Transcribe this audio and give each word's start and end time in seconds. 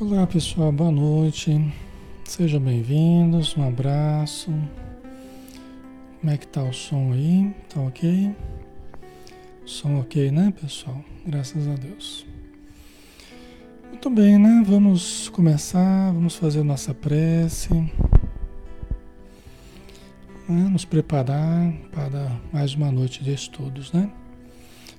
Olá 0.00 0.28
pessoal, 0.28 0.70
boa 0.70 0.92
noite. 0.92 1.50
Sejam 2.22 2.60
bem-vindos, 2.60 3.56
um 3.56 3.66
abraço. 3.66 4.48
Como 6.20 6.32
é 6.32 6.36
que 6.36 6.46
tá 6.46 6.62
o 6.62 6.72
som 6.72 7.10
aí? 7.10 7.52
Tá 7.68 7.80
ok? 7.80 8.32
Som 9.64 9.98
ok, 9.98 10.30
né, 10.30 10.54
pessoal? 10.60 11.04
Graças 11.26 11.66
a 11.66 11.74
Deus. 11.74 12.24
Muito 13.88 14.08
bem, 14.08 14.38
né? 14.38 14.62
Vamos 14.64 15.30
começar, 15.30 16.12
vamos 16.12 16.36
fazer 16.36 16.62
nossa 16.62 16.94
prece. 16.94 17.74
Né? 20.48 20.68
Nos 20.70 20.84
preparar 20.84 21.72
para 21.90 22.40
mais 22.52 22.72
uma 22.72 22.92
noite 22.92 23.24
de 23.24 23.34
estudos, 23.34 23.90
né? 23.90 24.08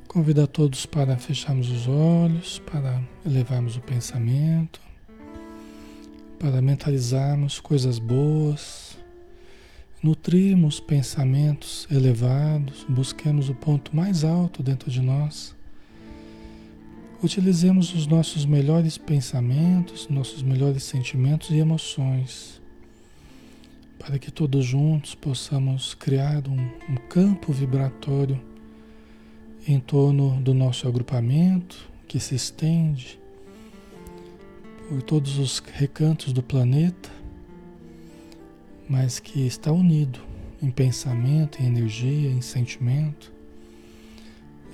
Convido 0.10 0.44
a 0.44 0.48
todos 0.48 0.86
para 0.86 1.16
fecharmos 1.16 1.72
os 1.72 1.88
olhos, 1.88 2.60
para 2.60 3.02
elevarmos 3.26 3.78
o 3.78 3.82
pensamento 3.82 4.89
para 6.40 6.62
mentalizarmos 6.62 7.60
coisas 7.60 8.00
boas, 8.00 8.98
nutrirmos 10.02 10.80
pensamentos 10.80 11.86
elevados, 11.92 12.86
busquemos 12.88 13.50
o 13.50 13.54
ponto 13.54 13.94
mais 13.94 14.24
alto 14.24 14.64
dentro 14.64 14.90
de 14.90 15.02
nós. 15.02 15.54
Utilizemos 17.22 17.94
os 17.94 18.08
nossos 18.08 18.46
melhores 18.46 18.98
pensamentos, 18.98 20.08
nossos 20.08 20.42
melhores 20.42 20.84
sentimentos 20.84 21.50
e 21.50 21.58
emoções, 21.58 22.62
para 24.00 24.18
que 24.18 24.32
todos 24.32 24.64
juntos 24.64 25.14
possamos 25.14 25.94
criar 25.94 26.48
um, 26.48 26.70
um 26.90 26.96
campo 27.10 27.52
vibratório 27.52 28.40
em 29.68 29.78
torno 29.78 30.40
do 30.42 30.54
nosso 30.54 30.88
agrupamento 30.88 31.90
que 32.08 32.18
se 32.18 32.34
estende 32.36 33.19
por 34.90 35.04
todos 35.04 35.38
os 35.38 35.60
recantos 35.60 36.34
do 36.34 36.42
planeta, 36.42 37.12
mas 38.90 39.20
que 39.20 39.46
está 39.46 39.72
unido 39.72 40.20
em 40.64 40.72
pensamento, 40.72 41.62
em 41.62 41.68
energia, 41.68 42.28
em 42.28 42.42
sentimento. 42.42 43.32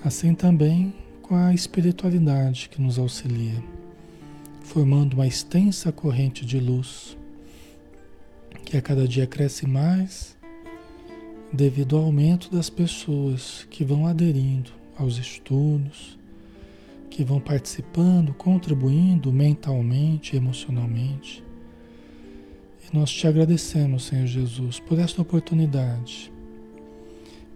Assim 0.05 0.33
também 0.33 0.95
com 1.21 1.35
a 1.35 1.53
espiritualidade 1.53 2.69
que 2.69 2.81
nos 2.81 2.97
auxilia, 2.97 3.61
formando 4.61 5.15
uma 5.15 5.27
extensa 5.27 5.91
corrente 5.91 6.45
de 6.45 6.61
luz 6.61 7.17
que 8.63 8.77
a 8.77 8.81
cada 8.81 9.05
dia 9.05 9.27
cresce 9.27 9.67
mais 9.67 10.37
devido 11.51 11.97
ao 11.97 12.05
aumento 12.05 12.49
das 12.49 12.69
pessoas 12.69 13.67
que 13.69 13.83
vão 13.83 14.07
aderindo 14.07 14.71
aos 14.97 15.17
estudos, 15.17 16.14
que 17.09 17.23
vão 17.23 17.39
participando, 17.39 18.33
contribuindo 18.33 19.31
mentalmente, 19.31 20.35
emocionalmente. 20.35 21.43
E 22.83 22.95
nós 22.95 23.11
te 23.11 23.27
agradecemos, 23.27 24.05
Senhor 24.05 24.27
Jesus, 24.27 24.79
por 24.79 24.99
esta 24.99 25.21
oportunidade, 25.21 26.31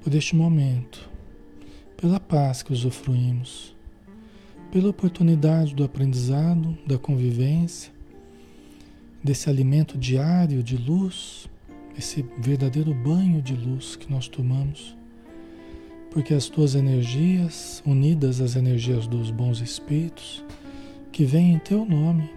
por 0.04 0.14
este 0.14 0.36
momento, 0.36 1.10
pela 1.98 2.20
paz 2.20 2.64
que 2.64 2.74
usufruímos, 2.74 3.76
pela 4.72 4.90
oportunidade 4.90 5.76
do 5.76 5.84
aprendizado, 5.84 6.78
da 6.86 6.98
convivência, 6.98 7.92
desse 9.24 9.50
alimento 9.50 9.98
diário 9.98 10.64
de 10.64 10.78
luz, 10.78 11.50
esse 11.98 12.24
verdadeiro 12.38 12.94
banho 12.94 13.42
de 13.42 13.54
luz 13.54 13.96
que 13.96 14.10
nós 14.10 14.28
tomamos 14.28 14.99
porque 16.12 16.34
as 16.34 16.48
tuas 16.48 16.76
energias, 16.76 17.84
unidas 17.86 18.42
às 18.42 18.56
energias 18.56 19.08
dos 19.08 19.32
bons 19.32 19.62
espíritos, 19.62 20.44
que 21.12 21.24
vêm 21.24 21.54
em 21.54 21.60
teu 21.60 21.86
nome, 21.86 22.30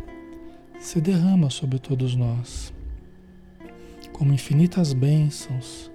se 0.79 1.01
derrama 1.01 1.49
sobre 1.49 1.79
todos 1.79 2.15
nós, 2.15 2.73
como 4.13 4.33
infinitas 4.33 4.93
bênçãos 4.93 5.91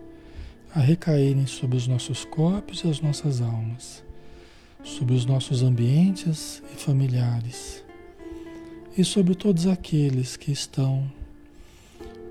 a 0.74 0.80
recaírem 0.80 1.46
sobre 1.46 1.78
os 1.78 1.88
nossos 1.88 2.24
corpos 2.26 2.84
e 2.84 2.88
as 2.88 3.02
nossas 3.02 3.42
almas, 3.42 4.04
sobre 4.84 5.16
os 5.16 5.26
nossos 5.26 5.64
ambientes 5.64 6.62
e 6.74 6.80
familiares, 6.80 7.84
e 8.98 9.04
sobre 9.04 9.36
todos 9.36 9.68
aqueles 9.68 10.38
que 10.38 10.52
estão 10.52 11.12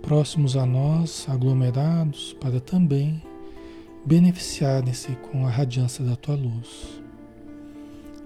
próximos 0.02 0.56
a 0.56 0.64
nós, 0.64 1.26
aglomerados, 1.28 2.34
para 2.40 2.60
também 2.60 3.22
beneficiarem-se 4.06 5.16
com 5.16 5.44
a 5.44 5.50
radiância 5.50 6.04
da 6.04 6.14
tua 6.14 6.36
luz. 6.36 7.02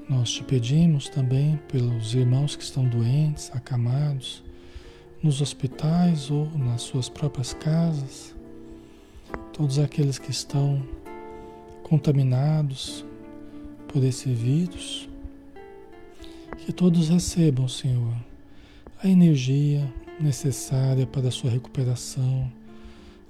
Nós 0.06 0.30
te 0.30 0.44
pedimos 0.44 1.08
também 1.08 1.58
pelos 1.68 2.12
irmãos 2.12 2.54
que 2.54 2.62
estão 2.62 2.86
doentes, 2.86 3.50
acamados, 3.54 4.44
nos 5.22 5.40
hospitais 5.40 6.30
ou 6.30 6.46
nas 6.58 6.82
suas 6.82 7.08
próprias 7.08 7.54
casas, 7.54 8.34
todos 9.54 9.78
aqueles 9.78 10.18
que 10.18 10.30
estão 10.30 10.86
contaminados 11.82 13.04
por 13.88 14.04
esse 14.04 14.30
vírus, 14.30 15.08
que 16.58 16.72
todos 16.74 17.08
recebam, 17.08 17.66
Senhor, 17.66 18.14
a 19.02 19.08
energia 19.08 19.90
necessária 20.20 21.06
para 21.06 21.28
a 21.28 21.30
sua 21.30 21.50
recuperação 21.50 22.52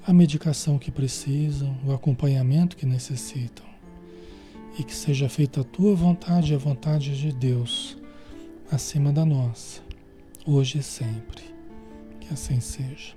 a 0.07 0.13
medicação 0.13 0.79
que 0.79 0.91
precisam, 0.91 1.77
o 1.85 1.93
acompanhamento 1.93 2.77
que 2.77 2.87
necessitam. 2.87 3.65
E 4.79 4.85
que 4.85 4.95
seja 4.95 5.29
feita 5.29 5.61
a 5.61 5.65
tua 5.65 5.95
vontade 5.95 6.53
e 6.53 6.55
a 6.55 6.59
vontade 6.59 7.19
de 7.19 7.33
Deus 7.33 7.99
acima 8.71 9.13
da 9.13 9.25
nossa, 9.25 9.83
hoje 10.47 10.79
e 10.79 10.83
sempre. 10.83 11.43
Que 12.21 12.33
assim 12.33 12.61
seja. 12.61 13.15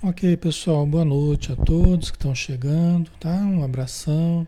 Ok, 0.00 0.36
pessoal, 0.36 0.86
boa 0.86 1.04
noite 1.04 1.50
a 1.50 1.56
todos 1.56 2.08
que 2.12 2.16
estão 2.16 2.32
chegando, 2.32 3.10
tá? 3.18 3.34
Um 3.34 3.64
abração, 3.64 4.46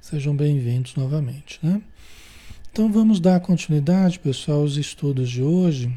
sejam 0.00 0.34
bem-vindos 0.34 0.94
novamente, 0.94 1.58
né? 1.62 1.82
Então 2.72 2.90
vamos 2.90 3.20
dar 3.20 3.40
continuidade, 3.40 4.18
pessoal, 4.18 4.62
aos 4.62 4.78
estudos 4.78 5.28
de 5.28 5.42
hoje 5.42 5.94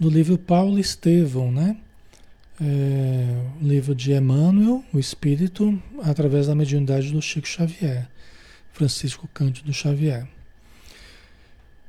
do 0.00 0.08
livro 0.08 0.38
Paulo 0.38 0.78
Estevão, 0.78 1.52
né? 1.52 1.76
É, 2.58 3.42
o 3.60 3.68
livro 3.68 3.94
de 3.94 4.14
Emmanuel, 4.14 4.82
o 4.90 4.98
Espírito, 4.98 5.78
através 6.02 6.46
da 6.46 6.54
mediunidade 6.54 7.12
do 7.12 7.20
Chico 7.20 7.46
Xavier, 7.46 8.08
Francisco 8.72 9.28
Cândido 9.34 9.70
Xavier. 9.70 10.26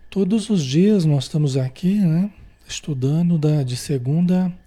Todos 0.09 0.49
os 0.49 0.65
dias 0.65 1.05
nós 1.05 1.23
estamos 1.23 1.55
aqui, 1.55 1.95
né? 1.95 2.29
Estudando 2.67 3.37
da, 3.37 3.63
de 3.63 3.77
segunda 3.77 4.47
a 4.47 4.62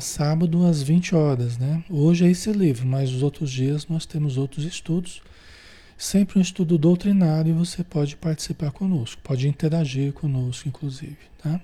sábado 0.00 0.64
às 0.66 0.82
20 0.82 1.14
horas, 1.14 1.56
né? 1.58 1.82
Hoje 1.88 2.26
é 2.26 2.30
esse 2.30 2.52
livro, 2.52 2.86
mas 2.86 3.12
os 3.12 3.22
outros 3.22 3.50
dias 3.50 3.86
nós 3.86 4.04
temos 4.04 4.36
outros 4.36 4.64
estudos. 4.64 5.22
Sempre 5.96 6.38
um 6.38 6.42
estudo 6.42 6.76
doutrinário 6.76 7.50
e 7.50 7.52
você 7.56 7.84
pode 7.84 8.16
participar 8.16 8.72
conosco, 8.72 9.20
pode 9.22 9.48
interagir 9.48 10.12
conosco, 10.12 10.68
inclusive, 10.68 11.16
tá? 11.42 11.60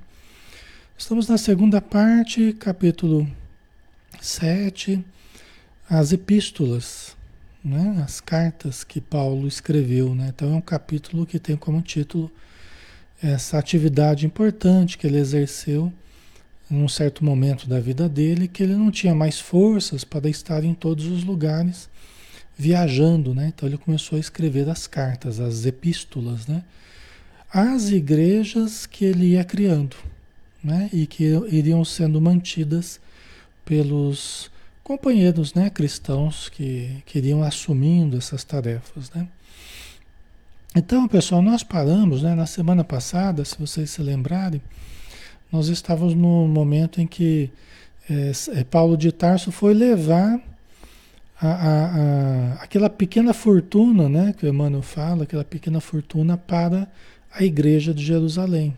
Estamos 0.97 1.29
na 1.29 1.37
segunda 1.37 1.81
parte, 1.81 2.53
capítulo 2.53 3.29
7, 4.21 5.05
as 5.89 6.13
epístolas, 6.13 7.17
né? 7.65 8.03
As 8.05 8.21
cartas 8.21 8.85
que 8.85 9.01
Paulo 9.01 9.47
escreveu, 9.47 10.15
né? 10.15 10.33
Então 10.35 10.53
é 10.55 10.57
um 10.57 10.61
capítulo 10.61 11.27
que 11.27 11.39
tem 11.39 11.57
como 11.57 11.83
título 11.83 12.31
essa 13.23 13.59
atividade 13.59 14.25
importante 14.25 14.97
que 14.97 15.07
ele 15.07 15.19
exerceu 15.19 15.93
num 16.71 16.89
certo 16.89 17.25
momento 17.25 17.69
da 17.69 17.81
vida 17.81 18.09
dele 18.09 18.47
que 18.49 18.63
ele 18.63 18.75
não 18.75 18.91
tinha 18.91 19.15
mais 19.15 19.41
forças 19.41 20.05
para 20.05 20.29
estar 20.29 20.65
em 20.65 20.75
todos 20.75 21.07
os 21.07 21.25
lugares 21.25 21.89
viajando, 22.57 23.35
né? 23.35 23.53
Então 23.55 23.69
ele 23.69 23.79
começou 23.79 24.17
a 24.17 24.21
escrever 24.21 24.69
as 24.69 24.87
cartas, 24.87 25.39
as 25.39 25.65
epístolas, 25.65 26.47
né? 26.47 26.65
As 27.51 27.91
igrejas 27.91 28.85
que 28.85 29.05
ele 29.05 29.29
ia 29.29 29.45
criando, 29.45 29.97
né? 30.63 30.91
E 30.93 31.07
que 31.07 31.25
iriam 31.51 31.85
sendo 31.85 32.21
mantidas 32.21 33.01
pelos 33.65 34.51
companheiros, 34.83 35.53
né, 35.53 35.69
cristãos 35.69 36.49
que 36.49 37.03
queriam 37.05 37.43
assumindo 37.43 38.17
essas 38.17 38.43
tarefas, 38.43 39.11
né? 39.11 39.29
Então, 40.75 41.07
pessoal, 41.07 41.43
nós 41.43 41.63
paramos, 41.63 42.23
né, 42.23 42.35
na 42.35 42.47
semana 42.47 42.83
passada, 42.83 43.45
se 43.45 43.59
vocês 43.59 43.91
se 43.91 44.01
lembrarem, 44.01 44.63
nós 45.51 45.69
estávamos 45.69 46.15
no 46.15 46.47
momento 46.47 47.01
em 47.01 47.07
que 47.07 47.51
é, 48.09 48.33
é, 48.61 48.65
Paulo 48.65 48.97
de 48.97 49.11
Tarso 49.13 49.51
foi 49.51 49.75
levar 49.75 50.41
a, 51.41 51.49
a, 51.49 51.85
a, 51.85 52.53
aquela 52.63 52.91
pequena 52.91 53.33
fortuna, 53.33 54.09
né, 54.09 54.35
que 54.37 54.45
o 54.45 54.49
Emmanuel 54.49 54.83
fala, 54.83 55.25
aquela 55.25 55.45
pequena 55.45 55.81
fortuna 55.81 56.37
para 56.37 56.89
a 57.33 57.45
igreja 57.45 57.95
de 57.95 58.05
Jerusalém. 58.05 58.75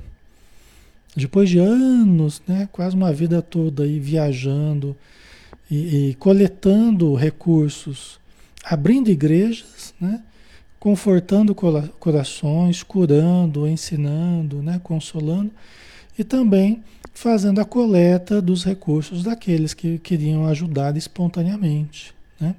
depois 1.17 1.49
de 1.49 1.59
anos, 1.59 2.43
né, 2.47 2.69
quase 2.71 2.95
uma 2.95 3.13
vida 3.13 3.41
toda 3.41 3.85
aí 3.85 3.99
viajando 3.99 4.97
e, 5.71 6.11
e 6.11 6.15
coletando 6.15 7.15
recursos, 7.15 8.19
abrindo 8.65 9.11
igrejas, 9.11 9.95
né, 10.01 10.23
confortando 10.79 11.55
corações, 11.55 12.83
curando, 12.83 13.67
ensinando, 13.67 14.63
né, 14.63 14.81
consolando 14.83 15.51
e 16.21 16.25
também 16.25 16.85
fazendo 17.15 17.63
a 17.63 17.65
coleta 17.65 18.43
dos 18.43 18.63
recursos 18.63 19.23
daqueles 19.23 19.73
que 19.73 19.99
queriam 19.99 20.47
ajudar 20.47 20.95
espontaneamente. 20.97 22.15
Né? 22.39 22.55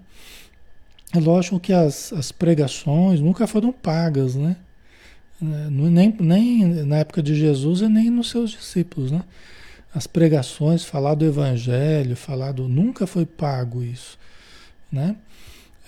É 1.13 1.19
lógico 1.19 1.59
que 1.59 1.71
as, 1.71 2.11
as 2.11 2.31
pregações 2.31 3.19
nunca 3.19 3.45
foram 3.45 3.71
pagas, 3.71 4.35
né? 4.35 4.55
É, 5.41 5.69
nem, 5.69 6.15
nem 6.19 6.65
na 6.85 6.97
época 6.97 7.21
de 7.21 7.35
Jesus 7.35 7.81
e 7.81 7.87
nem 7.87 8.09
nos 8.09 8.31
seus 8.31 8.51
discípulos, 8.51 9.11
né? 9.11 9.23
As 9.93 10.07
pregações, 10.07 10.83
falar 10.83 11.15
do 11.15 11.25
evangelho, 11.25 12.15
falar 12.15 12.51
do... 12.51 12.67
Nunca 12.67 13.05
foi 13.05 13.25
pago 13.25 13.83
isso, 13.83 14.17
né? 14.91 15.15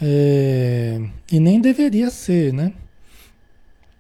É, 0.02 1.02
e 1.32 1.40
nem 1.40 1.62
deveria 1.62 2.10
ser, 2.10 2.54
né? 2.54 2.74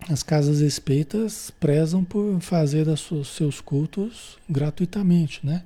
As 0.09 0.21
casas 0.21 0.59
espíritas 0.59 1.51
prezam 1.59 2.03
por 2.03 2.39
fazer 2.41 2.88
os 2.88 3.27
seus 3.27 3.61
cultos 3.61 4.38
gratuitamente, 4.50 5.39
né? 5.44 5.63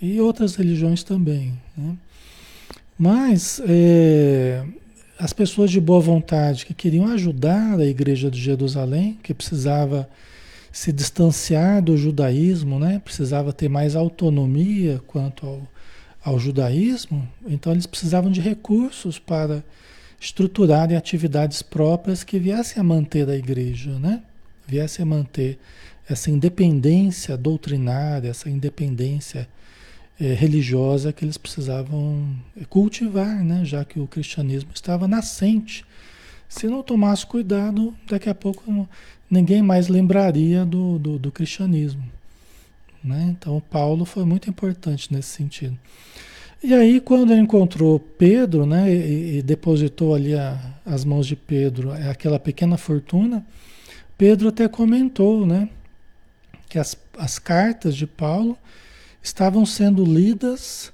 E 0.00 0.20
outras 0.20 0.56
religiões 0.56 1.02
também, 1.02 1.52
né? 1.76 1.96
Mas 2.98 3.60
é, 3.66 4.64
as 5.18 5.32
pessoas 5.32 5.70
de 5.70 5.80
boa 5.80 6.00
vontade 6.00 6.66
que 6.66 6.74
queriam 6.74 7.06
ajudar 7.08 7.78
a 7.78 7.86
igreja 7.86 8.30
de 8.30 8.40
Jerusalém, 8.40 9.18
que 9.22 9.34
precisava 9.34 10.08
se 10.72 10.90
distanciar 10.90 11.82
do 11.82 11.96
judaísmo, 11.96 12.78
né? 12.78 13.00
precisava 13.04 13.52
ter 13.52 13.68
mais 13.68 13.94
autonomia 13.94 15.00
quanto 15.06 15.46
ao, 15.46 15.62
ao 16.24 16.38
judaísmo, 16.38 17.28
então 17.46 17.72
eles 17.72 17.86
precisavam 17.86 18.30
de 18.30 18.40
recursos 18.40 19.18
para 19.18 19.62
estruturarem 20.22 20.96
atividades 20.96 21.62
próprias 21.62 22.22
que 22.22 22.38
viessem 22.38 22.80
a 22.80 22.84
manter 22.84 23.28
a 23.28 23.34
igreja, 23.34 23.98
né? 23.98 24.22
viessem 24.64 25.02
a 25.02 25.06
manter 25.06 25.58
essa 26.08 26.30
independência 26.30 27.36
doutrinária, 27.36 28.28
essa 28.28 28.48
independência 28.48 29.48
é, 30.20 30.32
religiosa 30.32 31.12
que 31.12 31.24
eles 31.24 31.36
precisavam 31.36 32.36
cultivar, 32.68 33.42
né? 33.42 33.64
já 33.64 33.84
que 33.84 33.98
o 33.98 34.06
cristianismo 34.06 34.70
estava 34.72 35.08
nascente. 35.08 35.84
Se 36.48 36.68
não 36.68 36.84
tomasse 36.84 37.26
cuidado, 37.26 37.92
daqui 38.08 38.28
a 38.28 38.34
pouco 38.34 38.88
ninguém 39.28 39.60
mais 39.60 39.88
lembraria 39.88 40.64
do, 40.64 41.00
do, 41.00 41.18
do 41.18 41.32
cristianismo. 41.32 42.04
Né? 43.02 43.34
Então, 43.36 43.60
Paulo 43.68 44.04
foi 44.04 44.24
muito 44.24 44.48
importante 44.48 45.12
nesse 45.12 45.30
sentido. 45.30 45.76
E 46.62 46.72
aí, 46.74 47.00
quando 47.00 47.32
ele 47.32 47.40
encontrou 47.40 47.98
Pedro, 47.98 48.64
né, 48.64 48.92
e, 48.94 49.38
e 49.38 49.42
depositou 49.42 50.14
ali 50.14 50.34
a, 50.34 50.58
as 50.86 51.04
mãos 51.04 51.26
de 51.26 51.34
Pedro 51.34 51.92
aquela 51.92 52.38
pequena 52.38 52.76
fortuna, 52.76 53.44
Pedro 54.16 54.48
até 54.48 54.68
comentou, 54.68 55.44
né, 55.44 55.68
que 56.68 56.78
as, 56.78 56.96
as 57.18 57.38
cartas 57.38 57.96
de 57.96 58.06
Paulo 58.06 58.56
estavam 59.20 59.66
sendo 59.66 60.04
lidas 60.04 60.92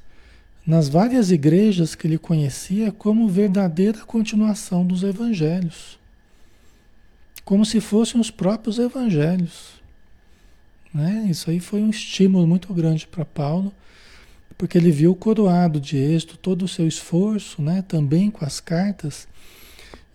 nas 0.66 0.88
várias 0.88 1.30
igrejas 1.30 1.94
que 1.94 2.06
ele 2.06 2.18
conhecia 2.18 2.92
como 2.92 3.28
verdadeira 3.28 4.00
continuação 4.04 4.86
dos 4.86 5.02
evangelhos. 5.02 5.98
Como 7.44 7.64
se 7.64 7.80
fossem 7.80 8.20
os 8.20 8.30
próprios 8.30 8.78
evangelhos. 8.78 9.80
Né? 10.92 11.26
Isso 11.30 11.50
aí 11.50 11.60
foi 11.60 11.80
um 11.80 11.88
estímulo 11.88 12.46
muito 12.46 12.72
grande 12.74 13.06
para 13.06 13.24
Paulo, 13.24 13.72
porque 14.58 14.76
ele 14.76 14.90
viu 14.90 15.14
coroado 15.14 15.80
de 15.80 15.96
êxito 15.96 16.36
todo 16.36 16.64
o 16.64 16.68
seu 16.68 16.86
esforço, 16.86 17.62
né? 17.62 17.82
também 17.86 18.30
com 18.30 18.44
as 18.44 18.58
cartas. 18.58 19.28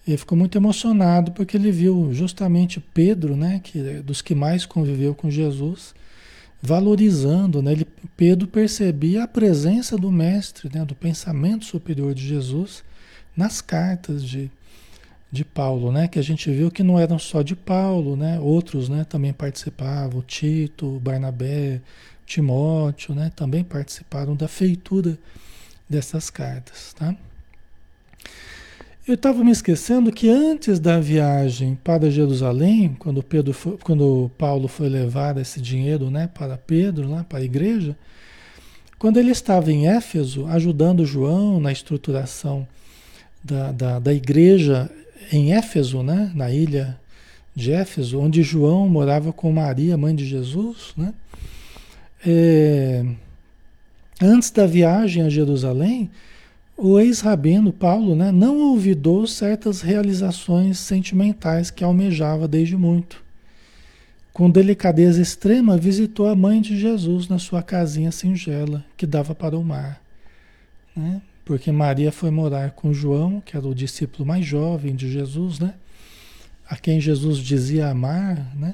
Ele 0.05 0.17
ficou 0.17 0.37
muito 0.37 0.57
emocionado 0.57 1.31
porque 1.31 1.55
ele 1.55 1.71
viu 1.71 2.13
justamente 2.13 2.81
Pedro, 2.81 3.37
né, 3.37 3.61
que 3.63 3.79
dos 4.01 4.21
que 4.21 4.35
mais 4.35 4.65
conviveu 4.65 5.15
com 5.15 5.31
Jesus, 5.31 5.95
valorizando, 6.61 7.61
né? 7.61 7.73
Ele, 7.73 7.87
Pedro 8.15 8.47
percebia 8.47 9.23
a 9.23 9.27
presença 9.27 9.97
do 9.97 10.09
mestre, 10.09 10.69
né? 10.73 10.85
do 10.85 10.95
pensamento 10.95 11.65
superior 11.65 12.13
de 12.13 12.25
Jesus 12.25 12.85
nas 13.35 13.59
cartas 13.59 14.23
de, 14.23 14.49
de 15.29 15.43
Paulo, 15.43 15.91
né? 15.91 16.07
Que 16.07 16.19
a 16.19 16.21
gente 16.21 16.49
viu 16.49 16.71
que 16.71 16.81
não 16.81 16.97
eram 16.97 17.19
só 17.19 17.41
de 17.41 17.53
Paulo, 17.53 18.15
né? 18.15 18.39
Outros, 18.39 18.87
né? 18.87 19.03
Também 19.03 19.33
participavam, 19.33 20.21
Tito, 20.21 21.01
Barnabé, 21.01 21.81
Timóteo, 22.25 23.13
né? 23.13 23.31
Também 23.35 23.63
participaram 23.63 24.35
da 24.35 24.47
feitura 24.47 25.17
dessas 25.89 26.29
cartas, 26.29 26.93
tá? 26.93 27.15
Eu 29.05 29.15
estava 29.15 29.43
me 29.43 29.51
esquecendo 29.51 30.13
que 30.13 30.29
antes 30.29 30.79
da 30.79 30.97
viagem 30.97 31.77
para 31.83 32.09
Jerusalém, 32.09 32.95
quando, 32.97 33.21
Pedro 33.21 33.51
foi, 33.51 33.77
quando 33.83 34.31
Paulo 34.37 34.69
foi 34.69 34.87
levar 34.87 35.37
esse 35.37 35.59
dinheiro 35.59 36.09
né, 36.09 36.29
para 36.33 36.57
Pedro, 36.57 37.09
lá 37.09 37.21
para 37.21 37.39
a 37.39 37.43
igreja, 37.43 37.97
quando 38.97 39.17
ele 39.17 39.31
estava 39.31 39.73
em 39.73 39.89
Éfeso, 39.89 40.45
ajudando 40.47 41.05
João 41.05 41.59
na 41.59 41.69
estruturação 41.69 42.65
da, 43.43 43.73
da, 43.73 43.99
da 43.99 44.13
igreja 44.13 44.89
em 45.33 45.53
Éfeso, 45.53 46.01
né, 46.01 46.31
na 46.33 46.49
ilha 46.49 46.97
de 47.53 47.73
Éfeso, 47.73 48.21
onde 48.21 48.41
João 48.41 48.87
morava 48.87 49.33
com 49.33 49.51
Maria, 49.51 49.97
mãe 49.97 50.15
de 50.15 50.25
Jesus, 50.25 50.93
né? 50.95 51.13
É, 52.25 53.05
antes 54.21 54.49
da 54.51 54.65
viagem 54.65 55.23
a 55.23 55.29
Jerusalém, 55.29 56.09
o 56.75 56.99
ex-rabino 56.99 57.71
Paulo 57.71 58.15
né, 58.15 58.31
não 58.31 58.71
olvidou 58.71 59.27
certas 59.27 59.81
realizações 59.81 60.79
sentimentais 60.79 61.69
que 61.69 61.83
almejava 61.83 62.47
desde 62.47 62.75
muito. 62.75 63.23
Com 64.33 64.49
delicadeza 64.49 65.21
extrema, 65.21 65.77
visitou 65.77 66.27
a 66.27 66.35
mãe 66.35 66.59
de 66.59 66.79
Jesus 66.79 67.27
na 67.27 67.37
sua 67.37 67.61
casinha 67.61 68.11
singela, 68.11 68.83
que 68.97 69.05
dava 69.05 69.35
para 69.35 69.55
o 69.55 69.63
mar. 69.63 70.01
Né? 70.95 71.21
Porque 71.45 71.71
Maria 71.71 72.11
foi 72.11 72.31
morar 72.31 72.71
com 72.71 72.91
João, 72.91 73.39
que 73.39 73.55
era 73.55 73.67
o 73.67 73.75
discípulo 73.75 74.25
mais 74.25 74.43
jovem 74.43 74.95
de 74.95 75.11
Jesus, 75.11 75.59
né? 75.59 75.75
a 76.67 76.75
quem 76.75 76.99
Jesus 76.99 77.37
dizia 77.37 77.89
amar. 77.89 78.55
Né? 78.55 78.73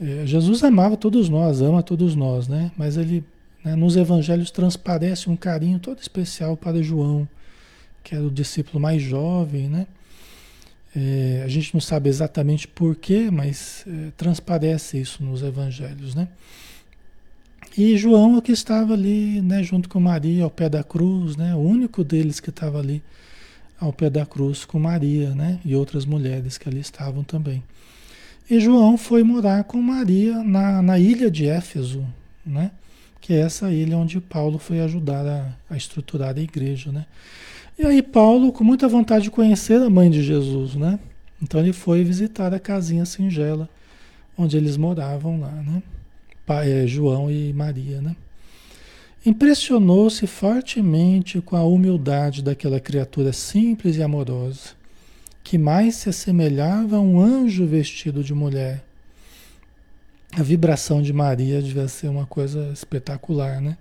É, 0.00 0.26
Jesus 0.26 0.62
amava 0.64 0.96
todos 0.96 1.28
nós, 1.28 1.60
ama 1.60 1.82
todos 1.82 2.14
nós, 2.14 2.48
né? 2.48 2.70
mas 2.76 2.96
ele 2.96 3.24
né? 3.64 3.74
Nos 3.74 3.96
evangelhos 3.96 4.50
transparece 4.50 5.30
um 5.30 5.36
carinho 5.36 5.78
todo 5.78 5.98
especial 5.98 6.56
para 6.56 6.82
João, 6.82 7.26
que 8.02 8.14
era 8.14 8.22
o 8.22 8.30
discípulo 8.30 8.78
mais 8.78 9.00
jovem, 9.00 9.68
né? 9.68 9.86
É, 10.94 11.42
a 11.44 11.48
gente 11.48 11.72
não 11.74 11.80
sabe 11.80 12.08
exatamente 12.08 12.68
porquê, 12.68 13.30
mas 13.32 13.84
é, 13.88 14.10
transparece 14.16 15.00
isso 15.00 15.24
nos 15.24 15.42
evangelhos, 15.42 16.14
né? 16.14 16.28
E 17.76 17.96
João 17.96 18.36
é 18.36 18.40
que 18.40 18.52
estava 18.52 18.92
ali, 18.92 19.40
né, 19.40 19.60
junto 19.64 19.88
com 19.88 19.98
Maria, 19.98 20.44
ao 20.44 20.50
pé 20.50 20.68
da 20.68 20.84
cruz, 20.84 21.34
né? 21.34 21.54
O 21.54 21.58
único 21.58 22.04
deles 22.04 22.38
que 22.38 22.50
estava 22.50 22.78
ali 22.78 23.02
ao 23.80 23.92
pé 23.92 24.08
da 24.08 24.24
cruz 24.24 24.64
com 24.64 24.78
Maria, 24.78 25.34
né? 25.34 25.58
E 25.64 25.74
outras 25.74 26.04
mulheres 26.04 26.58
que 26.58 26.68
ali 26.68 26.78
estavam 26.78 27.24
também. 27.24 27.62
E 28.48 28.60
João 28.60 28.96
foi 28.96 29.22
morar 29.22 29.64
com 29.64 29.80
Maria 29.80 30.42
na, 30.42 30.82
na 30.82 30.98
ilha 30.98 31.30
de 31.30 31.46
Éfeso, 31.46 32.06
né? 32.44 32.70
que 33.24 33.32
é 33.32 33.40
essa 33.40 33.72
ilha 33.72 33.96
onde 33.96 34.20
Paulo 34.20 34.58
foi 34.58 34.80
ajudar 34.80 35.26
a, 35.26 35.56
a 35.70 35.78
estruturar 35.78 36.36
a 36.36 36.40
igreja, 36.42 36.92
né? 36.92 37.06
E 37.78 37.86
aí 37.86 38.02
Paulo, 38.02 38.52
com 38.52 38.62
muita 38.62 38.86
vontade 38.86 39.24
de 39.24 39.30
conhecer 39.30 39.80
a 39.80 39.88
mãe 39.88 40.10
de 40.10 40.22
Jesus, 40.22 40.74
né? 40.74 40.98
Então 41.42 41.58
ele 41.58 41.72
foi 41.72 42.04
visitar 42.04 42.52
a 42.52 42.60
casinha 42.60 43.06
singela 43.06 43.66
onde 44.36 44.58
eles 44.58 44.76
moravam 44.76 45.40
lá, 45.40 45.50
né? 45.50 45.82
Pai, 46.44 46.70
é, 46.70 46.86
João 46.86 47.30
e 47.30 47.50
Maria, 47.54 48.02
né? 48.02 48.14
Impressionou-se 49.24 50.26
fortemente 50.26 51.40
com 51.40 51.56
a 51.56 51.64
humildade 51.64 52.42
daquela 52.42 52.78
criatura 52.78 53.32
simples 53.32 53.96
e 53.96 54.02
amorosa, 54.02 54.72
que 55.44 55.56
mais 55.56 55.94
se 55.94 56.08
assemelhava 56.08 56.96
a 56.96 57.00
um 57.00 57.20
anjo 57.20 57.64
vestido 57.66 58.24
de 58.24 58.34
mulher 58.34 58.82
a 60.36 60.42
vibração 60.42 61.00
de 61.00 61.12
Maria 61.12 61.62
devia 61.62 61.86
ser 61.86 62.08
uma 62.08 62.26
coisa 62.26 62.70
espetacular, 62.72 63.60
né? 63.60 63.76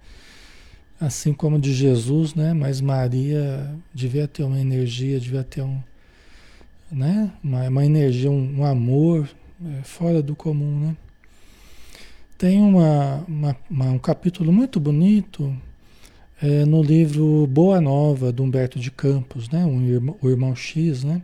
Assim 1.02 1.34
como 1.34 1.60
de 1.60 1.74
Jesus, 1.74 2.36
né? 2.36 2.54
Mas 2.54 2.80
Maria 2.80 3.76
devia 3.94 4.28
ter 4.28 4.44
uma 4.44 4.60
energia, 4.60 5.20
devia 5.20 5.44
ter 5.44 5.64
um, 5.64 5.80
né? 6.92 7.32
Uma, 7.44 7.68
uma 7.68 7.86
energia, 7.86 8.30
um, 8.30 8.60
um 8.60 8.66
amor 8.66 9.28
é, 9.66 9.84
fora 9.84 10.22
do 10.22 10.36
comum, 10.36 10.80
né? 10.80 10.96
Tem 12.38 12.62
uma, 12.62 13.26
uma, 13.28 13.58
uma, 13.70 13.86
um 13.86 14.00
capítulo 14.00 14.52
muito 14.54 14.80
bonito 14.80 15.56
é, 16.42 16.66
no 16.66 16.84
livro 16.84 17.48
Boa 17.48 17.82
Nova, 17.82 18.32
do 18.32 18.44
Humberto 18.44 18.80
de 18.80 18.92
Campos, 18.92 19.50
né? 19.50 19.66
Um 19.66 19.82
irmão, 19.82 20.16
o 20.22 20.30
irmão 20.30 20.56
X, 20.56 21.04
né? 21.04 21.22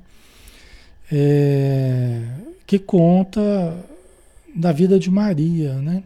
É, 1.11 2.21
que 2.65 2.77
conta 2.77 3.83
da 4.55 4.71
vida 4.71 4.99
de 4.99 5.09
Maria, 5.09 5.73
né? 5.75 6.03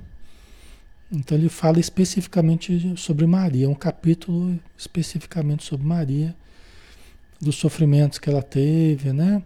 Então 1.12 1.38
ele 1.38 1.50
fala 1.50 1.80
especificamente 1.80 2.94
sobre 2.98 3.28
Maria, 3.28 3.70
um 3.70 3.76
capítulo 3.76 4.60
especificamente 4.78 5.64
sobre 5.64 5.86
Maria, 5.86 6.36
dos 7.40 7.56
sofrimentos 7.56 8.18
que 8.18 8.30
ela 8.30 8.42
teve, 8.42 9.14
né? 9.14 9.44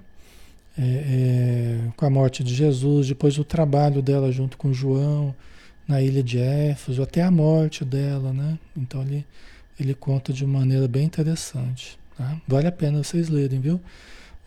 É, 0.77 0.83
é, 0.83 1.91
com 1.97 2.05
a 2.05 2.09
morte 2.09 2.43
de 2.43 2.53
Jesus, 2.53 3.07
depois 3.07 3.37
o 3.39 3.43
trabalho 3.43 4.01
dela 4.01 4.31
junto 4.31 4.57
com 4.57 4.71
João 4.71 5.35
na 5.87 6.01
ilha 6.01 6.21
de 6.21 6.37
Éfeso, 6.37 7.01
até 7.01 7.23
a 7.23 7.31
morte 7.31 7.83
dela, 7.83 8.31
né? 8.31 8.59
Então 8.75 9.01
ele, 9.01 9.25
ele 9.79 9.93
conta 9.93 10.31
de 10.31 10.45
maneira 10.45 10.87
bem 10.87 11.05
interessante. 11.05 11.97
Tá? 12.17 12.39
Vale 12.47 12.67
a 12.67 12.71
pena 12.71 13.03
vocês 13.03 13.27
lerem, 13.29 13.59
viu? 13.59 13.81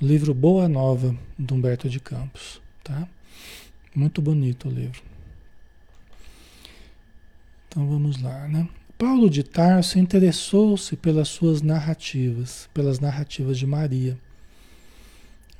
O 0.00 0.06
livro 0.06 0.32
Boa 0.32 0.66
Nova, 0.66 1.14
do 1.38 1.54
Humberto 1.54 1.86
de 1.86 2.00
Campos. 2.00 2.58
Tá? 2.82 3.06
Muito 3.94 4.22
bonito 4.22 4.66
o 4.66 4.72
livro. 4.72 5.02
Então 7.68 7.86
vamos 7.86 8.22
lá, 8.22 8.48
né? 8.48 8.66
Paulo 8.96 9.28
de 9.28 9.42
Tarso 9.42 9.98
interessou-se 9.98 10.96
pelas 10.96 11.28
suas 11.28 11.60
narrativas, 11.60 12.66
pelas 12.72 12.98
narrativas 12.98 13.58
de 13.58 13.66
Maria. 13.66 14.16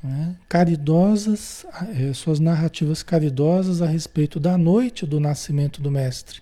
Né? 0.02 0.34
Caridosas, 0.48 1.66
eh, 1.94 2.14
suas 2.14 2.40
narrativas 2.40 3.02
caridosas 3.02 3.82
a 3.82 3.86
respeito 3.86 4.40
da 4.40 4.56
noite 4.56 5.04
do 5.04 5.20
nascimento 5.20 5.82
do 5.82 5.90
Mestre. 5.90 6.40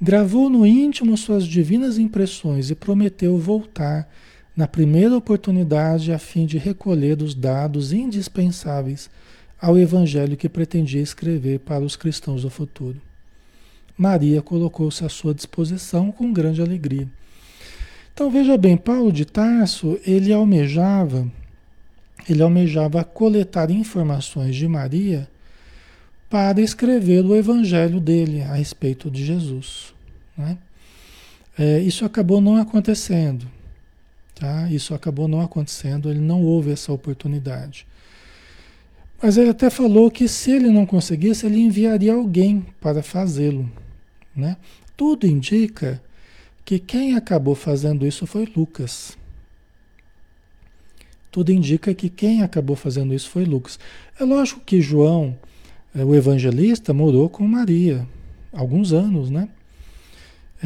Gravou 0.00 0.48
no 0.48 0.66
íntimo 0.66 1.18
suas 1.18 1.46
divinas 1.46 1.98
impressões 1.98 2.70
e 2.70 2.74
prometeu 2.74 3.38
voltar 3.38 4.10
na 4.56 4.66
primeira 4.66 5.14
oportunidade 5.14 6.12
a 6.12 6.18
fim 6.18 6.46
de 6.46 6.56
recolher 6.56 7.20
os 7.20 7.34
dados 7.34 7.92
indispensáveis 7.92 9.10
ao 9.60 9.78
evangelho 9.78 10.36
que 10.36 10.48
pretendia 10.48 11.02
escrever 11.02 11.60
para 11.60 11.84
os 11.84 11.94
cristãos 11.94 12.42
do 12.42 12.50
futuro. 12.50 13.00
Maria 13.96 14.40
colocou-se 14.40 15.04
à 15.04 15.08
sua 15.08 15.34
disposição 15.34 16.10
com 16.10 16.32
grande 16.32 16.62
alegria. 16.62 17.08
Então 18.12 18.30
veja 18.30 18.56
bem, 18.56 18.76
Paulo 18.76 19.12
de 19.12 19.26
Tarso, 19.26 19.98
ele 20.06 20.32
almejava, 20.32 21.30
ele 22.28 22.42
almejava 22.42 23.04
coletar 23.04 23.70
informações 23.70 24.56
de 24.56 24.66
Maria 24.66 25.28
para 26.30 26.60
escrever 26.60 27.24
o 27.24 27.36
evangelho 27.36 28.00
dele 28.00 28.42
a 28.42 28.54
respeito 28.54 29.10
de 29.10 29.24
Jesus. 29.24 29.94
Né? 30.36 30.56
É, 31.58 31.78
isso 31.80 32.04
acabou 32.04 32.40
não 32.40 32.56
acontecendo. 32.56 33.46
Tá? 34.38 34.70
Isso 34.70 34.94
acabou 34.94 35.26
não 35.26 35.40
acontecendo, 35.40 36.10
ele 36.10 36.20
não 36.20 36.42
houve 36.42 36.70
essa 36.70 36.92
oportunidade. 36.92 37.86
Mas 39.20 39.38
ele 39.38 39.48
até 39.48 39.70
falou 39.70 40.10
que 40.10 40.28
se 40.28 40.50
ele 40.50 40.68
não 40.68 40.84
conseguisse, 40.84 41.46
ele 41.46 41.58
enviaria 41.58 42.12
alguém 42.12 42.66
para 42.78 43.02
fazê-lo. 43.02 43.70
Né? 44.36 44.58
Tudo 44.94 45.26
indica 45.26 46.02
que 46.66 46.78
quem 46.78 47.14
acabou 47.14 47.54
fazendo 47.54 48.06
isso 48.06 48.26
foi 48.26 48.46
Lucas. 48.54 49.16
Tudo 51.30 51.50
indica 51.50 51.94
que 51.94 52.10
quem 52.10 52.42
acabou 52.42 52.76
fazendo 52.76 53.14
isso 53.14 53.30
foi 53.30 53.46
Lucas. 53.46 53.78
É 54.20 54.24
lógico 54.24 54.60
que 54.60 54.82
João, 54.82 55.34
é, 55.94 56.04
o 56.04 56.14
evangelista, 56.14 56.92
morou 56.92 57.30
com 57.30 57.48
Maria 57.48 58.06
alguns 58.52 58.92
anos, 58.92 59.30
né? 59.30 59.48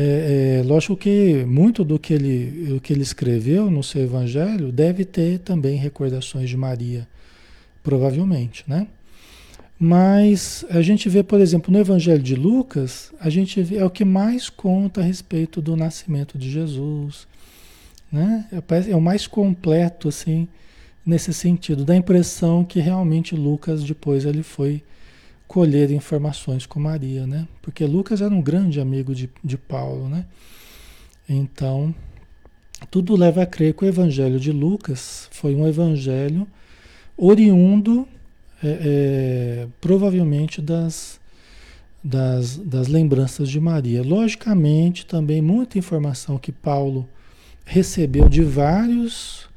É, 0.03 0.61
é, 0.61 0.63
lógico 0.63 0.97
que 0.97 1.45
muito 1.45 1.85
do 1.85 1.99
que, 1.99 2.15
ele, 2.15 2.69
do 2.69 2.81
que 2.81 2.91
ele 2.91 3.03
escreveu 3.03 3.71
no 3.71 3.83
seu 3.83 4.03
evangelho 4.03 4.73
deve 4.73 5.05
ter 5.05 5.41
também 5.41 5.77
recordações 5.77 6.49
de 6.49 6.57
Maria, 6.57 7.07
provavelmente, 7.83 8.65
né? 8.67 8.87
Mas 9.79 10.65
a 10.71 10.81
gente 10.81 11.07
vê, 11.07 11.23
por 11.23 11.39
exemplo, 11.39 11.73
no 11.73 11.79
Evangelho 11.79 12.23
de 12.23 12.35
Lucas, 12.35 13.13
a 13.19 13.31
gente 13.31 13.63
vê, 13.63 13.77
é 13.77 13.85
o 13.85 13.89
que 13.89 14.05
mais 14.05 14.51
conta 14.51 15.01
a 15.01 15.05
respeito 15.05 15.63
do 15.63 15.75
nascimento 15.75 16.37
de 16.37 16.51
Jesus. 16.51 17.27
Né? 18.13 18.47
É, 18.53 18.91
é 18.91 18.97
o 18.97 19.01
mais 19.01 19.27
completo, 19.27 20.09
assim, 20.09 20.47
nesse 21.05 21.33
sentido. 21.33 21.83
Dá 21.83 21.95
a 21.95 21.97
impressão 21.97 22.63
que 22.63 22.79
realmente 22.79 23.35
Lucas 23.35 23.83
depois 23.83 24.27
ele 24.27 24.43
foi 24.43 24.83
colher 25.51 25.91
informações 25.91 26.65
com 26.65 26.79
Maria, 26.79 27.27
né? 27.27 27.49
Porque 27.61 27.85
Lucas 27.85 28.23
era 28.23 28.33
um 28.33 28.41
grande 28.41 28.81
amigo 28.81 29.13
de, 29.13 29.29
de 29.43 29.59
Paulo, 29.59 30.09
né? 30.09 30.25
Então, 31.29 31.93
tudo 32.89 33.17
leva 33.17 33.43
a 33.43 33.47
crer 33.47 33.75
que 33.75 33.85
o 33.85 33.89
evangelho 33.89 34.39
de 34.39 34.53
Lucas 34.53 35.27
foi 35.33 35.57
um 35.57 35.67
evangelho 35.67 36.47
oriundo 37.17 38.07
é, 38.63 38.69
é, 38.69 39.69
provavelmente 39.81 40.63
das, 40.63 41.19
das, 42.03 42.57
das 42.57 42.87
lembranças 42.87 43.49
de 43.49 43.59
Maria. 43.59 44.05
Logicamente, 44.05 45.05
também 45.05 45.43
muita 45.43 45.77
informação 45.77 46.39
que 46.39 46.53
Paulo 46.53 47.09
recebeu 47.65 48.29
de 48.29 48.45
vários 48.45 49.49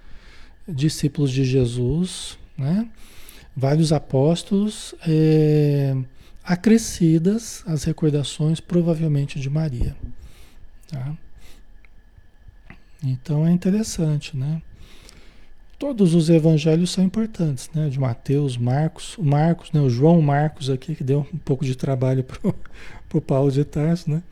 discípulos 0.67 1.29
de 1.29 1.45
Jesus, 1.45 2.35
né? 2.57 2.89
Vários 3.55 3.93
apóstolos, 3.93 4.95
é, 5.07 5.95
acrescidas 6.43 7.63
as 7.65 7.83
recordações 7.83 8.59
provavelmente 8.59 9.39
de 9.39 9.49
Maria. 9.49 9.95
Tá? 10.87 11.15
Então 13.03 13.45
é 13.45 13.51
interessante, 13.51 14.35
né? 14.35 14.61
Todos 15.77 16.13
os 16.13 16.29
evangelhos 16.29 16.91
são 16.91 17.03
importantes, 17.03 17.69
né? 17.73 17.89
De 17.89 17.99
Mateus, 17.99 18.55
Marcos, 18.57 19.17
o 19.17 19.23
Marcos, 19.23 19.71
né? 19.71 19.81
O 19.81 19.89
João 19.89 20.21
Marcos 20.21 20.69
aqui, 20.69 20.95
que 20.95 21.03
deu 21.03 21.27
um 21.33 21.37
pouco 21.37 21.65
de 21.65 21.75
trabalho 21.75 22.23
para 22.23 22.53
o 23.13 23.19
Paulo 23.21 23.51
de 23.51 23.65
Tarso, 23.65 24.09
né? 24.09 24.23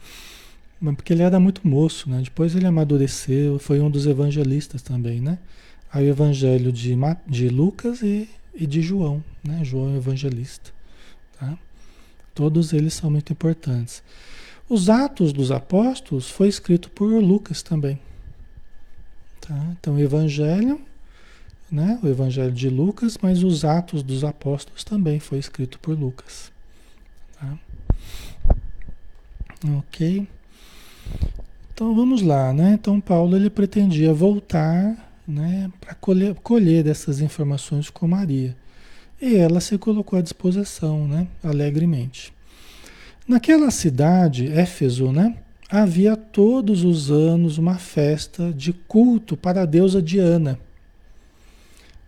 Mas 0.79 0.95
porque 0.95 1.11
ele 1.11 1.23
era 1.23 1.39
muito 1.39 1.67
moço, 1.67 2.09
né? 2.09 2.21
Depois 2.23 2.55
ele 2.55 2.65
amadureceu, 2.65 3.59
foi 3.59 3.81
um 3.81 3.91
dos 3.91 4.07
evangelistas 4.07 4.81
também, 4.81 5.19
né? 5.19 5.37
Aí 5.91 6.07
o 6.07 6.09
evangelho 6.09 6.71
de, 6.71 6.95
de 7.27 7.49
Lucas 7.49 8.01
e, 8.01 8.29
e 8.53 8.65
de 8.67 8.81
João, 8.81 9.23
né? 9.43 9.63
João 9.63 9.93
é 9.93 9.97
evangelista, 9.97 10.71
tá? 11.39 11.57
Todos 12.33 12.73
eles 12.73 12.93
são 12.93 13.11
muito 13.11 13.31
importantes. 13.31 14.03
Os 14.69 14.89
Atos 14.89 15.33
dos 15.33 15.51
Apóstolos 15.51 16.29
foi 16.29 16.47
escrito 16.47 16.89
por 16.89 17.07
Lucas 17.07 17.61
também. 17.61 17.99
Tá? 19.41 19.75
Então, 19.77 19.95
o 19.95 19.99
Evangelho 19.99 20.79
né? 21.71 21.97
o 22.03 22.07
Evangelho 22.07 22.51
de 22.51 22.69
Lucas, 22.69 23.17
mas 23.21 23.43
os 23.43 23.63
Atos 23.63 24.03
dos 24.03 24.25
Apóstolos 24.25 24.83
também 24.83 25.19
foi 25.19 25.39
escrito 25.39 25.79
por 25.79 25.97
Lucas. 25.97 26.51
Tá? 27.39 27.57
Ok? 29.77 30.27
Então 31.73 31.95
vamos 31.95 32.21
lá, 32.21 32.51
né? 32.51 32.73
Então 32.73 32.99
Paulo 32.99 33.35
ele 33.35 33.49
pretendia 33.49 34.13
voltar, 34.13 35.10
né, 35.31 35.71
para 35.79 35.95
colher, 35.95 36.35
colher 36.35 36.83
dessas 36.83 37.21
informações 37.21 37.89
com 37.89 38.07
Maria. 38.07 38.55
E 39.21 39.35
ela 39.35 39.59
se 39.59 39.77
colocou 39.77 40.19
à 40.19 40.21
disposição, 40.21 41.07
né, 41.07 41.27
alegremente. 41.43 42.33
Naquela 43.27 43.71
cidade, 43.71 44.47
Éfeso, 44.51 45.11
né, 45.11 45.37
havia 45.69 46.15
todos 46.15 46.83
os 46.83 47.09
anos 47.09 47.57
uma 47.57 47.77
festa 47.77 48.51
de 48.51 48.73
culto 48.73 49.37
para 49.37 49.61
a 49.61 49.65
deusa 49.65 50.01
Diana 50.01 50.59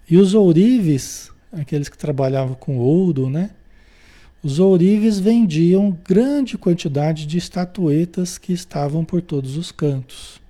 e 0.09 0.17
os 0.17 0.33
ourives, 0.33 1.31
aqueles 1.51 1.87
que 1.87 1.97
trabalhavam 1.97 2.55
com 2.55 2.77
ouro, 2.77 3.29
né? 3.29 3.51
Os 4.43 4.59
ourives 4.59 5.17
vendiam 5.17 5.97
grande 6.05 6.57
quantidade 6.57 7.25
de 7.25 7.37
estatuetas 7.37 8.37
que 8.37 8.51
estavam 8.51 9.05
por 9.05 9.21
todos 9.21 9.55
os 9.55 9.71
cantos. 9.71 10.41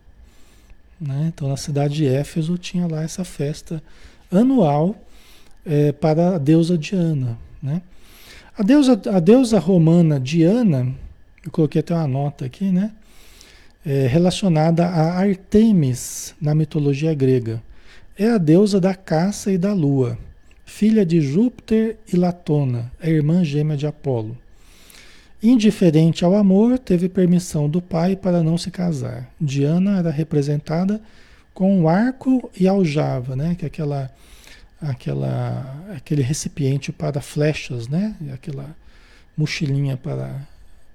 Né? 1.05 1.31
Então, 1.33 1.49
na 1.49 1.57
cidade 1.57 1.95
de 1.95 2.07
Éfeso 2.07 2.57
tinha 2.57 2.87
lá 2.87 3.03
essa 3.03 3.25
festa 3.25 3.83
anual 4.31 4.95
é, 5.65 5.91
para 5.91 6.35
a 6.35 6.37
deusa 6.37 6.77
Diana. 6.77 7.37
Né? 7.61 7.81
A, 8.57 8.63
deusa, 8.63 8.99
a 9.11 9.19
deusa 9.19 9.59
romana 9.59 10.19
Diana, 10.19 10.93
eu 11.45 11.51
coloquei 11.51 11.81
até 11.81 11.93
uma 11.93 12.07
nota 12.07 12.45
aqui, 12.45 12.71
né? 12.71 12.91
É, 13.85 14.07
relacionada 14.07 14.85
a 14.85 15.19
Artemis 15.19 16.33
na 16.39 16.55
mitologia 16.55 17.13
grega. 17.13 17.61
É 18.17 18.29
a 18.29 18.37
deusa 18.37 18.79
da 18.79 18.95
caça 18.95 19.51
e 19.51 19.57
da 19.57 19.73
lua, 19.73 20.17
filha 20.63 21.05
de 21.05 21.19
Júpiter 21.19 21.97
e 22.11 22.15
Latona, 22.15 22.89
a 23.01 23.09
irmã 23.09 23.43
gêmea 23.43 23.75
de 23.75 23.85
Apolo. 23.85 24.37
Indiferente 25.43 26.23
ao 26.23 26.37
amor, 26.37 26.79
teve 26.79 27.09
permissão 27.09 27.67
do 27.67 27.81
pai 27.81 28.15
para 28.15 28.41
não 28.41 28.57
se 28.57 28.71
casar. 28.71 29.29
Diana 29.41 29.99
era 29.99 30.09
representada 30.09 31.01
com 31.53 31.77
um 31.77 31.89
arco 31.89 32.49
e 32.57 32.65
aljava, 32.65 33.35
né? 33.35 33.53
que 33.53 33.65
é 33.65 33.67
aquela, 33.67 34.09
aquela, 34.81 35.83
aquele 35.97 36.21
recipiente 36.21 36.93
para 36.93 37.19
flechas, 37.19 37.89
né? 37.89 38.15
aquela 38.33 38.73
mochilinha 39.35 39.97
para, 39.97 40.47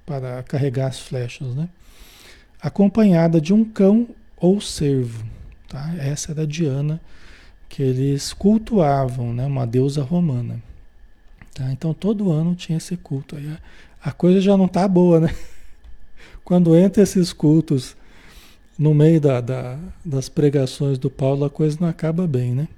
para 0.06 0.42
carregar 0.44 0.86
as 0.86 0.98
flechas, 0.98 1.54
né? 1.54 1.68
acompanhada 2.58 3.42
de 3.42 3.52
um 3.52 3.62
cão 3.62 4.08
ou 4.34 4.62
cervo. 4.62 5.26
Tá? 5.68 5.94
Essa 5.98 6.32
era 6.32 6.46
Diana 6.46 6.98
que 7.68 7.82
eles 7.82 8.32
cultuavam, 8.32 9.34
né? 9.34 9.44
uma 9.44 9.66
deusa 9.66 10.02
romana, 10.02 10.58
Tá? 11.58 11.72
Então 11.72 11.92
todo 11.92 12.30
ano 12.30 12.54
tinha 12.54 12.78
esse 12.78 12.96
culto. 12.96 13.34
Aí 13.34 13.52
a, 14.02 14.12
coisa 14.12 14.40
já 14.40 14.56
não 14.56 14.66
está 14.66 14.86
boa, 14.86 15.20
né? 15.20 15.34
Quando 16.44 16.76
entra 16.76 17.02
esses 17.02 17.32
cultos 17.32 17.96
no 18.78 18.94
meio 18.94 19.20
da, 19.20 19.40
da, 19.40 19.78
das 20.04 20.28
pregações 20.28 20.98
do 20.98 21.10
Paulo, 21.10 21.44
a 21.44 21.50
coisa 21.50 21.78
não 21.80 21.88
acaba 21.88 22.26
bem, 22.26 22.54
né? 22.54 22.68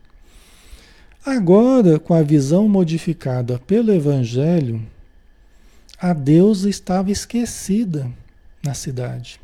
Agora, 1.24 1.98
com 1.98 2.14
a 2.14 2.22
visão 2.22 2.68
modificada 2.68 3.58
pelo 3.66 3.92
Evangelho, 3.92 4.82
a 6.00 6.14
deusa 6.14 6.70
estava 6.70 7.10
esquecida 7.10 8.10
na 8.62 8.72
cidade. 8.72 9.38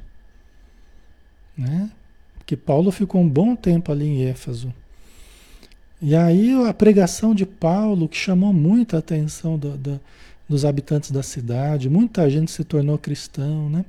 Né? 1.57 1.91
Porque 2.39 2.57
Paulo 2.57 2.91
ficou 2.91 3.21
um 3.21 3.29
bom 3.29 3.55
tempo 3.55 3.93
ali 3.93 4.07
em 4.07 4.25
Éfeso. 4.25 4.73
E 6.01 6.15
aí 6.15 6.53
a 6.67 6.73
pregação 6.73 7.35
de 7.35 7.45
Paulo, 7.45 8.09
que 8.09 8.17
chamou 8.17 8.53
muita 8.53 8.99
atenção 8.99 9.59
do, 9.59 9.77
do, 9.77 10.01
dos 10.49 10.65
habitantes 10.65 11.11
da 11.11 11.23
cidade, 11.23 11.89
muita 11.89 12.29
gente 12.31 12.51
se 12.51 12.63
tornou 12.65 12.97
cristão, 12.99 13.69
né? 13.69 13.85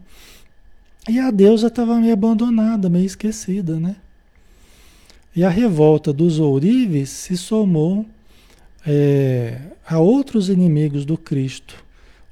E 1.07 1.19
a 1.19 1.31
deusa 1.31 1.67
estava 1.67 1.95
meio 1.99 2.13
abandonada, 2.13 2.89
meio 2.89 3.05
esquecida, 3.05 3.79
né? 3.79 3.95
E 5.35 5.43
a 5.43 5.49
revolta 5.49 6.11
dos 6.11 6.39
ourives 6.39 7.09
se 7.09 7.37
somou 7.37 8.05
é, 8.85 9.59
a 9.87 9.99
outros 9.99 10.49
inimigos 10.49 11.05
do 11.05 11.17
Cristo, 11.17 11.83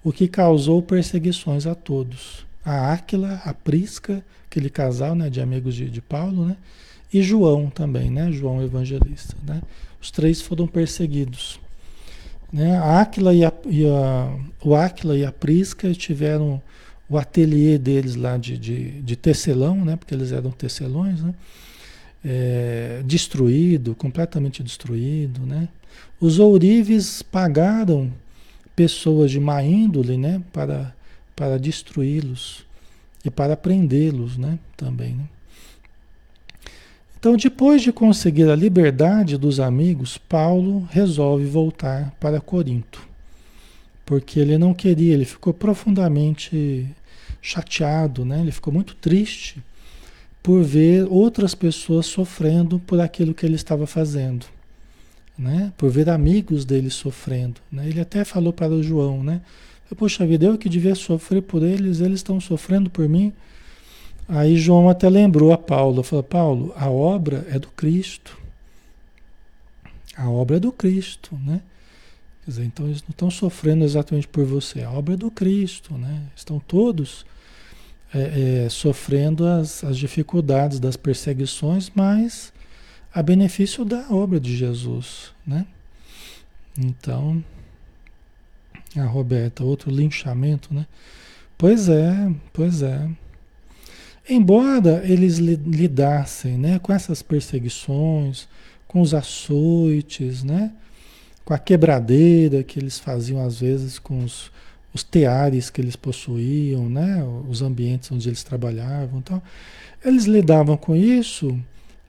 o 0.03 0.11
que 0.11 0.27
causou 0.27 0.81
perseguições 0.81 1.67
a 1.67 1.75
todos. 1.75 2.45
A 2.63 2.93
Áquila, 2.93 3.41
a 3.45 3.53
Prisca, 3.53 4.25
aquele 4.49 4.69
casal 4.69 5.15
né, 5.15 5.29
de 5.29 5.39
amigos 5.39 5.75
de, 5.75 5.89
de 5.89 6.01
Paulo, 6.01 6.45
né? 6.45 6.57
E 7.13 7.21
João 7.21 7.69
também, 7.69 8.09
né? 8.09 8.31
João 8.31 8.61
Evangelista, 8.63 9.35
né? 9.45 9.61
Os 10.01 10.09
três 10.11 10.41
foram 10.41 10.65
perseguidos. 10.65 11.59
Né? 12.55 12.77
A 12.77 13.01
Áquila 13.01 13.33
e 13.33 13.43
a, 13.43 13.51
e 13.65 13.85
a, 13.85 14.33
o 14.63 14.73
Áquila 14.73 15.17
e 15.17 15.25
a 15.25 15.31
Prisca 15.33 15.93
tiveram 15.93 16.61
o 17.09 17.17
ateliê 17.17 17.77
deles 17.77 18.15
lá 18.15 18.37
de, 18.37 18.57
de, 18.57 19.01
de 19.01 19.15
tecelão, 19.17 19.83
né? 19.83 19.97
Porque 19.97 20.13
eles 20.13 20.31
eram 20.31 20.51
tecelões, 20.51 21.21
né? 21.21 21.35
É, 22.23 23.03
destruído, 23.05 23.93
completamente 23.93 24.63
destruído, 24.63 25.41
né? 25.41 25.67
Os 26.17 26.39
ourives 26.39 27.21
pagaram 27.21 28.09
pessoas 28.73 29.31
de 29.31 29.39
má 29.39 29.61
índole, 29.61 30.17
né? 30.17 30.41
Para, 30.53 30.95
para 31.35 31.59
destruí-los 31.59 32.65
e 33.25 33.29
para 33.29 33.57
prendê-los, 33.57 34.37
né? 34.37 34.57
Também, 34.77 35.15
né? 35.15 35.25
Então, 37.25 37.35
depois 37.35 37.81
de 37.81 37.91
conseguir 37.91 38.47
a 38.51 38.55
liberdade 38.55 39.35
dos 39.35 39.59
amigos, 39.59 40.15
Paulo 40.15 40.87
resolve 40.91 41.43
voltar 41.43 42.15
para 42.19 42.39
Corinto. 42.39 43.01
Porque 44.05 44.39
ele 44.39 44.59
não 44.59 44.75
queria, 44.75 45.11
ele 45.11 45.25
ficou 45.25 45.51
profundamente 45.51 46.87
chateado, 47.41 48.23
né? 48.23 48.41
ele 48.41 48.51
ficou 48.51 48.71
muito 48.71 48.93
triste 48.97 49.57
por 50.43 50.61
ver 50.61 51.07
outras 51.09 51.55
pessoas 51.55 52.05
sofrendo 52.05 52.77
por 52.77 53.01
aquilo 53.01 53.33
que 53.33 53.43
ele 53.43 53.55
estava 53.55 53.87
fazendo. 53.87 54.45
Né? 55.35 55.73
Por 55.75 55.89
ver 55.89 56.11
amigos 56.11 56.63
dele 56.63 56.91
sofrendo. 56.91 57.59
Né? 57.71 57.89
Ele 57.89 58.01
até 58.01 58.23
falou 58.23 58.53
para 58.53 58.71
o 58.71 58.83
João, 58.83 59.23
né? 59.23 59.41
Poxa 59.97 60.27
vida, 60.27 60.45
eu 60.45 60.59
que 60.59 60.69
devia 60.69 60.93
sofrer 60.93 61.41
por 61.41 61.63
eles, 61.63 62.01
eles 62.01 62.19
estão 62.19 62.39
sofrendo 62.39 62.87
por 62.87 63.09
mim. 63.09 63.33
Aí 64.27 64.57
João 64.57 64.89
até 64.89 65.07
lembrou 65.07 65.53
a 65.53 65.57
Paulo, 65.57 66.01
falou, 66.01 66.23
Paulo, 66.23 66.73
a 66.75 66.89
obra 66.89 67.45
é 67.49 67.59
do 67.59 67.67
Cristo. 67.69 68.37
A 70.17 70.29
obra 70.29 70.57
é 70.57 70.59
do 70.59 70.71
Cristo, 70.71 71.37
né? 71.43 71.61
Quer 72.43 72.51
dizer, 72.51 72.65
então 72.65 72.85
eles 72.85 73.01
não 73.03 73.09
estão 73.09 73.29
sofrendo 73.29 73.83
exatamente 73.83 74.27
por 74.27 74.45
você, 74.45 74.83
a 74.83 74.91
obra 74.91 75.13
é 75.15 75.17
do 75.17 75.29
Cristo, 75.29 75.95
né? 75.95 76.21
Estão 76.35 76.59
todos 76.59 77.25
é, 78.13 78.65
é, 78.65 78.69
sofrendo 78.69 79.45
as, 79.45 79.83
as 79.83 79.97
dificuldades 79.97 80.79
das 80.79 80.95
perseguições, 80.95 81.91
mas 81.93 82.53
a 83.13 83.21
benefício 83.21 83.83
da 83.83 84.05
obra 84.09 84.39
de 84.39 84.55
Jesus, 84.55 85.33
né? 85.45 85.65
Então, 86.77 87.43
a 88.95 89.05
Roberta, 89.05 89.63
outro 89.63 89.91
linchamento, 89.91 90.73
né? 90.73 90.85
Pois 91.57 91.89
é, 91.89 92.31
pois 92.53 92.81
é. 92.81 93.09
Embora 94.27 95.03
eles 95.05 95.37
lidassem 95.37 96.57
né, 96.57 96.79
com 96.79 96.91
essas 96.91 97.21
perseguições, 97.21 98.47
com 98.87 99.01
os 99.01 99.13
açoites, 99.13 100.43
né, 100.43 100.71
com 101.43 101.53
a 101.53 101.59
quebradeira 101.59 102.63
que 102.63 102.79
eles 102.79 102.97
faziam 102.97 103.45
às 103.45 103.59
vezes 103.59 103.99
com 103.99 104.23
os, 104.23 104.51
os 104.93 105.03
teares 105.03 105.69
que 105.69 105.79
eles 105.79 105.95
possuíam, 105.95 106.89
né, 106.89 107.23
os 107.47 107.61
ambientes 107.61 108.11
onde 108.11 108.27
eles 108.27 108.43
trabalhavam, 108.43 109.19
então, 109.19 109.41
eles 110.03 110.25
lidavam 110.25 110.75
com 110.75 110.95
isso 110.95 111.59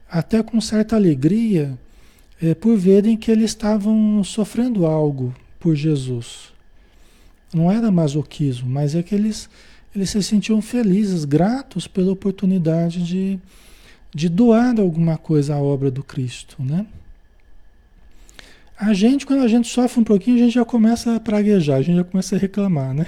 até 0.09 0.41
com 0.41 0.59
certa 0.61 0.95
alegria, 0.95 1.77
é, 2.41 2.53
por 2.55 2.77
verem 2.77 3.17
que 3.17 3.29
eles 3.29 3.51
estavam 3.51 4.23
sofrendo 4.23 4.85
algo 4.85 5.35
por 5.59 5.75
Jesus. 5.75 6.53
Não 7.53 7.71
era 7.71 7.91
masoquismo, 7.91 8.69
mas 8.69 8.95
é 8.95 9.03
que 9.03 9.15
eles 9.15 9.49
eles 9.97 10.11
se 10.11 10.21
sentiam 10.21 10.61
felizes, 10.61 11.25
gratos 11.25 11.87
pela 11.87 12.11
oportunidade 12.11 13.03
de, 13.03 13.39
de 14.13 14.29
doar 14.29 14.79
alguma 14.79 15.17
coisa 15.17 15.55
à 15.55 15.57
obra 15.57 15.89
do 15.89 16.03
Cristo, 16.03 16.55
né? 16.59 16.85
A 18.79 18.93
gente, 18.93 19.25
quando 19.25 19.41
a 19.41 19.47
gente 19.47 19.67
sofre 19.67 19.99
um 19.99 20.03
pouquinho, 20.03 20.37
a 20.37 20.39
gente 20.39 20.53
já 20.53 20.63
começa 20.63 21.15
a 21.15 21.19
praguejar, 21.19 21.77
a 21.77 21.81
gente 21.81 21.95
já 21.95 22.03
começa 22.03 22.35
a 22.35 22.39
reclamar, 22.39 22.93
né? 22.93 23.07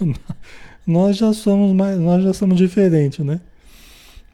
nós 0.84 1.16
já 1.16 1.32
somos 1.32 1.72
mais, 1.72 1.96
nós 1.96 2.24
já 2.24 2.34
somos 2.34 2.58
diferentes, 2.58 3.24
né? 3.24 3.40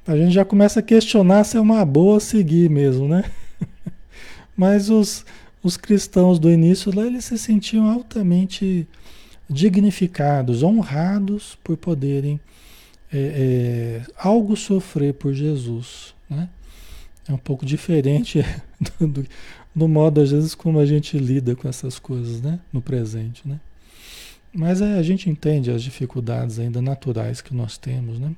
A 0.07 0.16
gente 0.16 0.33
já 0.33 0.46
começa 0.46 0.81
a 0.81 0.83
questionar 0.83 1.44
se 1.44 1.59
é 1.59 1.61
uma 1.61 1.85
boa 1.85 2.20
seguir 2.20 2.70
mesmo, 2.70 3.07
né? 3.07 3.31
Mas 4.57 4.88
os, 4.88 5.27
os 5.62 5.77
cristãos 5.77 6.38
do 6.38 6.51
início 6.51 6.90
lá, 6.96 7.07
eles 7.07 7.27
se 7.27 7.37
sentiam 7.37 7.90
altamente 7.90 8.88
dignificados, 9.51 10.63
honrados 10.63 11.59
por 11.65 11.77
poderem 11.77 12.39
é, 13.13 13.19
é, 14.07 14.13
algo 14.17 14.57
sofrer 14.57 15.13
por 15.15 15.35
Jesus. 15.35 16.15
Né? 16.29 16.49
É 17.29 17.33
um 17.33 17.39
pouco 17.39 17.67
diferente 17.67 18.45
do, 19.01 19.09
do, 19.09 19.27
do, 19.75 19.89
modo, 19.89 20.21
às 20.21 20.31
vezes, 20.31 20.55
como 20.55 20.79
a 20.79 20.87
gente 20.87 21.19
lida 21.19 21.57
com 21.57 21.69
essas 21.69 21.99
coisas 21.99 22.41
né? 22.41 22.61
no 22.73 22.81
presente. 22.81 23.43
Né? 23.45 23.59
Mas 24.55 24.81
é, 24.81 24.95
a 24.95 25.03
gente 25.03 25.29
entende 25.29 25.71
as 25.71 25.83
dificuldades 25.83 26.61
ainda 26.61 26.81
naturais 26.81 27.41
que 27.41 27.53
nós 27.53 27.77
temos. 27.77 28.21
Né? 28.21 28.33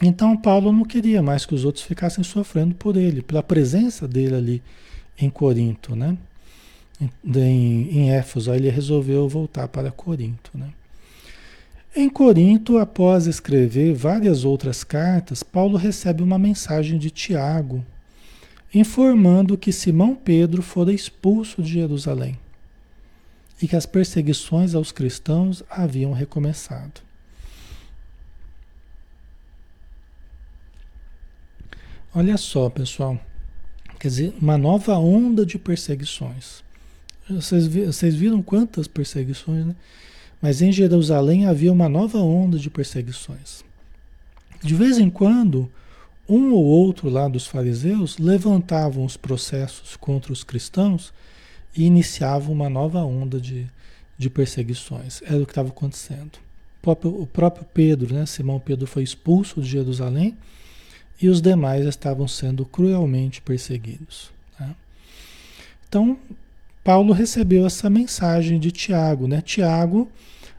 Então, 0.00 0.36
Paulo 0.36 0.72
não 0.72 0.84
queria 0.84 1.20
mais 1.20 1.44
que 1.44 1.54
os 1.54 1.64
outros 1.64 1.84
ficassem 1.84 2.22
sofrendo 2.22 2.76
por 2.76 2.96
ele, 2.96 3.22
pela 3.22 3.42
presença 3.42 4.06
dele 4.06 4.36
ali 4.36 4.62
em 5.18 5.28
Corinto. 5.28 5.96
Né? 5.96 6.16
Em, 7.00 7.88
em 7.90 8.10
Éfeso, 8.12 8.50
aí 8.50 8.58
ele 8.58 8.70
resolveu 8.70 9.28
voltar 9.28 9.68
para 9.68 9.90
Corinto. 9.90 10.50
Né? 10.54 10.70
Em 11.94 12.08
Corinto, 12.08 12.78
após 12.78 13.26
escrever 13.26 13.94
várias 13.94 14.44
outras 14.44 14.82
cartas, 14.82 15.42
Paulo 15.42 15.76
recebe 15.76 16.22
uma 16.22 16.38
mensagem 16.38 16.98
de 16.98 17.10
Tiago, 17.10 17.84
informando 18.74 19.56
que 19.56 19.72
Simão 19.72 20.16
Pedro 20.16 20.60
fora 20.62 20.92
expulso 20.92 21.62
de 21.62 21.72
Jerusalém 21.72 22.38
e 23.62 23.68
que 23.68 23.76
as 23.76 23.86
perseguições 23.86 24.74
aos 24.74 24.90
cristãos 24.90 25.62
haviam 25.70 26.12
recomeçado. 26.12 27.00
Olha 32.12 32.36
só, 32.36 32.68
pessoal, 32.68 33.18
quer 34.00 34.08
dizer, 34.08 34.34
uma 34.40 34.58
nova 34.58 34.98
onda 34.98 35.46
de 35.46 35.58
perseguições. 35.58 36.63
Vocês, 37.28 37.66
vocês 37.66 38.14
viram 38.14 38.42
quantas 38.42 38.86
perseguições, 38.86 39.66
né? 39.66 39.74
Mas 40.42 40.60
em 40.60 40.70
Jerusalém 40.70 41.46
havia 41.46 41.72
uma 41.72 41.88
nova 41.88 42.18
onda 42.18 42.58
de 42.58 42.68
perseguições. 42.68 43.64
De 44.62 44.74
vez 44.74 44.98
em 44.98 45.08
quando, 45.08 45.70
um 46.28 46.52
ou 46.52 46.62
outro 46.62 47.08
lá 47.08 47.28
dos 47.28 47.46
fariseus 47.46 48.18
levantavam 48.18 49.04
os 49.04 49.16
processos 49.16 49.96
contra 49.96 50.32
os 50.32 50.44
cristãos 50.44 51.12
e 51.74 51.84
iniciavam 51.84 52.52
uma 52.52 52.68
nova 52.68 53.00
onda 53.00 53.40
de, 53.40 53.66
de 54.18 54.28
perseguições. 54.28 55.22
Era 55.22 55.42
o 55.42 55.46
que 55.46 55.52
estava 55.52 55.68
acontecendo. 55.68 56.38
O 56.78 56.82
próprio, 56.82 57.22
o 57.22 57.26
próprio 57.26 57.66
Pedro, 57.72 58.14
né, 58.14 58.26
Simão 58.26 58.60
Pedro, 58.60 58.86
foi 58.86 59.02
expulso 59.02 59.62
de 59.62 59.68
Jerusalém 59.68 60.36
e 61.20 61.28
os 61.28 61.40
demais 61.40 61.86
estavam 61.86 62.28
sendo 62.28 62.66
cruelmente 62.66 63.40
perseguidos. 63.40 64.30
Né? 64.60 64.74
Então, 65.88 66.18
Paulo 66.84 67.12
recebeu 67.12 67.66
essa 67.66 67.88
mensagem 67.90 68.60
de 68.60 68.70
Tiago, 68.70 69.26
né? 69.26 69.40
Tiago, 69.40 70.08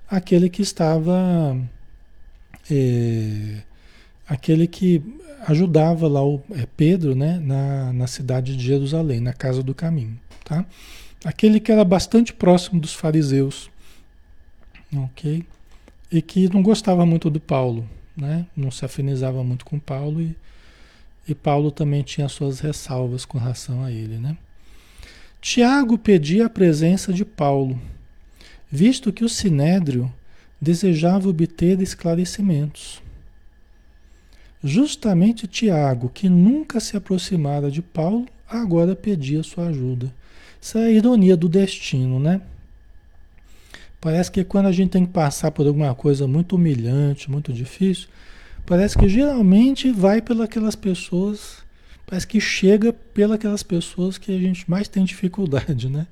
aquele 0.10 0.50
que 0.50 0.62
estava, 0.62 1.56
é, 2.70 3.62
aquele 4.28 4.68
que 4.68 5.02
ajudava 5.48 6.08
lá 6.08 6.26
o 6.26 6.42
é, 6.52 6.66
Pedro, 6.76 7.16
né? 7.16 7.40
Na, 7.40 7.94
na 7.94 8.08
cidade 8.08 8.58
de 8.58 8.64
Jerusalém, 8.64 9.20
na 9.20 9.34
casa 9.34 9.62
do 9.62 9.76
caminho, 9.76 10.20
tá? 10.44 10.66
aquele 11.26 11.60
que 11.60 11.72
era 11.72 11.84
bastante 11.84 12.32
próximo 12.32 12.80
dos 12.80 12.94
fariseus, 12.94 13.70
ok? 14.96 15.44
E 16.12 16.22
que 16.22 16.48
não 16.54 16.62
gostava 16.62 17.04
muito 17.06 17.32
do 17.32 17.40
Paulo, 17.40 17.90
né? 18.16 18.46
Não 18.56 18.70
se 18.70 18.86
afinizava 18.86 19.44
muito 19.44 19.66
com 19.66 19.80
Paulo 19.80 20.22
e, 20.22 20.36
e 21.28 21.34
Paulo 21.34 21.72
também 21.72 22.04
tinha 22.04 22.30
suas 22.30 22.60
ressalvas 22.60 23.26
com 23.26 23.40
relação 23.40 23.84
a 23.84 23.92
ele, 23.92 24.18
né? 24.18 24.38
Tiago 25.48 25.96
pedia 25.96 26.48
a 26.48 26.50
presença 26.50 27.14
de 27.14 27.24
Paulo, 27.24 27.80
visto 28.70 29.14
que 29.14 29.24
o 29.24 29.30
Sinédrio 29.30 30.12
desejava 30.60 31.30
obter 31.30 31.80
esclarecimentos. 31.82 33.00
Justamente 34.64 35.46
Tiago, 35.46 36.10
que 36.10 36.28
nunca 36.28 36.80
se 36.80 36.98
aproximara 36.98 37.70
de 37.70 37.84
Paulo, 37.84 38.26
agora 38.50 38.96
pedia 38.96 39.44
sua 39.44 39.68
ajuda. 39.68 40.12
Isso 40.60 40.80
é 40.80 40.86
a 40.86 40.92
ironia 40.92 41.38
do 41.38 41.48
destino, 41.48 42.20
né? 42.20 42.42
Parece 44.02 44.32
que 44.32 44.44
quando 44.44 44.66
a 44.66 44.72
gente 44.72 44.90
tem 44.90 45.06
que 45.06 45.14
passar 45.14 45.52
por 45.52 45.68
alguma 45.68 45.94
coisa 45.94 46.28
muito 46.28 46.56
humilhante, 46.56 47.30
muito 47.30 47.54
difícil, 47.54 48.08
parece 48.66 48.98
que 48.98 49.08
geralmente 49.08 49.92
vai 49.92 50.24
pelas 50.24 50.76
pessoas, 50.76 51.64
parece 52.06 52.28
que 52.28 52.40
chega 52.40 52.94
pelas 52.94 53.64
pessoas 53.64 54.18
que 54.18 54.36
a 54.36 54.40
gente 54.40 54.70
mais 54.70 54.88
tem 54.88 55.04
dificuldade, 55.04 55.90
né? 55.90 56.08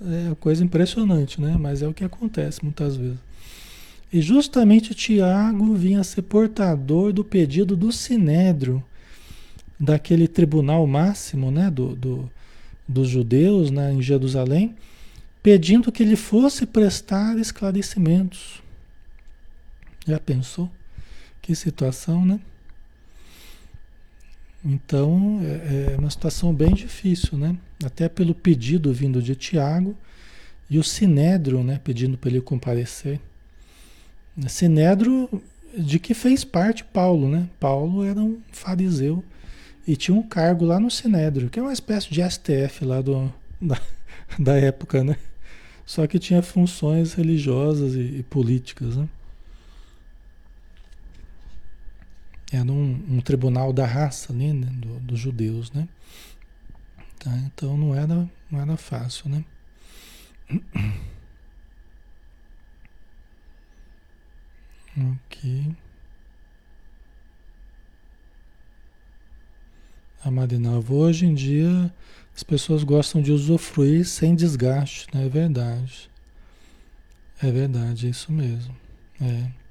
É 0.00 0.26
uma 0.26 0.36
coisa 0.36 0.62
impressionante, 0.62 1.40
né? 1.40 1.56
Mas 1.58 1.82
é 1.82 1.88
o 1.88 1.94
que 1.94 2.04
acontece 2.04 2.62
muitas 2.62 2.96
vezes. 2.96 3.18
E 4.12 4.20
justamente 4.20 4.94
Tiago 4.94 5.74
vinha 5.74 6.04
ser 6.04 6.22
portador 6.22 7.12
do 7.12 7.24
pedido 7.24 7.76
do 7.76 7.90
Sinédrio, 7.90 8.84
daquele 9.78 10.28
tribunal 10.28 10.86
máximo 10.86 11.50
né, 11.50 11.68
do, 11.68 11.96
do, 11.96 12.30
dos 12.86 13.08
judeus 13.08 13.72
né, 13.72 13.92
em 13.92 14.00
Jerusalém, 14.00 14.74
pedindo 15.42 15.90
que 15.90 16.02
ele 16.02 16.16
fosse 16.16 16.64
prestar 16.64 17.36
esclarecimentos. 17.38 18.62
Já 20.06 20.20
pensou? 20.20 20.70
Que 21.42 21.54
situação, 21.54 22.24
né? 22.24 22.38
Então 24.64 25.40
é, 25.42 25.92
é 25.92 25.96
uma 25.98 26.10
situação 26.10 26.54
bem 26.54 26.72
difícil, 26.72 27.36
né? 27.36 27.56
Até 27.84 28.08
pelo 28.08 28.34
pedido 28.34 28.92
vindo 28.92 29.20
de 29.20 29.34
Tiago 29.34 29.94
e 30.70 30.78
o 30.78 30.84
Sinédrio, 30.84 31.62
né, 31.62 31.78
pedindo 31.84 32.16
para 32.16 32.30
ele 32.30 32.40
comparecer. 32.40 33.20
Sinédrio 34.48 35.28
de 35.76 35.98
que 35.98 36.14
fez 36.14 36.44
parte 36.44 36.82
Paulo, 36.82 37.28
né? 37.28 37.48
Paulo 37.60 38.04
era 38.04 38.18
um 38.18 38.38
fariseu 38.50 39.22
e 39.86 39.96
tinha 39.96 40.16
um 40.16 40.22
cargo 40.22 40.64
lá 40.64 40.80
no 40.80 40.90
Sinédrio, 40.90 41.50
que 41.50 41.58
é 41.58 41.62
uma 41.62 41.72
espécie 41.72 42.10
de 42.10 42.22
STF 42.22 42.84
lá 42.84 43.00
do, 43.02 43.32
da, 43.60 43.80
da 44.38 44.56
época, 44.56 45.04
né? 45.04 45.16
Só 45.84 46.06
que 46.06 46.18
tinha 46.18 46.40
funções 46.42 47.12
religiosas 47.12 47.94
e, 47.94 48.18
e 48.18 48.22
políticas, 48.22 48.96
né? 48.96 49.06
Era 52.54 52.70
um, 52.70 53.04
um, 53.08 53.20
tribunal 53.20 53.72
da 53.72 53.86
raça 53.86 54.32
ali, 54.32 54.52
né? 54.52 54.68
Do, 54.72 55.00
dos 55.00 55.18
judeus, 55.18 55.72
né? 55.72 55.88
Tá? 57.18 57.36
Então 57.46 57.76
não 57.76 57.94
era, 57.94 58.28
não 58.50 58.60
era 58.60 58.76
fácil, 58.76 59.28
né? 59.28 59.44
Ok. 64.96 65.74
A 70.24 70.30
Marinalva, 70.30 70.94
hoje 70.94 71.26
em 71.26 71.34
dia 71.34 71.92
as 72.34 72.42
pessoas 72.42 72.82
gostam 72.82 73.20
de 73.20 73.32
usufruir 73.32 74.06
sem 74.06 74.34
desgaste, 74.34 75.06
né? 75.14 75.26
é 75.26 75.28
verdade? 75.28 76.10
É 77.42 77.50
verdade, 77.50 78.06
é 78.06 78.10
isso 78.10 78.32
mesmo. 78.32 78.74
É. 79.20 79.63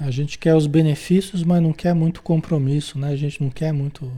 A 0.00 0.10
gente 0.10 0.38
quer 0.38 0.56
os 0.56 0.66
benefícios, 0.66 1.44
mas 1.44 1.62
não 1.62 1.74
quer 1.74 1.94
muito 1.94 2.22
compromisso, 2.22 2.98
né? 2.98 3.10
A 3.10 3.16
gente 3.16 3.42
não 3.42 3.50
quer 3.50 3.70
muito. 3.70 4.10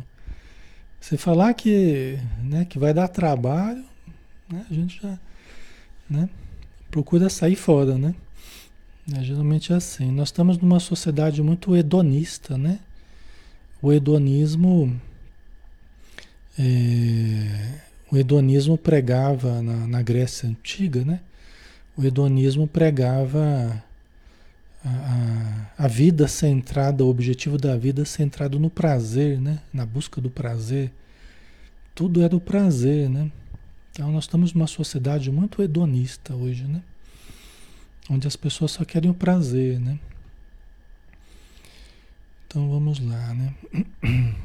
Se 1.00 1.16
falar 1.16 1.52
que, 1.54 2.16
né, 2.40 2.64
que 2.64 2.78
vai 2.78 2.94
dar 2.94 3.08
trabalho, 3.08 3.84
né? 4.48 4.64
A 4.70 4.72
gente 4.72 5.00
já, 5.02 5.18
né? 6.08 6.28
Procura 6.88 7.28
sair 7.28 7.56
fora, 7.56 7.98
né? 7.98 8.14
É, 9.12 9.24
geralmente 9.24 9.72
é 9.72 9.76
assim. 9.76 10.12
Nós 10.12 10.28
estamos 10.28 10.58
numa 10.58 10.78
sociedade 10.78 11.42
muito 11.42 11.74
hedonista, 11.74 12.56
né? 12.56 12.78
O 13.80 13.92
hedonismo. 13.92 15.00
É, 16.56 17.80
o 18.10 18.16
hedonismo 18.16 18.78
pregava 18.78 19.60
na, 19.62 19.86
na, 19.88 20.02
Grécia 20.02 20.48
Antiga, 20.48 21.04
né? 21.04 21.20
O 21.96 22.04
hedonismo 22.04 22.68
pregava 22.68 23.82
a, 24.84 25.84
a, 25.84 25.88
vida 25.88 26.26
centrada, 26.26 27.04
o 27.04 27.08
objetivo 27.08 27.56
da 27.56 27.76
vida 27.76 28.04
centrado 28.04 28.58
no 28.58 28.70
prazer, 28.70 29.40
né? 29.40 29.60
Na 29.72 29.86
busca 29.86 30.20
do 30.20 30.30
prazer. 30.30 30.92
Tudo 31.94 32.22
era 32.22 32.34
o 32.34 32.40
prazer, 32.40 33.08
né? 33.08 33.30
Então 33.92 34.10
nós 34.10 34.24
estamos 34.24 34.52
numa 34.52 34.66
sociedade 34.66 35.30
muito 35.30 35.62
hedonista 35.62 36.34
hoje, 36.34 36.64
né? 36.64 36.82
onde 38.10 38.26
as 38.26 38.36
pessoas 38.36 38.72
só 38.72 38.84
querem 38.84 39.10
o 39.10 39.14
prazer, 39.14 39.80
né? 39.80 39.98
Então 42.46 42.68
vamos 42.68 43.00
lá, 43.00 43.34
né? 43.34 43.54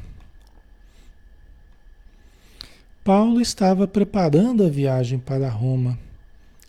Paulo 3.04 3.40
estava 3.40 3.86
preparando 3.88 4.64
a 4.64 4.68
viagem 4.68 5.18
para 5.18 5.48
Roma, 5.48 5.98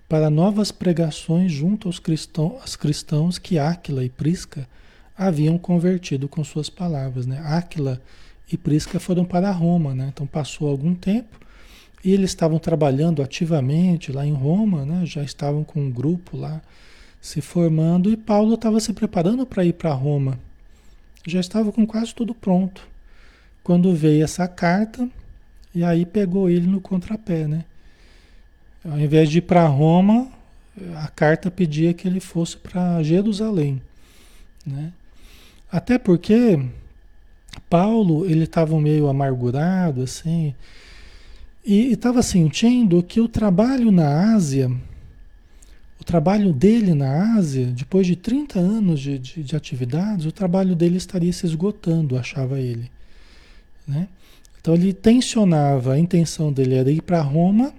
para 0.10 0.32
novas 0.32 0.72
pregações 0.72 1.52
junto 1.52 1.88
aos 1.88 2.00
cristãos, 2.00 2.62
aos 2.62 2.76
cristãos 2.76 3.38
que 3.38 3.60
Áquila 3.60 4.04
e 4.04 4.10
Prisca 4.10 4.68
haviam 5.16 5.58
convertido 5.58 6.28
com 6.28 6.44
suas 6.44 6.70
palavras, 6.70 7.28
né? 7.28 7.40
Áquila 7.46 8.02
e 8.52 8.58
Prisca 8.58 9.00
foram 9.00 9.24
para 9.24 9.52
Roma, 9.52 9.94
né? 9.94 10.10
Então 10.12 10.26
passou 10.26 10.68
algum 10.68 10.96
tempo 10.96 11.40
e 12.04 12.12
eles 12.12 12.32
estavam 12.32 12.58
trabalhando 12.58 13.22
ativamente 13.22 14.12
lá 14.12 14.26
em 14.26 14.34
Roma, 14.34 14.84
né? 14.86 15.06
já 15.06 15.22
estavam 15.22 15.64
com 15.64 15.82
um 15.82 15.92
grupo 15.92 16.38
lá 16.38 16.62
se 17.22 17.42
formando 17.42 18.10
e 18.10 18.18
Paulo 18.18 18.56
estava 18.56 18.80
se 18.80 18.94
preparando 18.94 19.46
para 19.46 19.66
ir 19.66 19.74
para 19.74 19.94
Roma. 19.94 20.40
Já 21.28 21.40
estava 21.40 21.72
com 21.72 21.86
quase 21.86 22.16
tudo 22.16 22.34
pronto. 22.34 22.88
Quando 23.62 23.94
veio 23.94 24.24
essa 24.24 24.48
carta, 24.48 25.08
e 25.76 25.84
aí 25.84 26.06
pegou 26.06 26.50
ele 26.50 26.66
no 26.66 26.80
contrapé, 26.80 27.46
né? 27.46 27.66
Ao 28.84 29.00
invés 29.00 29.30
de 29.30 29.40
ir 29.40 29.42
para 29.42 29.66
Roma, 29.68 30.28
a 30.98 31.08
carta 31.08 31.52
pedia 31.52 31.94
que 31.94 32.08
ele 32.08 32.20
fosse 32.20 32.56
para 32.56 33.04
Jerusalém, 33.04 33.82
né? 34.66 34.94
Até 35.72 35.98
porque 35.98 36.60
Paulo, 37.70 38.26
ele 38.26 38.46
estava 38.46 38.80
meio 38.80 39.08
amargurado, 39.08 40.02
assim, 40.02 40.56
e 41.66 41.92
estava 41.92 42.24
sentindo 42.24 43.04
que 43.04 43.20
o 43.20 43.28
trabalho 43.28 43.92
na 43.92 44.34
Ásia, 44.34 44.72
o 46.00 46.04
trabalho 46.04 46.54
dele 46.54 46.94
na 46.94 47.36
Ásia, 47.36 47.68
depois 47.68 48.08
de 48.08 48.16
30 48.16 48.60
anos 48.60 49.00
de, 49.00 49.20
de, 49.20 49.44
de 49.44 49.56
atividades, 49.56 50.26
o 50.26 50.32
trabalho 50.32 50.76
dele 50.76 50.98
estaria 50.98 51.32
se 51.34 51.46
esgotando, 51.46 52.18
achava 52.18 52.60
ele. 52.60 52.90
Né? 53.88 54.08
Então 54.62 54.74
ele 54.74 54.94
tensionava, 54.94 55.94
a 55.94 56.00
intenção 56.00 56.52
dele 56.52 56.76
era 56.76 56.92
ir 56.92 57.02
para 57.02 57.22
Roma, 57.22 57.74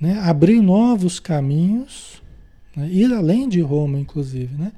né? 0.00 0.18
abrir 0.20 0.60
novos 0.60 1.18
caminhos, 1.18 2.22
né? 2.76 2.88
ir 2.88 3.12
além 3.12 3.48
de 3.48 3.60
Roma, 3.60 3.98
inclusive, 3.98 4.54
né? 4.56 4.72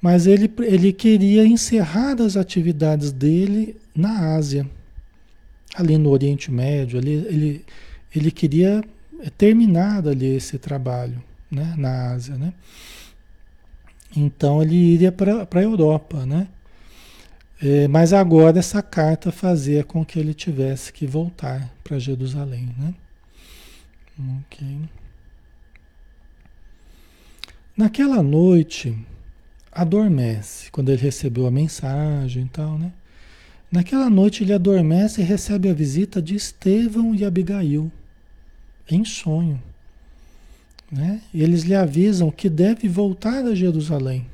Mas 0.00 0.26
ele, 0.26 0.52
ele 0.60 0.92
queria 0.92 1.46
encerrar 1.46 2.20
as 2.20 2.36
atividades 2.36 3.10
dele 3.10 3.76
na 3.94 4.36
Ásia, 4.36 4.68
ali 5.74 5.96
no 5.98 6.10
Oriente 6.10 6.50
Médio, 6.50 6.98
ali, 6.98 7.12
ele, 7.12 7.64
ele 8.14 8.30
queria 8.30 8.84
terminar 9.36 10.06
ali 10.06 10.36
esse 10.36 10.58
trabalho 10.58 11.22
né, 11.50 11.74
na 11.76 12.12
Ásia. 12.12 12.36
Né? 12.36 12.52
Então 14.14 14.62
ele 14.62 14.76
iria 14.76 15.10
para 15.10 15.46
a 15.50 15.62
Europa, 15.62 16.24
né? 16.26 16.48
É, 17.62 17.88
mas 17.88 18.12
agora 18.12 18.58
essa 18.58 18.82
carta 18.82 19.32
fazia 19.32 19.82
com 19.82 20.04
que 20.04 20.18
ele 20.18 20.34
tivesse 20.34 20.92
que 20.92 21.06
voltar 21.06 21.72
para 21.82 21.98
Jerusalém, 21.98 22.68
né? 22.78 22.94
Ok. 24.18 24.88
Naquela 27.76 28.22
noite, 28.22 28.96
adormece, 29.70 30.70
quando 30.70 30.88
ele 30.88 31.02
recebeu 31.02 31.46
a 31.46 31.50
mensagem 31.50 32.44
e 32.44 32.48
tal, 32.48 32.78
né? 32.78 32.92
Naquela 33.70 34.08
noite 34.08 34.42
ele 34.42 34.54
adormece 34.54 35.20
e 35.20 35.24
recebe 35.24 35.68
a 35.68 35.74
visita 35.74 36.22
de 36.22 36.34
Estevão 36.34 37.14
e 37.14 37.24
Abigail, 37.24 37.90
em 38.90 39.04
sonho. 39.04 39.62
Né? 40.90 41.20
Eles 41.34 41.62
lhe 41.62 41.74
avisam 41.74 42.30
que 42.30 42.48
deve 42.48 42.88
voltar 42.88 43.44
a 43.44 43.54
Jerusalém 43.54 44.26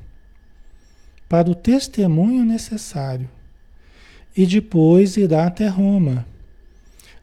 para 1.29 1.51
o 1.51 1.55
testemunho 1.55 2.45
necessário 2.45 3.29
e 4.37 4.47
depois 4.47 5.17
irá 5.17 5.47
até 5.47 5.67
Roma. 5.67 6.27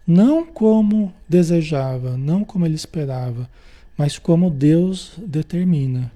Não 0.10 0.43
como 0.43 1.13
desejava, 1.30 2.17
não 2.17 2.43
como 2.43 2.65
ele 2.65 2.74
esperava, 2.74 3.48
mas 3.95 4.17
como 4.17 4.50
Deus 4.50 5.12
determina. 5.19 6.12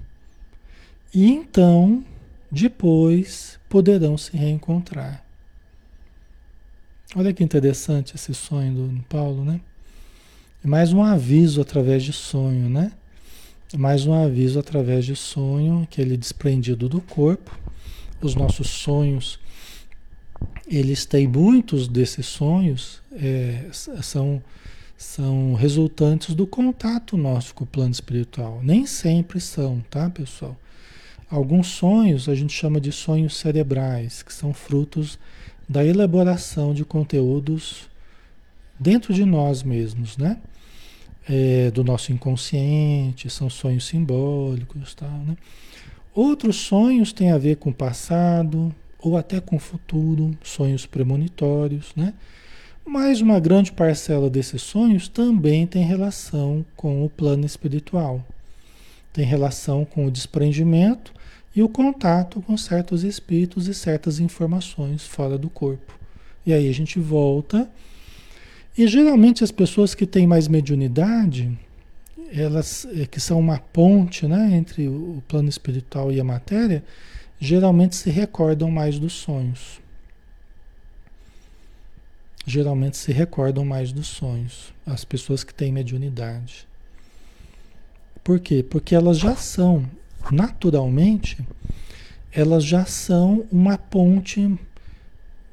E 1.14 1.30
então, 1.30 2.04
depois, 2.50 3.56
poderão 3.68 4.18
se 4.18 4.36
reencontrar. 4.36 5.24
Olha 7.14 7.32
que 7.32 7.44
interessante 7.44 8.16
esse 8.16 8.34
sonho 8.34 8.74
do 8.74 9.02
Paulo, 9.04 9.44
né? 9.44 9.60
É 10.64 10.66
mais 10.66 10.92
um 10.92 11.00
aviso 11.00 11.60
através 11.60 12.02
de 12.02 12.12
sonho, 12.12 12.68
né? 12.68 12.90
É 13.72 13.76
mais 13.76 14.06
um 14.06 14.12
aviso 14.12 14.58
através 14.58 15.04
de 15.04 15.14
sonho, 15.14 15.82
aquele 15.84 16.16
desprendido 16.16 16.88
do 16.88 17.00
corpo. 17.00 17.56
Os 18.20 18.34
nossos 18.34 18.70
sonhos, 18.70 19.38
eles 20.66 21.04
têm 21.04 21.26
muitos 21.26 21.88
desses 21.88 22.26
sonhos, 22.26 23.02
é, 23.12 23.66
são, 23.70 24.42
são 24.96 25.54
resultantes 25.54 26.34
do 26.34 26.46
contato 26.46 27.16
nosso 27.16 27.54
com 27.54 27.64
o 27.64 27.66
plano 27.66 27.90
espiritual. 27.90 28.60
Nem 28.62 28.86
sempre 28.86 29.40
são, 29.40 29.84
tá, 29.90 30.08
pessoal? 30.08 30.56
Alguns 31.30 31.68
sonhos 31.68 32.28
a 32.28 32.34
gente 32.34 32.52
chama 32.52 32.80
de 32.80 32.92
sonhos 32.92 33.36
cerebrais, 33.36 34.22
que 34.22 34.32
são 34.32 34.52
frutos 34.52 35.18
da 35.68 35.84
elaboração 35.84 36.74
de 36.74 36.84
conteúdos 36.84 37.88
dentro 38.78 39.12
de 39.12 39.24
nós 39.24 39.62
mesmos, 39.62 40.16
né? 40.16 40.38
É, 41.26 41.70
do 41.70 41.82
nosso 41.82 42.12
inconsciente, 42.12 43.30
são 43.30 43.48
sonhos 43.48 43.86
simbólicos, 43.86 44.94
tal, 44.94 45.08
né? 45.08 45.36
Outros 46.14 46.56
sonhos 46.56 47.12
têm 47.12 47.32
a 47.32 47.38
ver 47.38 47.56
com 47.56 47.70
o 47.70 47.74
passado 47.74 48.74
ou 49.04 49.18
até 49.18 49.38
com 49.38 49.56
o 49.56 49.60
futuro, 49.60 50.36
sonhos 50.42 50.86
premonitórios, 50.86 51.92
né? 51.94 52.14
Mas 52.86 53.20
uma 53.20 53.38
grande 53.38 53.70
parcela 53.70 54.30
desses 54.30 54.62
sonhos 54.62 55.08
também 55.08 55.66
tem 55.66 55.84
relação 55.84 56.64
com 56.74 57.04
o 57.04 57.10
plano 57.10 57.44
espiritual, 57.44 58.24
tem 59.12 59.24
relação 59.24 59.84
com 59.84 60.06
o 60.06 60.10
desprendimento 60.10 61.12
e 61.54 61.62
o 61.62 61.68
contato 61.68 62.40
com 62.42 62.56
certos 62.56 63.04
espíritos 63.04 63.68
e 63.68 63.74
certas 63.74 64.18
informações 64.20 65.06
fora 65.06 65.36
do 65.36 65.50
corpo. 65.50 65.98
E 66.46 66.52
aí 66.52 66.68
a 66.68 66.74
gente 66.74 66.98
volta. 66.98 67.70
E 68.76 68.86
geralmente 68.86 69.44
as 69.44 69.50
pessoas 69.50 69.94
que 69.94 70.04
têm 70.04 70.26
mais 70.26 70.48
mediunidade, 70.48 71.56
elas 72.32 72.86
é, 72.92 73.06
que 73.06 73.20
são 73.20 73.38
uma 73.38 73.58
ponte 73.58 74.26
né, 74.26 74.50
entre 74.54 74.88
o 74.88 75.22
plano 75.28 75.48
espiritual 75.48 76.10
e 76.10 76.20
a 76.20 76.24
matéria, 76.24 76.82
geralmente 77.44 77.94
se 77.94 78.10
recordam 78.10 78.70
mais 78.70 78.98
dos 78.98 79.12
sonhos. 79.12 79.80
Geralmente 82.46 82.96
se 82.96 83.12
recordam 83.12 83.64
mais 83.64 83.92
dos 83.92 84.06
sonhos, 84.06 84.72
as 84.86 85.04
pessoas 85.04 85.44
que 85.44 85.52
têm 85.52 85.70
mediunidade. 85.70 86.66
Por 88.22 88.40
quê? 88.40 88.62
Porque 88.62 88.94
elas 88.94 89.18
já 89.18 89.36
são 89.36 89.84
naturalmente, 90.30 91.38
elas 92.32 92.64
já 92.64 92.86
são 92.86 93.46
uma 93.52 93.76
ponte 93.76 94.58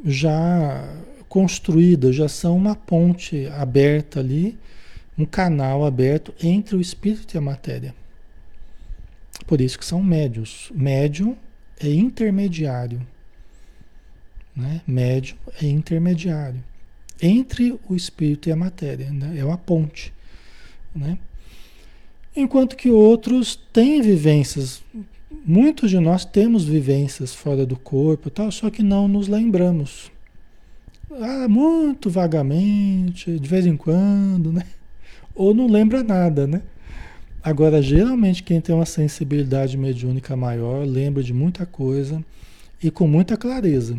já 0.03 0.95
construída, 1.27 2.13
já 2.13 2.29
são 2.29 2.55
uma 2.55 2.75
ponte 2.75 3.47
aberta 3.47 4.21
ali, 4.21 4.57
um 5.17 5.25
canal 5.25 5.85
aberto 5.85 6.33
entre 6.41 6.75
o 6.75 6.81
espírito 6.81 7.35
e 7.35 7.37
a 7.37 7.41
matéria. 7.41 7.93
Por 9.45 9.59
isso 9.59 9.77
que 9.77 9.85
são 9.85 10.01
médios. 10.01 10.71
Médium 10.73 11.35
é 11.87 11.93
intermediário. 11.93 13.01
Né? 14.55 14.81
Médium 14.85 15.37
é 15.61 15.65
intermediário 15.65 16.61
entre 17.21 17.79
o 17.87 17.95
espírito 17.95 18.49
e 18.49 18.51
a 18.51 18.55
matéria. 18.55 19.09
Né? 19.11 19.37
É 19.37 19.45
uma 19.45 19.57
ponte. 19.57 20.13
Né? 20.95 21.17
Enquanto 22.35 22.75
que 22.75 22.89
outros 22.89 23.59
têm 23.71 24.01
vivências, 24.01 24.81
muitos 25.45 25.89
de 25.89 25.99
nós 25.99 26.25
temos 26.25 26.63
vivências 26.63 27.33
fora 27.33 27.65
do 27.65 27.75
corpo, 27.75 28.29
tal, 28.29 28.51
só 28.51 28.69
que 28.69 28.81
não 28.81 29.07
nos 29.07 29.27
lembramos. 29.27 30.11
Ah, 31.11 31.47
muito 31.47 32.09
vagamente, 32.09 33.37
de 33.37 33.47
vez 33.47 33.65
em 33.65 33.75
quando, 33.75 34.53
né? 34.53 34.65
Ou 35.35 35.53
não 35.53 35.67
lembra 35.67 36.03
nada, 36.03 36.47
né? 36.47 36.61
Agora, 37.43 37.81
geralmente, 37.81 38.43
quem 38.43 38.61
tem 38.61 38.75
uma 38.75 38.85
sensibilidade 38.85 39.75
mediúnica 39.75 40.35
maior 40.35 40.85
lembra 40.85 41.23
de 41.23 41.33
muita 41.33 41.65
coisa 41.65 42.23
e 42.81 42.91
com 42.91 43.07
muita 43.07 43.35
clareza. 43.35 43.97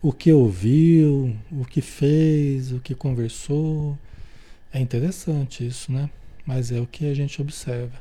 O 0.00 0.12
que 0.12 0.32
ouviu, 0.32 1.36
o 1.50 1.64
que 1.64 1.82
fez, 1.82 2.72
o 2.72 2.80
que 2.80 2.94
conversou. 2.94 3.98
É 4.72 4.80
interessante 4.80 5.66
isso, 5.66 5.92
né? 5.92 6.08
Mas 6.46 6.72
é 6.72 6.80
o 6.80 6.86
que 6.86 7.04
a 7.06 7.14
gente 7.14 7.40
observa. 7.42 8.00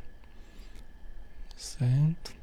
Certo? 1.58 2.34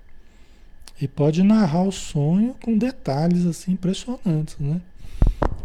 E 1.00 1.08
pode 1.08 1.42
narrar 1.42 1.84
o 1.84 1.92
sonho 1.92 2.54
com 2.60 2.76
detalhes 2.76 3.46
assim 3.46 3.72
impressionantes, 3.72 4.58
né? 4.58 4.80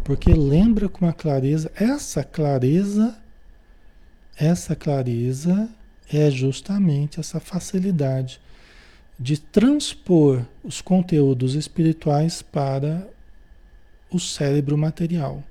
Porque 0.02 0.32
lembra 0.32 0.88
com 0.88 1.04
uma 1.04 1.12
clareza, 1.12 1.70
essa 1.76 2.24
clareza, 2.24 3.16
essa 4.36 4.74
clareza 4.74 5.68
é 6.12 6.30
justamente 6.30 7.20
essa 7.20 7.40
facilidade 7.40 8.40
de 9.18 9.38
transpor 9.38 10.44
os 10.62 10.80
conteúdos 10.80 11.54
espirituais 11.54 12.42
para 12.42 13.08
o 14.10 14.18
cérebro 14.18 14.76
material, 14.76 15.42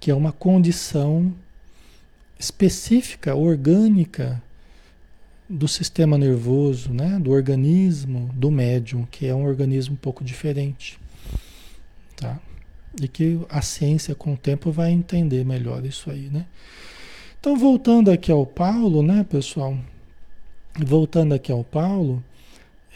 que 0.00 0.10
é 0.10 0.14
uma 0.14 0.32
condição 0.32 1.34
específica, 2.38 3.34
orgânica 3.34 4.42
do 5.48 5.68
sistema 5.68 6.18
nervoso, 6.18 6.92
né? 6.92 7.18
do 7.20 7.30
organismo 7.30 8.30
do 8.34 8.50
médium, 8.50 9.06
que 9.10 9.26
é 9.26 9.34
um 9.34 9.44
organismo 9.44 9.94
um 9.94 9.98
pouco 9.98 10.24
diferente. 10.24 10.98
Tá? 12.16 12.38
E 13.00 13.06
que 13.06 13.40
a 13.48 13.62
ciência 13.62 14.14
com 14.14 14.34
o 14.34 14.36
tempo 14.36 14.72
vai 14.72 14.90
entender 14.90 15.44
melhor 15.44 15.84
isso 15.84 16.10
aí, 16.10 16.30
né? 16.30 16.46
Então, 17.40 17.56
voltando 17.56 18.10
aqui 18.10 18.32
ao 18.32 18.44
Paulo, 18.44 19.02
né, 19.02 19.24
pessoal? 19.28 19.76
Voltando 20.78 21.34
aqui 21.34 21.52
ao 21.52 21.64
Paulo, 21.64 22.22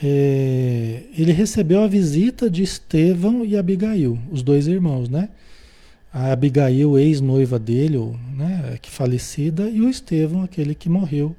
é, 0.03 1.05
ele 1.17 1.33
recebeu 1.33 1.83
a 1.83 1.87
visita 1.87 2.51
de 2.51 2.63
Estevão 2.63 3.45
e 3.45 3.57
Abigail, 3.57 4.19
os 4.31 4.43
dois 4.43 4.67
irmãos, 4.67 5.09
né? 5.09 5.29
a 6.13 6.33
Abigail, 6.33 6.99
ex-noiva 6.99 7.59
dele, 7.59 7.99
né, 8.37 8.79
que 8.83 8.91
falecida, 8.91 9.69
e 9.69 9.81
o 9.81 9.89
Estevão, 9.89 10.43
aquele 10.43 10.75
que 10.75 10.89
morreu 10.89 11.35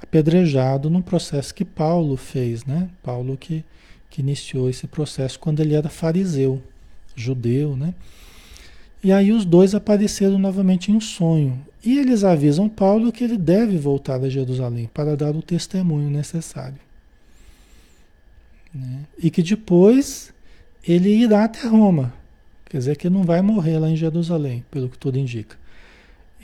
apedrejado 0.00 0.88
no 0.88 1.02
processo 1.02 1.54
que 1.54 1.64
Paulo 1.64 2.16
fez, 2.16 2.64
né? 2.64 2.88
Paulo 3.02 3.36
que, 3.38 3.64
que 4.10 4.20
iniciou 4.20 4.68
esse 4.68 4.86
processo 4.86 5.38
quando 5.38 5.60
ele 5.60 5.74
era 5.74 5.88
fariseu, 5.88 6.62
judeu, 7.16 7.74
né? 7.76 7.94
E 9.02 9.10
aí 9.12 9.32
os 9.32 9.44
dois 9.44 9.74
apareceram 9.74 10.38
novamente 10.38 10.92
em 10.92 11.00
sonho. 11.00 11.58
E 11.84 11.98
eles 11.98 12.24
avisam 12.24 12.68
Paulo 12.68 13.12
que 13.12 13.24
ele 13.24 13.36
deve 13.36 13.76
voltar 13.76 14.22
a 14.22 14.28
Jerusalém 14.28 14.88
para 14.92 15.16
dar 15.16 15.36
o 15.36 15.42
testemunho 15.42 16.08
necessário. 16.08 16.78
Né? 18.74 19.00
E 19.18 19.30
que 19.30 19.42
depois 19.42 20.32
ele 20.86 21.10
irá 21.10 21.44
até 21.44 21.66
Roma 21.66 22.12
Quer 22.74 22.78
dizer 22.78 22.96
que 22.96 23.06
ele 23.06 23.14
não 23.14 23.22
vai 23.22 23.40
morrer 23.40 23.78
lá 23.78 23.88
em 23.88 23.94
Jerusalém, 23.94 24.64
pelo 24.68 24.88
que 24.88 24.98
tudo 24.98 25.16
indica. 25.16 25.56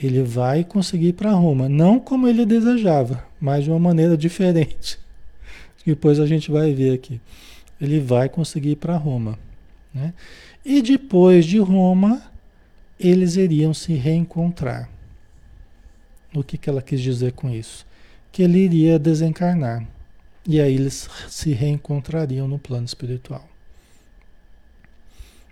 Ele 0.01 0.23
vai 0.23 0.63
conseguir 0.63 1.09
ir 1.09 1.13
para 1.15 1.33
Roma, 1.33 1.69
não 1.69 1.99
como 1.99 2.29
ele 2.29 2.47
desejava, 2.47 3.25
mas 3.41 3.65
de 3.65 3.71
uma 3.71 3.81
maneira 3.81 4.15
diferente. 4.17 4.97
Depois 5.85 6.21
a 6.21 6.27
gente 6.27 6.49
vai 6.49 6.73
ver 6.73 6.95
aqui. 6.95 7.21
Ele 7.81 7.99
vai 7.99 8.29
conseguir 8.29 8.71
ir 8.71 8.77
para 8.77 8.97
Roma. 8.97 9.37
Né? 9.93 10.15
E 10.65 10.81
depois 10.81 11.45
de 11.45 11.59
Roma, 11.59 12.23
eles 12.97 13.35
iriam 13.35 13.75
se 13.75 13.95
reencontrar. 13.95 14.89
O 16.35 16.45
que, 16.45 16.57
que 16.57 16.71
ela 16.71 16.83
quis 16.83 17.01
dizer 17.01 17.33
com 17.33 17.51
isso? 17.51 17.87
Que 18.31 18.43
ele 18.43 18.59
iria 18.59 18.99
desencarnar. 18.99 19.87
E 20.47 20.61
aí 20.61 20.75
eles 20.75 21.09
se 21.29 21.53
reencontrariam 21.53 22.47
no 22.47 22.59
plano 22.59 22.85
espiritual. 22.85 23.47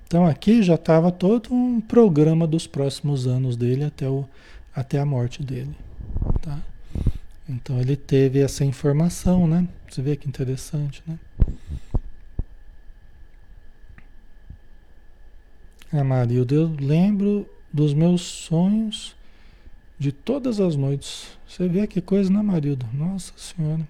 Então 0.06 0.24
aqui 0.26 0.62
já 0.62 0.76
estava 0.76 1.12
todo 1.12 1.52
um 1.52 1.80
programa 1.80 2.46
dos 2.46 2.66
próximos 2.66 3.26
anos 3.26 3.56
dele 3.56 3.84
até, 3.84 4.08
o, 4.08 4.26
até 4.74 4.98
a 4.98 5.04
morte 5.04 5.42
dele. 5.42 5.76
Tá? 6.40 6.58
Então 7.48 7.78
ele 7.78 7.96
teve 7.96 8.40
essa 8.40 8.64
informação, 8.64 9.46
né? 9.46 9.68
Você 9.88 10.00
vê 10.00 10.16
que 10.16 10.28
interessante, 10.28 11.02
né? 11.06 11.18
Ah, 15.92 16.04
Marilda, 16.04 16.54
eu 16.54 16.74
lembro 16.78 17.48
dos 17.72 17.92
meus 17.92 18.22
sonhos 18.22 19.14
de 19.98 20.12
todas 20.12 20.60
as 20.60 20.76
noites. 20.76 21.26
Você 21.46 21.66
vê 21.66 21.86
que 21.86 22.00
coisa, 22.00 22.32
né, 22.32 22.40
Marilda? 22.40 22.86
Nossa 22.94 23.32
Senhora. 23.36 23.86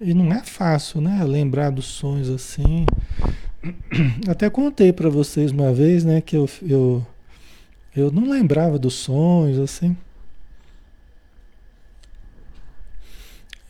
E 0.00 0.12
não 0.14 0.32
é 0.32 0.42
fácil, 0.42 1.00
né? 1.00 1.22
Lembrar 1.24 1.70
dos 1.70 1.86
sonhos 1.86 2.28
assim. 2.28 2.86
até 4.28 4.48
contei 4.48 4.92
para 4.92 5.08
vocês 5.08 5.50
uma 5.50 5.72
vez, 5.72 6.04
né, 6.04 6.20
que 6.20 6.36
eu, 6.36 6.48
eu, 6.62 7.06
eu 7.94 8.10
não 8.10 8.28
lembrava 8.28 8.78
dos 8.78 8.94
sonhos, 8.94 9.58
assim. 9.58 9.96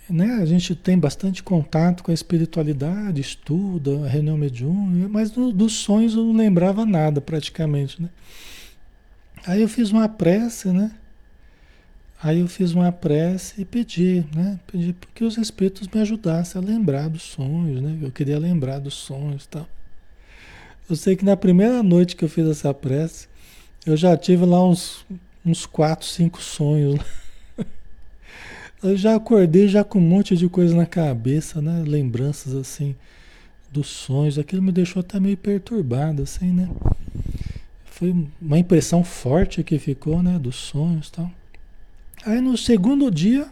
Né? 0.08 0.38
A 0.40 0.46
gente 0.46 0.74
tem 0.74 0.96
bastante 0.96 1.42
contato 1.42 2.04
com 2.04 2.12
a 2.12 2.14
espiritualidade, 2.14 3.20
estuda, 3.20 4.04
a 4.04 4.08
reunião 4.08 4.36
mediúnica, 4.36 5.08
mas 5.08 5.30
dos 5.30 5.72
sonhos 5.72 6.14
eu 6.14 6.24
não 6.24 6.36
lembrava 6.36 6.86
nada 6.86 7.20
praticamente, 7.20 8.00
né? 8.00 8.08
Aí 9.46 9.62
eu 9.62 9.68
fiz 9.68 9.90
uma 9.90 10.08
prece, 10.08 10.68
né? 10.68 10.90
Aí 12.20 12.40
eu 12.40 12.48
fiz 12.48 12.72
uma 12.72 12.90
prece 12.90 13.60
e 13.60 13.64
pedi, 13.64 14.24
né? 14.34 14.58
Pedi 14.66 14.96
que 15.14 15.22
os 15.22 15.36
espíritos 15.38 15.86
me 15.86 16.00
ajudassem 16.00 16.60
a 16.60 16.64
lembrar 16.64 17.08
dos 17.08 17.22
sonhos, 17.22 17.80
né? 17.80 17.98
Eu 18.02 18.10
queria 18.10 18.38
lembrar 18.38 18.80
dos 18.80 18.94
sonhos 18.94 19.44
e 19.44 19.48
tal. 19.48 19.68
Eu 20.90 20.96
sei 20.96 21.14
que 21.14 21.24
na 21.24 21.36
primeira 21.36 21.82
noite 21.82 22.16
que 22.16 22.24
eu 22.24 22.28
fiz 22.28 22.46
essa 22.48 22.74
prece, 22.74 23.28
eu 23.84 23.96
já 23.96 24.16
tive 24.16 24.44
lá 24.44 24.66
uns, 24.66 25.04
uns 25.44 25.64
quatro, 25.64 26.06
cinco 26.06 26.42
sonhos. 26.42 26.98
Eu 28.82 28.96
já 28.96 29.16
acordei 29.16 29.66
já 29.66 29.82
com 29.82 29.98
um 29.98 30.02
monte 30.02 30.36
de 30.36 30.48
coisa 30.48 30.76
na 30.76 30.86
cabeça, 30.86 31.62
né? 31.62 31.82
Lembranças 31.84 32.54
assim 32.54 32.94
dos 33.72 33.88
sonhos. 33.88 34.38
Aquilo 34.38 34.62
me 34.62 34.70
deixou 34.70 35.00
até 35.00 35.18
meio 35.18 35.36
perturbado, 35.36 36.22
assim, 36.22 36.52
né? 36.52 36.68
Foi 37.96 38.14
uma 38.42 38.58
impressão 38.58 39.02
forte 39.02 39.64
que 39.64 39.78
ficou, 39.78 40.22
né? 40.22 40.38
Dos 40.38 40.56
sonhos 40.56 41.08
e 41.08 41.12
tal. 41.12 41.30
Aí 42.26 42.42
no 42.42 42.54
segundo 42.54 43.10
dia, 43.10 43.46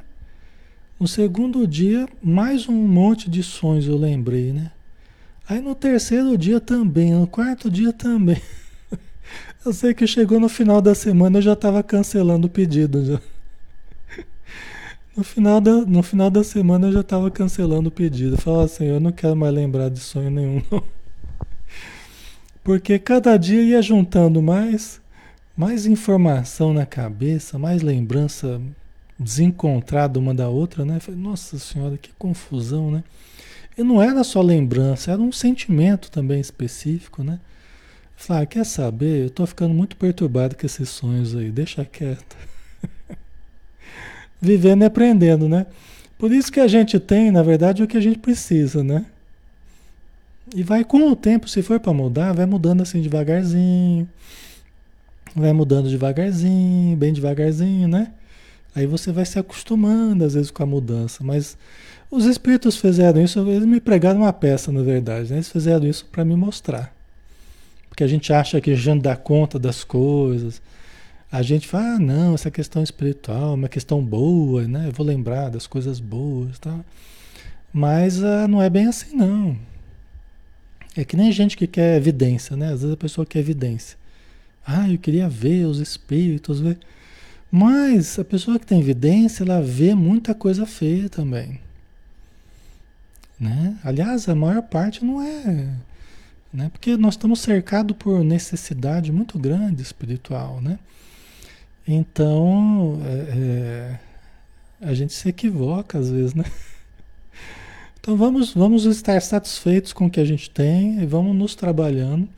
no 1.00 1.08
segundo 1.08 1.66
dia, 1.66 2.06
mais 2.22 2.68
um 2.68 2.74
monte 2.74 3.30
de 3.30 3.42
sonhos 3.42 3.86
eu 3.86 3.96
lembrei, 3.96 4.52
né? 4.52 4.70
Aí 5.48 5.62
no 5.62 5.74
terceiro 5.74 6.36
dia 6.36 6.60
também, 6.60 7.12
no 7.12 7.26
quarto 7.26 7.70
dia 7.70 7.90
também. 7.90 8.40
Eu 9.64 9.72
sei 9.72 9.94
que 9.94 10.06
chegou 10.06 10.38
no 10.38 10.50
final 10.50 10.82
da 10.82 10.94
semana 10.94 11.38
eu 11.38 11.42
já 11.42 11.54
estava 11.54 11.82
cancelando 11.82 12.46
o 12.46 12.50
pedido 12.50 13.02
já. 13.02 13.20
No 15.16 15.24
final 15.24 15.58
da, 15.58 15.72
no 15.86 16.02
final 16.02 16.28
da 16.28 16.44
semana 16.44 16.88
eu 16.88 16.92
já 16.92 17.00
estava 17.00 17.30
cancelando 17.30 17.88
o 17.88 17.92
pedido. 17.92 18.36
Falava 18.36 18.64
assim, 18.64 18.84
eu 18.84 19.00
não 19.00 19.10
quero 19.10 19.34
mais 19.34 19.54
lembrar 19.54 19.88
de 19.88 20.00
sonho 20.00 20.30
nenhum. 20.30 20.62
Não. 20.70 21.03
Porque 22.64 22.98
cada 22.98 23.36
dia 23.36 23.60
ia 23.62 23.82
juntando 23.82 24.40
mais, 24.40 24.98
mais 25.54 25.84
informação 25.84 26.72
na 26.72 26.86
cabeça, 26.86 27.58
mais 27.58 27.82
lembrança 27.82 28.58
desencontrada 29.18 30.18
uma 30.18 30.34
da 30.34 30.48
outra, 30.48 30.82
né? 30.82 30.98
Falei, 30.98 31.20
nossa 31.20 31.58
senhora, 31.58 31.98
que 31.98 32.10
confusão, 32.18 32.90
né? 32.90 33.04
E 33.76 33.82
não 33.82 34.00
era 34.00 34.24
só 34.24 34.40
lembrança, 34.40 35.12
era 35.12 35.20
um 35.20 35.30
sentimento 35.30 36.10
também 36.10 36.40
específico, 36.40 37.22
né? 37.22 37.38
Falei, 38.16 38.44
ah, 38.44 38.46
quer 38.46 38.64
saber? 38.64 39.24
Eu 39.24 39.30
tô 39.30 39.46
ficando 39.46 39.74
muito 39.74 39.96
perturbado 39.96 40.56
com 40.56 40.64
esses 40.64 40.88
sonhos 40.88 41.36
aí, 41.36 41.50
deixa 41.50 41.84
quieto 41.84 42.36
vivendo 44.40 44.82
e 44.82 44.84
aprendendo, 44.86 45.48
né? 45.50 45.66
Por 46.16 46.32
isso 46.32 46.50
que 46.50 46.60
a 46.60 46.68
gente 46.68 46.98
tem, 46.98 47.30
na 47.30 47.42
verdade, 47.42 47.82
o 47.82 47.86
que 47.86 47.96
a 47.98 48.00
gente 48.00 48.18
precisa, 48.18 48.82
né? 48.82 49.04
E 50.54 50.62
vai 50.62 50.84
com 50.84 51.10
o 51.10 51.16
tempo, 51.16 51.48
se 51.48 51.62
for 51.62 51.80
para 51.80 51.92
mudar, 51.92 52.32
vai 52.32 52.46
mudando 52.46 52.80
assim 52.80 53.02
devagarzinho. 53.02 54.08
Vai 55.34 55.52
mudando 55.52 55.90
devagarzinho, 55.90 56.96
bem 56.96 57.12
devagarzinho, 57.12 57.88
né? 57.88 58.12
Aí 58.72 58.86
você 58.86 59.10
vai 59.10 59.24
se 59.24 59.36
acostumando 59.36 60.24
às 60.24 60.34
vezes 60.34 60.52
com 60.52 60.62
a 60.62 60.66
mudança, 60.66 61.24
mas 61.24 61.58
os 62.08 62.24
espíritos 62.24 62.76
fizeram 62.76 63.20
isso, 63.20 63.40
eles 63.40 63.66
me 63.66 63.80
pregaram 63.80 64.20
uma 64.20 64.32
peça, 64.32 64.70
na 64.70 64.82
verdade, 64.82 65.30
né? 65.30 65.36
Eles 65.38 65.50
fizeram 65.50 65.84
isso 65.88 66.06
para 66.06 66.24
me 66.24 66.36
mostrar. 66.36 66.94
Porque 67.88 68.04
a 68.04 68.06
gente 68.08 68.32
acha 68.32 68.60
que 68.60 68.70
a 68.70 68.76
gente 68.76 69.02
dá 69.02 69.16
conta 69.16 69.58
das 69.58 69.82
coisas, 69.82 70.62
a 71.32 71.42
gente 71.42 71.66
fala, 71.66 71.96
ah, 71.96 71.98
não, 71.98 72.34
essa 72.34 72.48
questão 72.48 72.80
espiritual 72.80 73.52
é 73.52 73.54
uma 73.54 73.68
questão 73.68 74.04
boa, 74.04 74.68
né? 74.68 74.86
Eu 74.86 74.92
vou 74.92 75.04
lembrar 75.04 75.50
das 75.50 75.66
coisas 75.66 75.98
boas, 75.98 76.60
tá? 76.60 76.78
Mas 77.72 78.20
uh, 78.20 78.46
não 78.48 78.62
é 78.62 78.70
bem 78.70 78.86
assim, 78.86 79.16
não. 79.16 79.56
É 80.96 81.04
que 81.04 81.16
nem 81.16 81.32
gente 81.32 81.56
que 81.56 81.66
quer 81.66 81.96
evidência, 81.96 82.56
né? 82.56 82.66
Às 82.72 82.80
vezes 82.80 82.94
a 82.94 82.96
pessoa 82.96 83.26
quer 83.26 83.40
evidência. 83.40 83.98
Ah, 84.66 84.88
eu 84.88 84.98
queria 84.98 85.28
ver 85.28 85.66
os 85.66 85.78
espíritos, 85.78 86.60
ver. 86.60 86.78
Mas 87.50 88.18
a 88.18 88.24
pessoa 88.24 88.58
que 88.58 88.66
tem 88.66 88.80
evidência, 88.80 89.44
ela 89.44 89.60
vê 89.60 89.94
muita 89.94 90.34
coisa 90.34 90.66
feia 90.66 91.08
também. 91.08 91.60
Né? 93.38 93.76
Aliás, 93.84 94.28
a 94.28 94.34
maior 94.34 94.62
parte 94.62 95.04
não 95.04 95.20
é. 95.20 95.74
Né? 96.52 96.70
Porque 96.72 96.96
nós 96.96 97.14
estamos 97.14 97.40
cercados 97.40 97.96
por 97.96 98.24
necessidade 98.24 99.12
muito 99.12 99.38
grande 99.38 99.82
espiritual, 99.82 100.60
né? 100.60 100.78
Então, 101.86 103.00
é, 103.04 103.98
é, 104.80 104.88
a 104.88 104.94
gente 104.94 105.12
se 105.12 105.28
equivoca 105.28 105.98
às 105.98 106.08
vezes, 106.08 106.34
né? 106.34 106.44
Então 108.04 108.18
vamos, 108.18 108.52
vamos 108.52 108.84
estar 108.84 109.18
satisfeitos 109.22 109.94
com 109.94 110.04
o 110.04 110.10
que 110.10 110.20
a 110.20 110.26
gente 110.26 110.50
tem 110.50 111.00
e 111.00 111.06
vamos 111.06 111.34
nos 111.34 111.54
trabalhando 111.54 112.28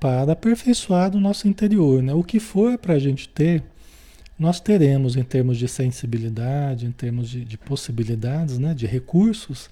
para 0.00 0.32
aperfeiçoar 0.32 1.14
o 1.14 1.20
nosso 1.20 1.46
interior, 1.46 2.02
né? 2.02 2.12
O 2.12 2.24
que 2.24 2.40
for 2.40 2.76
para 2.76 2.94
a 2.94 2.98
gente 2.98 3.28
ter, 3.28 3.62
nós 4.36 4.58
teremos 4.58 5.14
em 5.14 5.22
termos 5.22 5.58
de 5.58 5.68
sensibilidade, 5.68 6.86
em 6.86 6.90
termos 6.90 7.30
de, 7.30 7.44
de 7.44 7.56
possibilidades, 7.56 8.58
né? 8.58 8.74
De 8.74 8.84
recursos, 8.84 9.70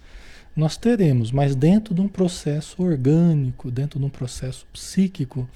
nós 0.54 0.76
teremos, 0.76 1.32
mas 1.32 1.56
dentro 1.56 1.92
de 1.92 2.00
um 2.00 2.06
processo 2.06 2.80
orgânico, 2.80 3.72
dentro 3.72 3.98
de 3.98 4.04
um 4.04 4.10
processo 4.10 4.64
psíquico, 4.72 5.50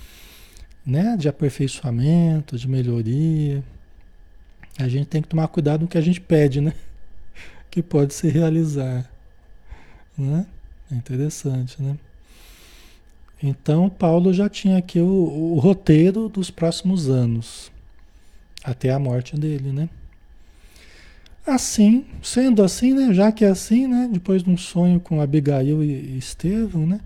né, 0.84 1.16
de 1.16 1.28
aperfeiçoamento, 1.28 2.58
de 2.58 2.66
melhoria. 2.66 3.62
A 4.76 4.88
gente 4.88 5.06
tem 5.06 5.22
que 5.22 5.28
tomar 5.28 5.46
cuidado 5.46 5.82
no 5.82 5.86
que 5.86 5.98
a 5.98 6.02
gente 6.02 6.20
pede, 6.20 6.60
né? 6.60 6.74
Que 7.70 7.80
pode 7.80 8.12
se 8.12 8.28
realizar. 8.28 9.11
Né? 10.16 10.46
É 10.90 10.94
interessante, 10.94 11.82
né? 11.82 11.96
Então, 13.42 13.90
Paulo 13.90 14.32
já 14.32 14.48
tinha 14.48 14.78
aqui 14.78 15.00
o, 15.00 15.06
o, 15.06 15.58
roteiro 15.58 16.28
dos 16.28 16.50
próximos 16.50 17.08
anos, 17.08 17.72
até 18.62 18.90
a 18.90 18.98
morte 18.98 19.36
dele, 19.36 19.72
né? 19.72 19.88
Assim, 21.44 22.06
sendo 22.22 22.62
assim, 22.62 22.94
né? 22.94 23.12
Já 23.12 23.32
que 23.32 23.44
é 23.44 23.48
assim, 23.48 23.88
né? 23.88 24.08
Depois 24.12 24.44
de 24.44 24.50
um 24.50 24.56
sonho 24.56 25.00
com 25.00 25.20
Abigail 25.20 25.82
e 25.82 26.16
Estevão, 26.16 26.86
né? 26.86 27.00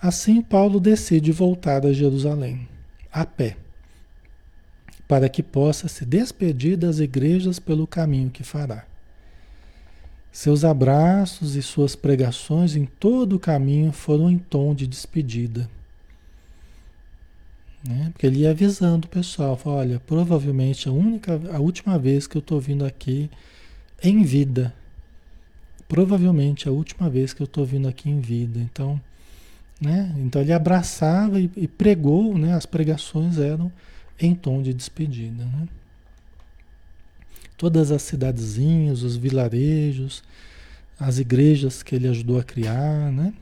Assim, 0.00 0.40
Paulo 0.40 0.80
decide 0.80 1.30
voltar 1.30 1.84
a 1.84 1.92
Jerusalém 1.92 2.66
a 3.12 3.26
pé, 3.26 3.56
para 5.06 5.28
que 5.28 5.42
possa 5.42 5.88
se 5.88 6.06
despedir 6.06 6.76
das 6.76 7.00
igrejas 7.00 7.58
pelo 7.58 7.86
caminho 7.86 8.30
que 8.30 8.42
fará. 8.42 8.84
Seus 10.32 10.64
abraços 10.64 11.56
e 11.56 11.62
suas 11.62 11.96
pregações 11.96 12.76
em 12.76 12.86
todo 12.86 13.36
o 13.36 13.40
caminho 13.40 13.92
foram 13.92 14.30
em 14.30 14.38
tom 14.38 14.74
de 14.74 14.86
despedida. 14.86 15.68
Né? 17.82 18.10
Porque 18.12 18.26
ele 18.26 18.40
ia 18.40 18.50
avisando 18.50 19.06
o 19.06 19.10
pessoal, 19.10 19.56
falou, 19.56 19.78
olha, 19.78 20.00
provavelmente 20.00 20.88
a 20.88 20.92
única, 20.92 21.40
a 21.52 21.58
última 21.58 21.98
vez 21.98 22.26
que 22.26 22.36
eu 22.36 22.40
estou 22.40 22.60
vindo 22.60 22.84
aqui 22.84 23.30
em 24.02 24.22
vida. 24.22 24.74
Provavelmente 25.88 26.68
a 26.68 26.72
última 26.72 27.10
vez 27.10 27.32
que 27.32 27.42
eu 27.42 27.46
estou 27.46 27.64
vindo 27.64 27.88
aqui 27.88 28.08
em 28.08 28.20
vida. 28.20 28.60
Então, 28.60 29.00
né? 29.80 30.14
Então 30.18 30.42
ele 30.42 30.52
abraçava 30.52 31.40
e, 31.40 31.50
e, 31.56 31.66
pregou, 31.66 32.36
né? 32.36 32.52
as 32.54 32.66
pregações 32.66 33.38
eram 33.38 33.72
em 34.20 34.34
tom 34.34 34.62
de 34.62 34.74
despedida. 34.74 35.44
Né? 35.44 35.68
Todas 37.60 37.92
as 37.92 38.00
cidadezinhas, 38.00 39.02
os 39.02 39.16
vilarejos, 39.16 40.22
as 40.98 41.18
igrejas 41.18 41.82
que 41.82 41.94
ele 41.94 42.08
ajudou 42.08 42.38
a 42.38 42.42
criar, 42.42 43.12
né? 43.12 43.34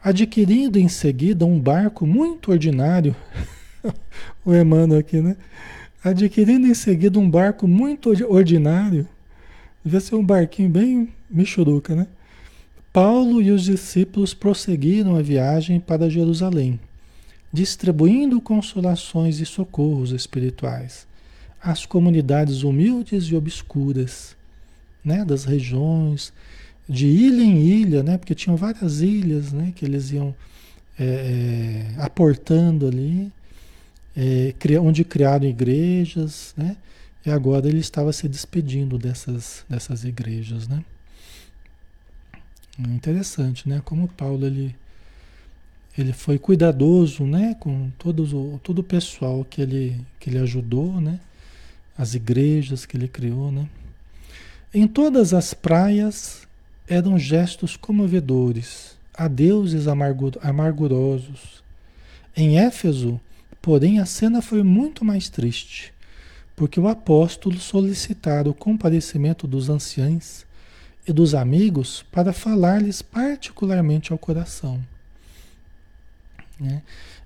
adquirindo 0.00 0.78
em 0.78 0.86
seguida 0.86 1.44
um 1.44 1.58
barco 1.58 2.06
muito 2.06 2.52
ordinário, 2.52 3.16
o 4.46 4.54
Emmanuel 4.54 5.00
aqui, 5.00 5.20
né? 5.20 5.36
Adquirindo 6.04 6.68
em 6.68 6.74
seguida 6.74 7.18
um 7.18 7.28
barco 7.28 7.66
muito 7.66 8.10
ordinário, 8.32 9.08
devia 9.84 9.98
ser 9.98 10.14
um 10.14 10.24
barquinho 10.24 10.70
bem 10.70 11.08
michuruca, 11.28 11.96
né? 11.96 12.06
Paulo 12.92 13.42
e 13.42 13.50
os 13.50 13.64
discípulos 13.64 14.32
prosseguiram 14.32 15.16
a 15.16 15.20
viagem 15.20 15.80
para 15.80 16.08
Jerusalém, 16.08 16.78
distribuindo 17.52 18.40
consolações 18.40 19.40
e 19.40 19.46
socorros 19.46 20.12
espirituais 20.12 21.09
às 21.62 21.84
comunidades 21.86 22.62
humildes 22.62 23.24
e 23.24 23.36
obscuras, 23.36 24.36
né, 25.04 25.24
das 25.24 25.44
regiões, 25.44 26.32
de 26.88 27.06
ilha 27.06 27.42
em 27.42 27.58
ilha, 27.60 28.02
né, 28.02 28.18
porque 28.18 28.34
tinham 28.34 28.56
várias 28.56 29.00
ilhas, 29.00 29.52
né, 29.52 29.72
que 29.74 29.84
eles 29.84 30.10
iam 30.10 30.34
é, 30.98 31.04
é, 31.04 32.02
aportando 32.02 32.86
ali, 32.86 33.30
é, 34.16 34.54
onde 34.80 35.04
criaram 35.04 35.46
igrejas, 35.46 36.52
né, 36.56 36.76
e 37.24 37.30
agora 37.30 37.68
ele 37.68 37.78
estava 37.80 38.12
se 38.12 38.28
despedindo 38.28 38.98
dessas, 38.98 39.64
dessas 39.68 40.04
igrejas, 40.04 40.66
né. 40.66 40.84
Interessante, 42.88 43.68
né? 43.68 43.82
Como 43.84 44.08
Paulo 44.08 44.46
ele, 44.46 44.74
ele 45.98 46.12
foi 46.12 46.38
cuidadoso, 46.38 47.24
né, 47.24 47.54
com 47.60 47.90
todos 47.98 48.30
todo 48.62 48.78
o 48.78 48.84
pessoal 48.84 49.44
que 49.44 49.60
ele, 49.60 50.00
que 50.18 50.30
ele 50.30 50.38
ajudou, 50.38 51.00
né, 51.00 51.20
as 51.96 52.14
igrejas 52.14 52.86
que 52.86 52.96
ele 52.96 53.08
criou, 53.08 53.50
né. 53.52 53.68
Em 54.72 54.86
todas 54.86 55.34
as 55.34 55.52
praias 55.52 56.46
eram 56.86 57.18
gestos 57.18 57.76
comovedores, 57.76 58.96
adeuses 59.14 59.86
amargur, 59.86 60.32
amargurosos. 60.42 61.62
Em 62.36 62.58
Éfeso, 62.58 63.20
porém, 63.60 63.98
a 63.98 64.06
cena 64.06 64.40
foi 64.40 64.62
muito 64.62 65.04
mais 65.04 65.28
triste, 65.28 65.92
porque 66.54 66.78
o 66.78 66.88
apóstolo 66.88 67.58
solicitara 67.58 68.48
o 68.48 68.54
comparecimento 68.54 69.46
dos 69.46 69.68
anciães 69.68 70.46
e 71.06 71.12
dos 71.12 71.34
amigos 71.34 72.04
para 72.10 72.32
falar-lhes 72.32 73.02
particularmente 73.02 74.12
ao 74.12 74.18
coração. 74.18 74.80
Né? 76.58 76.82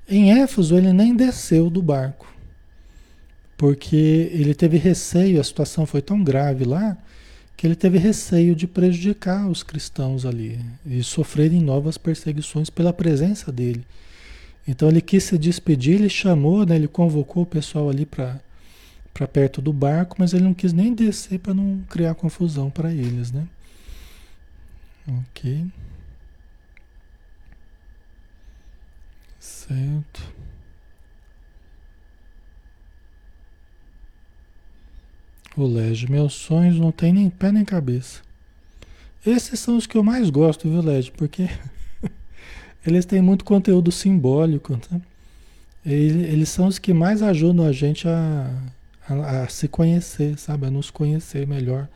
Em 0.09 0.41
Éfeso, 0.41 0.77
ele 0.77 0.93
nem 0.93 1.15
desceu 1.15 1.69
do 1.69 1.83
barco, 1.83 2.34
porque 3.57 4.31
ele 4.33 4.55
teve 4.55 4.77
receio, 4.77 5.41
a 5.41 5.45
situação 5.45 5.87
foi 5.87 6.03
tão 6.03 6.23
grave 6.23 6.65
lá, 6.65 6.97
que 7.57 7.67
ele 7.67 7.77
teve 7.77 7.99
receio 7.99 8.55
de 8.55 8.67
prejudicar 8.67 9.49
os 9.49 9.63
cristãos 9.63 10.27
ali 10.27 10.59
e 10.85 11.03
sofrerem 11.05 11.61
novas 11.61 11.97
perseguições 11.97 12.69
pela 12.69 12.93
presença 12.93 13.53
dele. 13.53 13.85
Então 14.67 14.89
ele 14.89 15.01
quis 15.01 15.25
se 15.25 15.39
despedir, 15.39 15.95
ele 15.95 16.09
chamou, 16.09 16.67
né, 16.67 16.75
ele 16.75 16.89
convocou 16.89 17.45
o 17.45 17.47
pessoal 17.47 17.89
ali 17.89 18.05
para 18.05 18.41
perto 19.33 19.63
do 19.63 19.73
barco, 19.73 20.17
mas 20.19 20.33
ele 20.33 20.43
não 20.45 20.55
quis 20.55 20.73
nem 20.73 20.93
descer 20.93 21.39
para 21.39 21.55
não 21.55 21.81
criar 21.89 22.15
confusão 22.15 22.71
para 22.71 22.93
eles, 22.93 23.31
né? 23.31 23.47
Ok. 25.07 25.67
Certo. 29.39 30.23
O 35.57 35.65
Lege, 35.65 36.11
meus 36.11 36.35
sonhos 36.35 36.79
não 36.79 36.91
tem 36.91 37.13
nem 37.13 37.31
pé 37.31 37.53
nem 37.53 37.65
cabeça. 37.65 38.21
Esses 39.25 39.61
são 39.61 39.77
os 39.77 39.87
que 39.87 39.97
eu 39.97 40.03
mais 40.03 40.29
gosto, 40.29 40.69
viu, 40.69 40.83
Lege? 40.83 41.13
Porque 41.13 41.49
eles 42.85 43.05
têm 43.05 43.23
muito 43.23 43.45
conteúdo 43.45 43.93
simbólico, 43.93 44.77
tá? 44.77 45.01
Eles 45.87 46.49
são 46.49 46.67
os 46.67 46.79
que 46.79 46.93
mais 46.93 47.23
ajudam 47.23 47.67
a 47.67 47.73
gente 47.73 48.09
a, 48.09 48.51
a, 49.09 49.43
a 49.43 49.49
se 49.49 49.69
conhecer, 49.69 50.39
sabe? 50.39 50.67
A 50.67 50.71
nos 50.71 50.91
conhecer 50.91 51.47
melhor. 51.47 51.89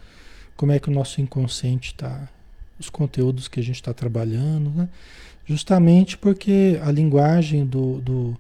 Como 0.57 0.73
é 0.73 0.79
que 0.79 0.89
o 0.89 0.93
nosso 0.93 1.21
inconsciente 1.21 1.93
está, 1.93 2.29
os 2.79 2.91
conteúdos 2.91 3.49
que 3.49 3.59
a 3.59 3.63
gente 3.63 3.77
está 3.77 3.93
trabalhando, 3.93 4.71
né? 4.71 4.89
Justamente 5.47 6.17
porque 6.19 6.79
a 6.85 6.93
linguagem 6.93 7.65
do, 7.65 8.01
do, 8.03 8.37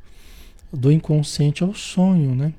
do 0.71 0.93
inconsciente 0.93 1.63
é 1.63 1.67
o 1.67 1.75
sonho, 1.75 2.35
né? 2.35 2.53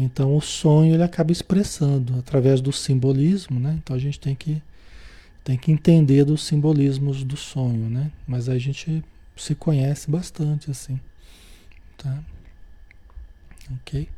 Então 0.00 0.36
o 0.36 0.40
sonho 0.40 0.94
ele 0.94 1.02
acaba 1.02 1.32
expressando 1.32 2.16
através 2.20 2.60
do 2.60 2.72
simbolismo, 2.72 3.58
né? 3.58 3.80
Então 3.82 3.96
a 3.96 3.98
gente 3.98 4.20
tem 4.20 4.32
que 4.32 4.62
tem 5.42 5.58
que 5.58 5.72
entender 5.72 6.24
dos 6.24 6.44
simbolismos 6.44 7.24
do 7.24 7.36
sonho, 7.36 7.90
né? 7.90 8.12
Mas 8.24 8.48
a 8.48 8.56
gente 8.58 9.02
se 9.36 9.56
conhece 9.56 10.08
bastante 10.08 10.70
assim, 10.70 11.00
tá? 11.96 12.22
Ok? 13.80 14.08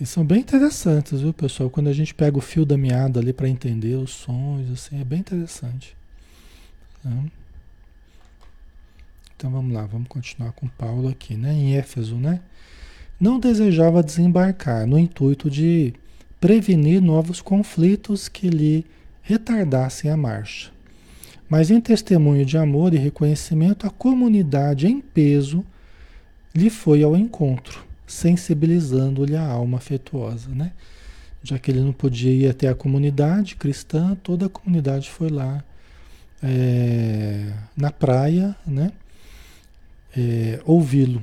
E 0.00 0.06
são 0.06 0.24
bem 0.24 0.38
interessantes, 0.38 1.22
viu, 1.22 1.34
pessoal? 1.34 1.68
Quando 1.68 1.88
a 1.88 1.92
gente 1.92 2.14
pega 2.14 2.38
o 2.38 2.40
fio 2.40 2.64
da 2.64 2.78
meada 2.78 3.18
ali 3.18 3.32
para 3.32 3.48
entender 3.48 3.96
os 3.96 4.10
sonhos, 4.12 4.70
assim, 4.70 5.00
é 5.00 5.04
bem 5.04 5.18
interessante. 5.18 5.96
Tá? 7.02 7.10
Então 9.34 9.50
vamos 9.50 9.74
lá, 9.74 9.86
vamos 9.86 10.06
continuar 10.06 10.52
com 10.52 10.68
Paulo 10.68 11.08
aqui, 11.08 11.36
né? 11.36 11.52
Em 11.52 11.74
Éfeso, 11.74 12.14
né? 12.14 12.40
Não 13.20 13.38
desejava 13.40 14.02
desembarcar 14.02 14.86
no 14.86 14.98
intuito 14.98 15.50
de 15.50 15.94
prevenir 16.40 17.00
novos 17.00 17.40
conflitos 17.40 18.28
que 18.28 18.48
lhe 18.48 18.86
retardassem 19.22 20.10
a 20.10 20.16
marcha. 20.16 20.70
Mas 21.48 21.70
em 21.70 21.80
testemunho 21.80 22.44
de 22.44 22.56
amor 22.56 22.94
e 22.94 22.98
reconhecimento, 22.98 23.86
a 23.86 23.90
comunidade 23.90 24.86
em 24.86 25.00
peso 25.00 25.64
lhe 26.54 26.70
foi 26.70 27.02
ao 27.02 27.16
encontro 27.16 27.88
sensibilizando-lhe 28.08 29.36
a 29.36 29.46
alma 29.46 29.76
afetuosa, 29.76 30.48
né? 30.48 30.72
Já 31.42 31.58
que 31.58 31.70
ele 31.70 31.80
não 31.80 31.92
podia 31.92 32.32
ir 32.32 32.48
até 32.48 32.66
a 32.66 32.74
comunidade 32.74 33.54
cristã, 33.54 34.16
toda 34.22 34.46
a 34.46 34.48
comunidade 34.48 35.08
foi 35.08 35.28
lá 35.28 35.62
é, 36.42 37.52
na 37.76 37.92
praia, 37.92 38.56
né? 38.66 38.90
É, 40.16 40.60
ouvi-lo. 40.64 41.22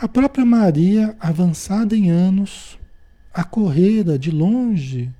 A 0.00 0.08
própria 0.08 0.46
Maria, 0.46 1.14
avançada 1.20 1.94
em 1.94 2.10
anos, 2.10 2.78
acorrera 3.34 4.18
de 4.18 4.30
longe 4.30 5.10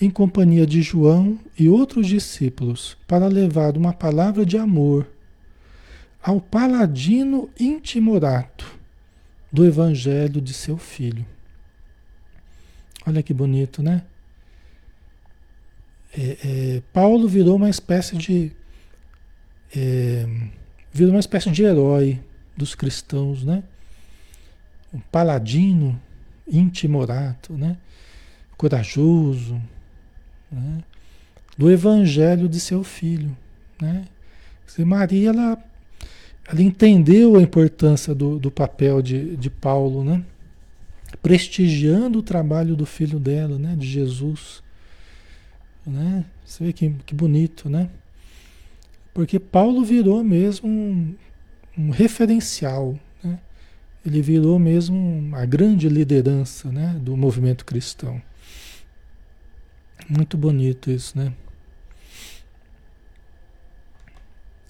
em 0.00 0.08
companhia 0.08 0.66
de 0.66 0.80
João 0.80 1.38
e 1.58 1.68
outros 1.68 2.06
discípulos 2.06 2.96
para 3.06 3.26
levar 3.26 3.76
uma 3.76 3.92
palavra 3.92 4.46
de 4.46 4.56
amor 4.56 5.06
ao 6.22 6.40
paladino 6.40 7.50
intimorato 7.60 8.78
do 9.52 9.66
evangelho 9.66 10.40
de 10.40 10.54
seu 10.54 10.78
filho. 10.78 11.26
Olha 13.06 13.22
que 13.22 13.34
bonito, 13.34 13.82
né? 13.82 14.02
É, 16.16 16.38
é, 16.42 16.82
Paulo 16.90 17.28
virou 17.28 17.56
uma 17.56 17.68
espécie 17.68 18.16
de 18.16 18.50
é, 19.76 20.26
virou 20.90 21.12
uma 21.12 21.20
espécie 21.20 21.50
de 21.50 21.62
herói 21.62 22.18
dos 22.56 22.74
cristãos, 22.74 23.44
né? 23.44 23.62
Paladino 25.10 26.00
intimorato, 26.46 27.52
né? 27.54 27.76
Corajoso, 28.56 29.60
né? 30.50 30.82
do 31.56 31.70
evangelho 31.70 32.48
de 32.48 32.60
seu 32.60 32.84
filho, 32.84 33.36
né? 33.80 34.06
Maria 34.84 35.30
ela 35.30 35.58
ela 36.48 36.62
entendeu 36.62 37.36
a 37.36 37.42
importância 37.42 38.14
do, 38.14 38.38
do 38.38 38.50
papel 38.50 39.02
de, 39.02 39.36
de 39.36 39.50
Paulo, 39.50 40.04
né? 40.04 40.22
Prestigiando 41.22 42.20
o 42.20 42.22
trabalho 42.22 42.76
do 42.76 42.86
filho 42.86 43.18
dela, 43.18 43.58
né? 43.58 43.74
De 43.76 43.86
Jesus. 43.86 44.62
Né? 45.84 46.24
Você 46.44 46.64
vê 46.64 46.72
que, 46.72 46.90
que 47.04 47.14
bonito, 47.14 47.68
né? 47.68 47.88
Porque 49.12 49.40
Paulo 49.40 49.82
virou 49.82 50.22
mesmo 50.22 50.68
um, 50.68 51.14
um 51.76 51.90
referencial? 51.90 52.96
Ele 54.06 54.22
virou 54.22 54.56
mesmo 54.56 55.34
a 55.34 55.44
grande 55.44 55.88
liderança, 55.88 56.70
né? 56.70 56.96
Do 57.00 57.16
movimento 57.16 57.64
cristão. 57.64 58.22
Muito 60.08 60.36
bonito 60.36 60.88
isso, 60.92 61.18
né? 61.18 61.32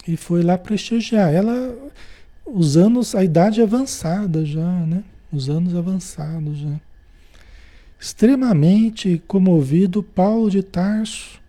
E 0.07 0.17
foi 0.17 0.41
lá 0.41 0.57
prestigiar. 0.57 1.31
Ela, 1.31 1.75
os 2.45 2.75
anos, 2.75 3.13
a 3.13 3.23
idade 3.23 3.61
avançada 3.61 4.43
já, 4.43 4.85
né? 4.87 5.03
Os 5.31 5.49
anos 5.49 5.75
avançados 5.75 6.57
já. 6.57 6.79
Extremamente 7.99 9.21
comovido, 9.27 10.01
Paulo 10.01 10.49
de 10.49 10.63
Tarso 10.63 11.39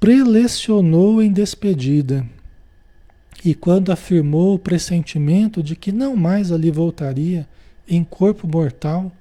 prelecionou 0.00 1.22
em 1.22 1.30
despedida. 1.30 2.26
E 3.44 3.54
quando 3.54 3.92
afirmou 3.92 4.54
o 4.54 4.58
pressentimento 4.58 5.62
de 5.62 5.76
que 5.76 5.92
não 5.92 6.16
mais 6.16 6.50
ali 6.50 6.70
voltaria 6.70 7.48
em 7.86 8.02
corpo 8.02 8.46
mortal, 8.46 9.12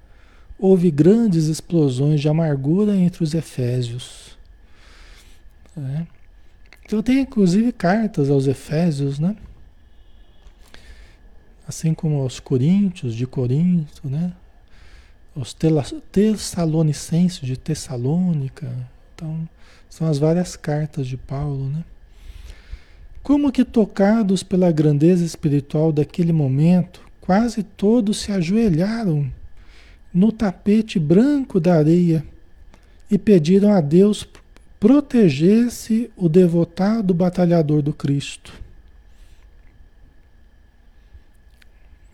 houve 0.57 0.89
grandes 0.89 1.45
explosões 1.45 2.19
de 2.19 2.27
amargura 2.27 2.95
entre 2.95 3.23
os 3.23 3.33
efésios. 3.33 4.37
É. 5.77 6.07
Então 6.83 7.03
tem 7.03 7.19
inclusive 7.19 7.71
cartas 7.71 8.29
aos 8.29 8.47
Efésios, 8.47 9.19
né? 9.19 9.35
Assim 11.67 11.93
como 11.93 12.21
aos 12.21 12.39
Coríntios 12.39 13.13
de 13.13 13.27
Corinto, 13.27 14.07
né? 14.09 14.33
Os 15.35 15.53
Tessalonicenses 15.53 17.41
de 17.41 17.57
Tessalônica. 17.57 18.73
Então, 19.13 19.47
são 19.89 20.07
as 20.07 20.17
várias 20.17 20.55
cartas 20.55 21.05
de 21.05 21.17
Paulo, 21.17 21.69
né? 21.69 21.83
Como 23.27 23.51
que 23.51 23.65
tocados 23.65 24.41
pela 24.41 24.71
grandeza 24.71 25.25
espiritual 25.25 25.91
daquele 25.91 26.31
momento, 26.31 27.01
quase 27.19 27.61
todos 27.61 28.21
se 28.21 28.31
ajoelharam 28.31 29.29
no 30.13 30.31
tapete 30.31 30.97
branco 30.97 31.59
da 31.59 31.75
areia 31.75 32.23
e 33.11 33.17
pediram 33.17 33.73
a 33.73 33.81
Deus 33.81 34.25
protegesse 34.79 36.09
o 36.15 36.29
devotado 36.29 37.13
batalhador 37.13 37.81
do 37.81 37.91
Cristo. 37.91 38.53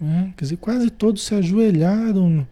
É, 0.02 0.32
quer 0.36 0.46
dizer, 0.46 0.58
quase 0.58 0.90
todos 0.90 1.22
se 1.22 1.36
ajoelharam 1.36 2.28
no, 2.28 2.48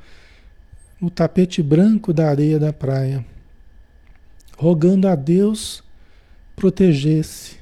no 1.01 1.09
tapete 1.09 1.63
branco 1.63 2.13
da 2.13 2.29
areia 2.29 2.59
da 2.59 2.71
praia, 2.71 3.25
rogando 4.55 5.07
a 5.07 5.15
Deus 5.15 5.83
protegesse, 6.55 7.60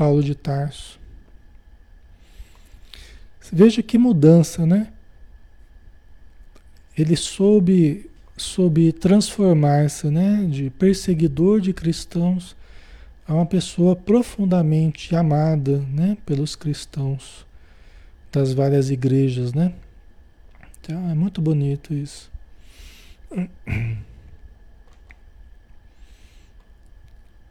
Paulo 0.00 0.22
de 0.22 0.34
Tarso. 0.34 0.98
Veja 3.52 3.82
que 3.82 3.98
mudança, 3.98 4.64
né? 4.64 4.90
Ele 6.96 7.14
soube, 7.14 8.10
soube 8.34 8.94
transformar-se 8.94 10.06
né? 10.06 10.46
de 10.50 10.70
perseguidor 10.70 11.60
de 11.60 11.74
cristãos 11.74 12.56
a 13.28 13.34
uma 13.34 13.44
pessoa 13.44 13.94
profundamente 13.94 15.14
amada 15.14 15.80
né? 15.92 16.16
pelos 16.24 16.56
cristãos 16.56 17.44
das 18.32 18.54
várias 18.54 18.88
igrejas, 18.88 19.52
né? 19.52 19.74
Então, 20.80 21.10
é 21.10 21.14
muito 21.14 21.42
bonito 21.42 21.92
isso. 21.92 22.32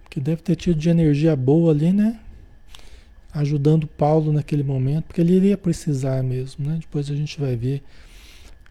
Que 0.09 0.19
deve 0.19 0.41
ter 0.41 0.55
tido 0.55 0.79
de 0.79 0.89
energia 0.89 1.35
boa 1.35 1.71
ali, 1.71 1.93
né? 1.93 2.19
Ajudando 3.31 3.85
Paulo 3.85 4.33
naquele 4.33 4.63
momento, 4.63 5.05
porque 5.05 5.21
ele 5.21 5.33
iria 5.33 5.57
precisar 5.57 6.23
mesmo, 6.23 6.67
né? 6.67 6.77
Depois 6.79 7.09
a 7.11 7.15
gente 7.15 7.39
vai 7.39 7.55
ver 7.55 7.83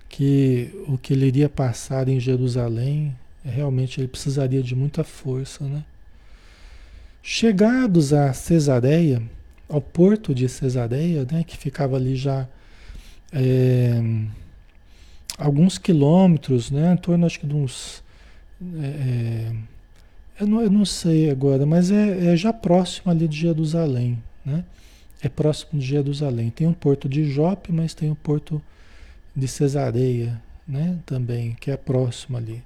que 0.08 0.70
o 0.88 0.98
que 0.98 1.12
ele 1.12 1.26
iria 1.26 1.48
passar 1.48 2.08
em 2.08 2.18
Jerusalém, 2.18 3.14
realmente 3.44 4.00
ele 4.00 4.08
precisaria 4.08 4.62
de 4.62 4.74
muita 4.74 5.04
força, 5.04 5.64
né? 5.64 5.84
Chegados 7.22 8.12
a 8.12 8.32
Cesareia, 8.32 9.22
ao 9.68 9.80
porto 9.80 10.34
de 10.34 10.48
Cesareia, 10.48 11.26
né, 11.30 11.44
que 11.44 11.56
ficava 11.56 11.96
ali 11.96 12.16
já 12.16 12.48
é, 13.32 14.00
alguns 15.36 15.76
quilômetros, 15.78 16.70
né, 16.70 16.94
em 16.94 16.96
torno 16.96 17.26
acho 17.26 17.38
que 17.38 17.46
de 17.46 17.54
uns. 17.54 18.02
É, 18.80 18.86
é, 18.86 19.52
eu, 20.40 20.46
não, 20.46 20.60
eu 20.62 20.70
não 20.70 20.84
sei 20.84 21.30
agora, 21.30 21.66
mas 21.66 21.90
é, 21.90 22.32
é 22.32 22.36
já 22.36 22.52
próximo 22.52 23.10
ali 23.12 23.28
de 23.28 23.36
Jerusalém, 23.36 24.22
né? 24.48 24.64
É 25.22 25.28
próximo 25.28 25.80
de 25.80 25.86
Jerusalém. 25.86 26.50
Tem 26.50 26.66
um 26.66 26.72
porto 26.72 27.08
de 27.08 27.24
Jope, 27.24 27.72
mas 27.72 27.94
tem 27.94 28.08
o 28.08 28.12
um 28.12 28.16
porto 28.16 28.62
de 29.34 29.46
Cesareia, 29.46 30.40
né? 30.66 30.98
Também, 31.04 31.56
que 31.60 31.70
é 31.70 31.76
próximo 31.76 32.36
ali. 32.36 32.62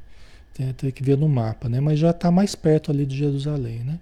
Tem, 0.76 0.91
que 0.91 1.03
ver 1.03 1.16
no 1.16 1.28
mapa, 1.28 1.68
né? 1.68 1.80
Mas 1.80 1.99
já 1.99 2.11
está 2.11 2.30
mais 2.30 2.55
perto 2.55 2.91
ali 2.91 3.07
de 3.07 3.16
Jerusalém, 3.16 3.80
né? 3.80 3.99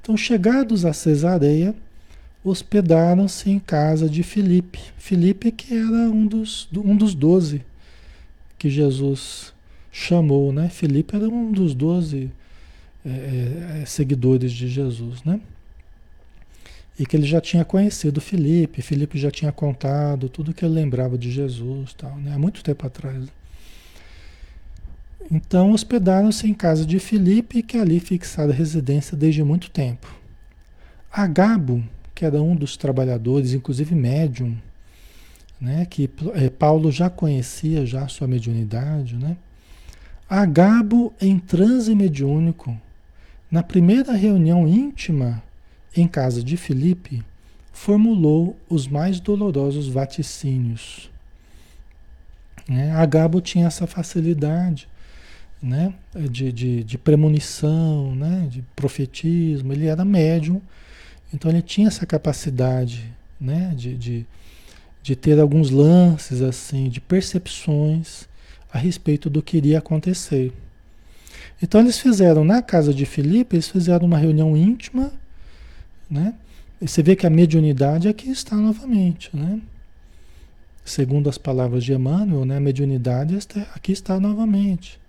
Então, 0.00 0.16
chegados 0.16 0.84
a 0.84 0.92
Cesareia, 0.92 1.74
hospedaram-se 2.44 3.50
em 3.50 3.58
casa 3.58 4.08
de 4.08 4.22
Filipe. 4.22 4.80
Filipe 4.96 5.50
que 5.50 5.74
era 5.74 6.10
um 6.10 6.26
dos, 6.26 6.68
um 6.72 6.96
dos 6.96 7.14
doze 7.14 7.62
que 8.58 8.70
Jesus 8.70 9.52
chamou, 9.90 10.52
né? 10.52 10.68
Filipe 10.68 11.16
era 11.16 11.28
um 11.28 11.50
dos 11.50 11.74
doze 11.74 12.30
é, 13.04 13.80
é, 13.80 13.84
seguidores 13.84 14.52
de 14.52 14.68
Jesus, 14.68 15.22
né? 15.24 15.40
E 17.02 17.04
que 17.04 17.16
ele 17.16 17.26
já 17.26 17.40
tinha 17.40 17.64
conhecido 17.64 18.20
Filipe, 18.20 18.80
Filipe 18.80 19.18
já 19.18 19.28
tinha 19.28 19.50
contado 19.50 20.28
tudo 20.28 20.54
que 20.54 20.64
ele 20.64 20.74
lembrava 20.74 21.18
de 21.18 21.32
Jesus, 21.32 21.92
tal, 21.94 22.16
né? 22.18 22.32
Há 22.32 22.38
muito 22.38 22.62
tempo 22.62 22.86
atrás. 22.86 23.26
Então 25.28 25.72
hospedaram-se 25.72 26.48
em 26.48 26.54
casa 26.54 26.86
de 26.86 27.00
Filipe, 27.00 27.60
que 27.60 27.76
ali 27.76 27.98
fixara 27.98 28.52
residência 28.52 29.16
desde 29.16 29.42
muito 29.42 29.68
tempo. 29.68 30.14
Agabo, 31.10 31.82
que 32.14 32.24
era 32.24 32.40
um 32.40 32.54
dos 32.54 32.76
trabalhadores, 32.76 33.52
inclusive 33.52 33.96
médium, 33.96 34.56
né, 35.60 35.84
que 35.90 36.08
é, 36.34 36.48
Paulo 36.50 36.92
já 36.92 37.10
conhecia 37.10 37.84
já 37.84 38.06
sua 38.06 38.28
mediunidade, 38.28 39.16
né? 39.16 39.36
Agabo 40.30 41.12
em 41.20 41.36
transe 41.36 41.96
mediúnico, 41.96 42.80
na 43.50 43.64
primeira 43.64 44.12
reunião 44.12 44.68
íntima 44.68 45.42
em 45.94 46.06
casa 46.06 46.42
de 46.42 46.56
Filipe, 46.56 47.22
formulou 47.72 48.56
os 48.68 48.86
mais 48.86 49.20
dolorosos 49.20 49.88
vaticínios. 49.88 51.10
Né? 52.68 52.92
Agabo 52.92 53.40
tinha 53.40 53.66
essa 53.66 53.86
facilidade 53.86 54.88
né? 55.62 55.92
de, 56.30 56.52
de, 56.52 56.84
de 56.84 56.98
premonição, 56.98 58.14
né? 58.14 58.46
de 58.50 58.62
profetismo, 58.76 59.72
ele 59.72 59.86
era 59.86 60.04
médium 60.04 60.60
então 61.32 61.50
ele 61.50 61.62
tinha 61.62 61.88
essa 61.88 62.04
capacidade 62.04 63.10
né, 63.40 63.72
de, 63.74 63.96
de, 63.96 64.26
de 65.02 65.16
ter 65.16 65.40
alguns 65.40 65.70
lances 65.70 66.42
assim, 66.42 66.88
de 66.88 67.00
percepções 67.00 68.28
a 68.72 68.78
respeito 68.78 69.30
do 69.30 69.42
que 69.42 69.56
iria 69.56 69.78
acontecer. 69.78 70.52
Então 71.62 71.80
eles 71.80 71.98
fizeram 71.98 72.44
na 72.44 72.60
casa 72.60 72.92
de 72.92 73.06
Filipe, 73.06 73.56
eles 73.56 73.68
fizeram 73.68 74.06
uma 74.06 74.18
reunião 74.18 74.56
íntima, 74.56 75.12
né? 76.12 76.34
E 76.80 76.86
você 76.86 77.02
vê 77.02 77.16
que 77.16 77.26
a 77.26 77.30
mediunidade 77.30 78.06
aqui 78.06 78.30
está 78.30 78.54
novamente, 78.54 79.34
né? 79.34 79.60
Segundo 80.84 81.30
as 81.30 81.38
palavras 81.38 81.84
de 81.84 81.92
Emmanuel, 81.92 82.44
né? 82.44 82.56
a 82.56 82.60
mediunidade 82.60 83.38
aqui 83.74 83.92
está 83.92 84.18
novamente. 84.18 85.00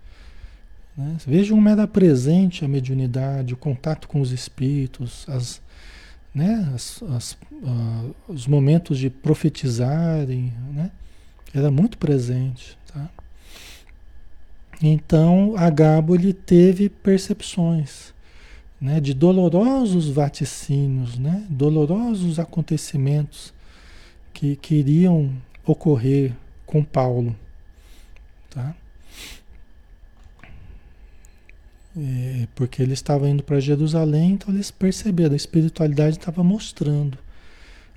Né? 0.96 1.16
Vejam 1.26 1.56
como 1.56 1.68
era 1.68 1.86
presente 1.86 2.64
a 2.64 2.68
mediunidade, 2.68 3.52
o 3.52 3.56
contato 3.56 4.06
com 4.06 4.20
os 4.20 4.30
espíritos, 4.30 5.26
as, 5.28 5.60
né? 6.32 6.70
As, 6.72 7.02
as, 7.02 7.32
uh, 7.32 8.14
os 8.28 8.46
momentos 8.46 8.96
de 8.98 9.10
profetizarem, 9.10 10.52
né? 10.72 10.92
Era 11.52 11.70
muito 11.72 11.98
presente, 11.98 12.78
tá? 12.86 13.10
Então, 14.80 15.54
Agabo 15.56 16.14
ele 16.14 16.32
teve 16.32 16.88
percepções, 16.88 18.13
né? 18.84 19.00
De 19.00 19.14
dolorosos 19.14 20.10
vaticínios, 20.10 21.18
né? 21.18 21.46
Dolorosos 21.48 22.38
acontecimentos 22.38 23.54
que, 24.34 24.56
que 24.56 24.74
iriam 24.74 25.32
ocorrer 25.64 26.34
com 26.66 26.84
Paulo, 26.84 27.34
tá? 28.50 28.74
É, 31.96 32.46
porque 32.54 32.82
ele 32.82 32.92
estava 32.92 33.26
indo 33.26 33.42
para 33.42 33.58
Jerusalém, 33.58 34.32
então 34.32 34.52
eles 34.52 34.70
perceberam, 34.70 35.32
a 35.32 35.36
espiritualidade 35.36 36.18
estava 36.18 36.44
mostrando 36.44 37.16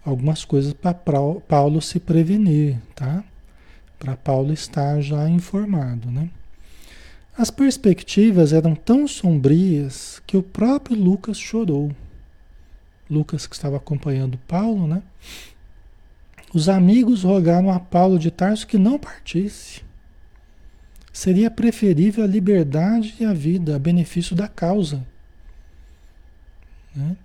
algumas 0.06 0.46
coisas 0.46 0.72
para 0.72 0.94
Paulo 0.94 1.82
se 1.82 2.00
prevenir, 2.00 2.80
tá? 2.96 3.26
Para 4.00 4.16
Paulo 4.16 4.54
estar 4.54 5.02
já 5.02 5.28
informado, 5.28 6.10
né? 6.10 6.30
As 7.38 7.52
perspectivas 7.52 8.52
eram 8.52 8.74
tão 8.74 9.08
sombrias 9.08 10.20
que 10.26 10.36
o 10.36 10.42
próprio 10.42 10.98
Lucas 10.98 11.38
chorou. 11.38 11.92
Lucas 13.08 13.46
que 13.46 13.56
estava 13.56 13.78
acompanhando 13.78 14.40
Paulo, 14.48 14.88
né? 14.88 15.04
Os 16.52 16.68
amigos 16.68 17.22
rogaram 17.22 17.72
a 17.72 17.80
Paulo 17.80 18.18
de 18.18 18.32
Tarso 18.32 18.66
que 18.66 18.80
não 18.80 18.98
partisse. 18.98 19.82
Seria 21.14 21.52
preferível 21.52 22.24
a 22.24 22.28
liberdade 22.28 23.16
e 23.20 23.26
a 23.26 23.34
vida, 23.34 23.76
a 23.76 23.80
benefício 23.80 24.36
da 24.36 24.48
causa. 24.48 25.06
Né? 26.96 27.16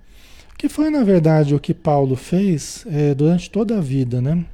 Que 0.55 0.69
foi, 0.69 0.91
na 0.91 1.03
verdade, 1.03 1.55
o 1.55 1.59
que 1.59 1.73
Paulo 1.73 2.15
fez 2.15 2.85
é, 2.87 3.15
durante 3.15 3.49
toda 3.49 3.79
a 3.79 3.81
vida, 3.81 4.21
né? 4.21 4.45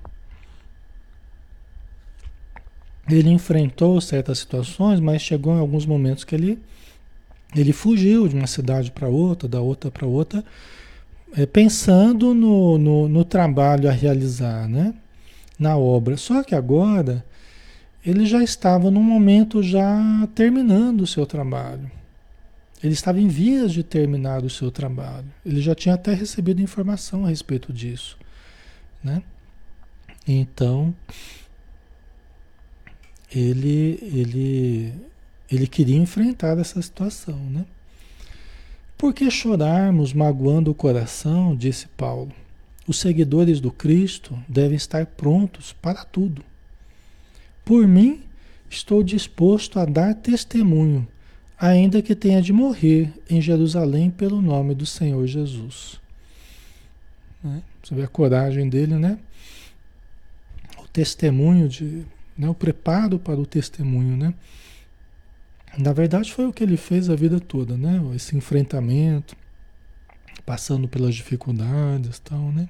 Ele 3.10 3.30
enfrentou 3.30 4.00
certas 4.00 4.40
situações, 4.40 5.00
mas 5.00 5.22
chegou 5.22 5.56
em 5.56 5.60
alguns 5.60 5.86
momentos 5.86 6.24
que 6.24 6.36
ele, 6.36 6.60
ele 7.56 7.74
fugiu 7.74 8.28
de 8.28 8.36
uma 8.36 8.48
cidade 8.48 8.92
para 8.92 9.08
outra, 9.08 9.48
da 9.48 9.60
outra 9.60 9.90
para 9.90 10.06
outra, 10.06 10.44
é, 11.36 11.46
pensando 11.46 12.34
no, 12.34 12.78
no, 12.78 13.08
no 13.08 13.26
trabalho 13.26 13.90
a 13.90 13.92
realizar, 13.92 14.68
né? 14.68 14.94
Na 15.58 15.78
obra. 15.78 16.18
Só 16.18 16.44
que 16.44 16.56
agora 16.56 17.24
ele 18.06 18.26
já 18.26 18.44
estava 18.44 18.90
num 18.90 19.04
momento 19.04 19.62
já 19.62 20.28
terminando 20.34 21.02
o 21.02 21.08
seu 21.08 21.26
trabalho. 21.26 21.92
Ele 22.82 22.94
estava 22.94 23.20
em 23.20 23.28
vias 23.28 23.74
de 23.74 23.84
terminar 23.84 24.44
o 24.44 24.50
seu 24.50 24.72
trabalho. 24.72 25.28
Ele 25.46 25.60
já 25.62 25.76
tinha 25.76 25.96
até 25.96 26.14
recebido 26.14 26.62
informação 26.62 27.26
a 27.26 27.30
respeito 27.30 27.74
disso, 27.74 28.18
né? 29.04 29.22
Então, 30.26 30.96
ele 33.34 34.00
ele 34.02 34.94
ele 35.52 35.68
queria 35.68 35.98
enfrentar 35.98 36.58
essa 36.58 36.82
situação, 36.82 37.38
né? 37.50 37.66
Por 38.98 39.14
que 39.14 39.32
chorarmos 39.32 40.14
magoando 40.14 40.72
o 40.72 40.76
coração, 40.76 41.56
disse 41.56 41.88
Paulo. 41.96 42.32
Os 42.86 43.00
seguidores 43.00 43.62
do 43.62 43.72
Cristo 43.72 44.38
devem 44.48 44.76
estar 44.76 45.06
prontos 45.06 45.74
para 45.74 46.04
tudo. 46.04 46.44
Por 47.64 47.88
mim, 47.88 48.22
estou 48.70 49.02
disposto 49.02 49.80
a 49.80 49.86
dar 49.86 50.16
testemunho, 50.16 51.08
ainda 51.58 52.02
que 52.02 52.16
tenha 52.16 52.42
de 52.42 52.52
morrer 52.52 53.14
em 53.30 53.42
Jerusalém 53.42 54.10
pelo 54.10 54.42
nome 54.42 54.76
do 54.76 54.86
Senhor 54.86 55.26
Jesus. 55.26 56.00
Né? 57.44 57.62
Você 57.82 57.96
vê 57.96 58.04
a 58.04 58.08
coragem 58.08 58.68
dele, 58.68 58.96
né? 58.96 59.18
O 60.78 60.88
testemunho 60.88 61.70
de, 61.70 62.06
né? 62.40 62.50
o 62.50 62.56
preparo 62.56 63.20
para 63.20 63.40
o 63.40 63.46
testemunho, 63.46 64.16
né? 64.16 64.34
Na 65.78 65.94
verdade 65.94 66.34
foi 66.34 66.48
o 66.48 66.54
que 66.54 66.64
ele 66.64 66.78
fez 66.78 67.10
a 67.10 67.16
vida 67.16 67.40
toda, 67.40 67.78
né? 67.78 68.02
Esse 68.16 68.36
enfrentamento 68.36 69.36
passando 70.46 70.88
pelas 70.88 71.14
dificuldades, 71.14 72.18
tal, 72.20 72.52
né? 72.52 72.68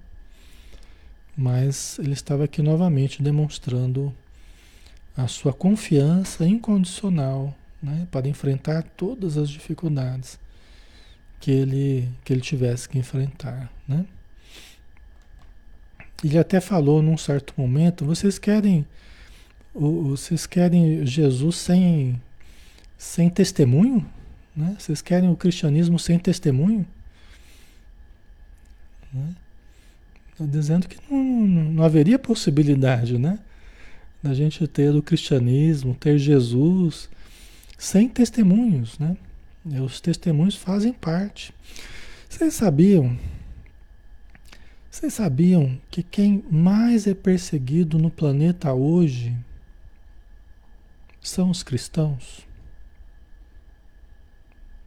Mas 1.37 1.97
ele 1.99 2.13
estava 2.13 2.43
aqui 2.43 2.61
novamente 2.61 3.21
demonstrando 3.23 4.13
a 5.15 5.27
sua 5.27 5.53
confiança 5.53 6.45
incondicional, 6.45 7.55
né, 7.81 8.07
para 8.11 8.27
enfrentar 8.27 8.83
todas 8.83 9.37
as 9.37 9.49
dificuldades 9.49 10.39
que 11.39 11.51
ele 11.51 12.09
que 12.25 12.33
ele 12.33 12.41
tivesse 12.41 12.89
que 12.89 12.97
enfrentar, 12.97 13.71
né? 13.87 14.05
Ele 16.21 16.37
até 16.37 16.59
falou 16.59 17.01
num 17.01 17.17
certo 17.17 17.53
momento, 17.57 18.03
vocês 18.03 18.37
querem 18.37 18.85
vocês 19.79 20.45
querem 20.45 21.05
Jesus 21.05 21.55
sem 21.55 22.21
sem 22.97 23.29
testemunho? 23.29 24.05
Né? 24.55 24.75
Vocês 24.77 25.01
querem 25.01 25.31
o 25.31 25.35
cristianismo 25.37 25.97
sem 25.97 26.19
testemunho? 26.19 26.85
Né? 29.13 29.35
Tá 30.37 30.45
dizendo 30.45 30.87
que 30.87 30.97
não, 31.09 31.23
não 31.47 31.83
haveria 31.83 32.19
possibilidade, 32.19 33.17
né? 33.17 33.39
Da 34.21 34.33
gente 34.33 34.67
ter 34.67 34.93
o 34.93 35.01
cristianismo, 35.01 35.95
ter 35.95 36.17
Jesus 36.17 37.09
sem 37.77 38.09
testemunhos, 38.09 38.99
né? 38.99 39.15
Os 39.81 40.01
testemunhos 40.01 40.55
fazem 40.55 40.91
parte. 40.91 41.53
Vocês 42.27 42.53
sabiam? 42.53 43.17
Vocês 44.91 45.13
sabiam 45.13 45.79
que 45.89 46.03
quem 46.03 46.43
mais 46.51 47.07
é 47.07 47.13
perseguido 47.13 47.97
no 47.97 48.09
planeta 48.09 48.73
hoje 48.73 49.35
são 51.21 51.49
os 51.49 51.63
cristãos? 51.63 52.47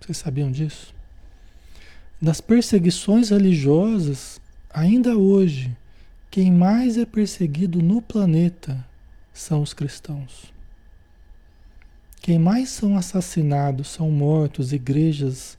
Vocês 0.00 0.18
sabiam 0.18 0.50
disso? 0.50 0.94
Das 2.20 2.40
perseguições 2.40 3.30
religiosas, 3.30 4.40
ainda 4.70 5.16
hoje, 5.16 5.76
quem 6.30 6.50
mais 6.50 6.96
é 6.96 7.04
perseguido 7.04 7.82
no 7.82 8.00
planeta 8.00 8.84
são 9.32 9.62
os 9.62 9.74
cristãos. 9.74 10.52
Quem 12.20 12.38
mais 12.38 12.68
são 12.68 12.96
assassinados, 12.96 13.88
são 13.88 14.10
mortos, 14.10 14.72
igrejas 14.72 15.58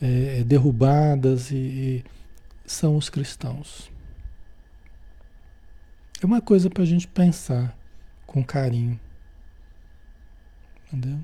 é, 0.00 0.44
derrubadas 0.44 1.50
e, 1.50 1.54
e 1.56 2.04
são 2.64 2.96
os 2.96 3.08
cristãos. 3.08 3.90
É 6.22 6.26
uma 6.26 6.40
coisa 6.40 6.70
para 6.70 6.82
a 6.82 6.86
gente 6.86 7.08
pensar 7.08 7.76
com 8.26 8.44
carinho. 8.44 8.98
Entendeu? 10.92 11.18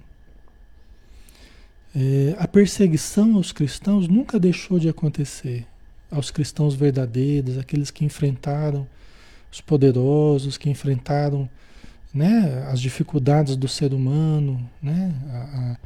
É, 1.94 2.36
a 2.38 2.46
perseguição 2.46 3.36
aos 3.36 3.52
cristãos 3.52 4.06
nunca 4.06 4.38
deixou 4.38 4.78
de 4.78 4.88
acontecer. 4.88 5.66
Aos 6.10 6.30
cristãos 6.30 6.74
verdadeiros, 6.74 7.58
aqueles 7.58 7.90
que 7.90 8.04
enfrentaram 8.04 8.86
os 9.50 9.60
poderosos, 9.60 10.56
que 10.56 10.70
enfrentaram 10.70 11.48
né, 12.12 12.66
as 12.70 12.80
dificuldades 12.80 13.56
do 13.56 13.66
ser 13.66 13.92
humano, 13.92 14.68
né, 14.82 15.14
a, 15.30 15.76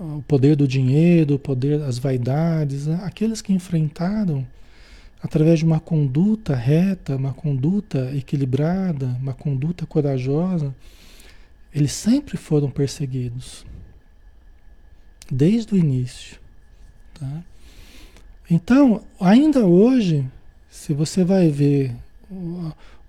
a, 0.00 0.04
o 0.04 0.22
poder 0.22 0.54
do 0.54 0.68
dinheiro, 0.68 1.34
o 1.34 1.38
poder, 1.38 1.82
as 1.82 1.98
vaidades, 1.98 2.86
né, 2.86 3.00
aqueles 3.02 3.42
que 3.42 3.52
enfrentaram 3.52 4.46
através 5.22 5.58
de 5.58 5.64
uma 5.64 5.80
conduta 5.80 6.54
reta, 6.54 7.16
uma 7.16 7.32
conduta 7.32 8.10
equilibrada, 8.14 9.06
uma 9.20 9.34
conduta 9.34 9.84
corajosa, 9.84 10.74
eles 11.74 11.92
sempre 11.92 12.36
foram 12.36 12.70
perseguidos 12.70 13.66
desde 15.30 15.74
o 15.74 15.76
início. 15.76 16.38
Tá? 17.14 17.42
Então, 18.50 19.02
ainda 19.20 19.66
hoje, 19.66 20.26
se 20.70 20.94
você 20.94 21.24
vai 21.24 21.50
ver 21.50 21.94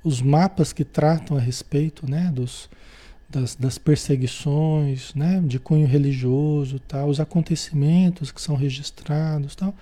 os 0.04 0.22
mapas 0.22 0.74
que 0.74 0.84
tratam 0.84 1.38
a 1.38 1.40
respeito 1.40 2.10
né, 2.10 2.32
dos, 2.34 2.70
das, 3.30 3.56
das, 3.56 3.78
perseguições 3.78 5.14
né, 5.14 5.42
de 5.46 5.60
cunho 5.60 5.88
religioso, 5.88 6.80
tá, 6.80 7.06
os 7.06 7.20
acontecimentos 7.20 8.32
que 8.32 8.42
são 8.42 8.56
registrados, 8.56 9.56
tal, 9.56 9.74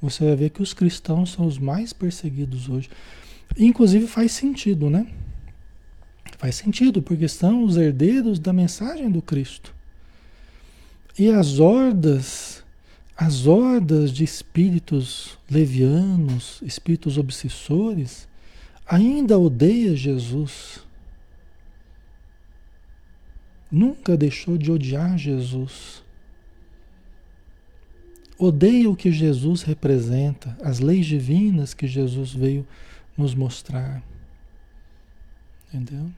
você 0.00 0.24
vai 0.24 0.36
ver 0.36 0.50
que 0.50 0.62
os 0.62 0.72
cristãos 0.72 1.32
são 1.32 1.46
os 1.46 1.58
mais 1.58 1.92
perseguidos 1.92 2.68
hoje. 2.68 2.90
Inclusive 3.58 4.06
faz 4.06 4.32
sentido, 4.32 4.90
né? 4.90 5.06
Faz 6.44 6.56
sentido, 6.56 7.00
porque 7.00 7.26
são 7.26 7.64
os 7.64 7.78
herdeiros 7.78 8.38
da 8.38 8.52
mensagem 8.52 9.10
do 9.10 9.22
Cristo. 9.22 9.74
E 11.18 11.30
as 11.30 11.58
hordas, 11.58 12.62
as 13.16 13.46
hordas 13.46 14.12
de 14.12 14.24
espíritos 14.24 15.38
levianos, 15.50 16.60
espíritos 16.60 17.16
obsessores, 17.16 18.28
ainda 18.86 19.38
odeia 19.38 19.96
Jesus. 19.96 20.80
Nunca 23.72 24.14
deixou 24.14 24.58
de 24.58 24.70
odiar 24.70 25.16
Jesus. 25.16 26.04
Odeia 28.36 28.90
o 28.90 28.94
que 28.94 29.10
Jesus 29.10 29.62
representa, 29.62 30.54
as 30.62 30.78
leis 30.78 31.06
divinas 31.06 31.72
que 31.72 31.86
Jesus 31.86 32.34
veio 32.34 32.66
nos 33.16 33.34
mostrar. 33.34 34.02
Entendeu? 35.72 36.12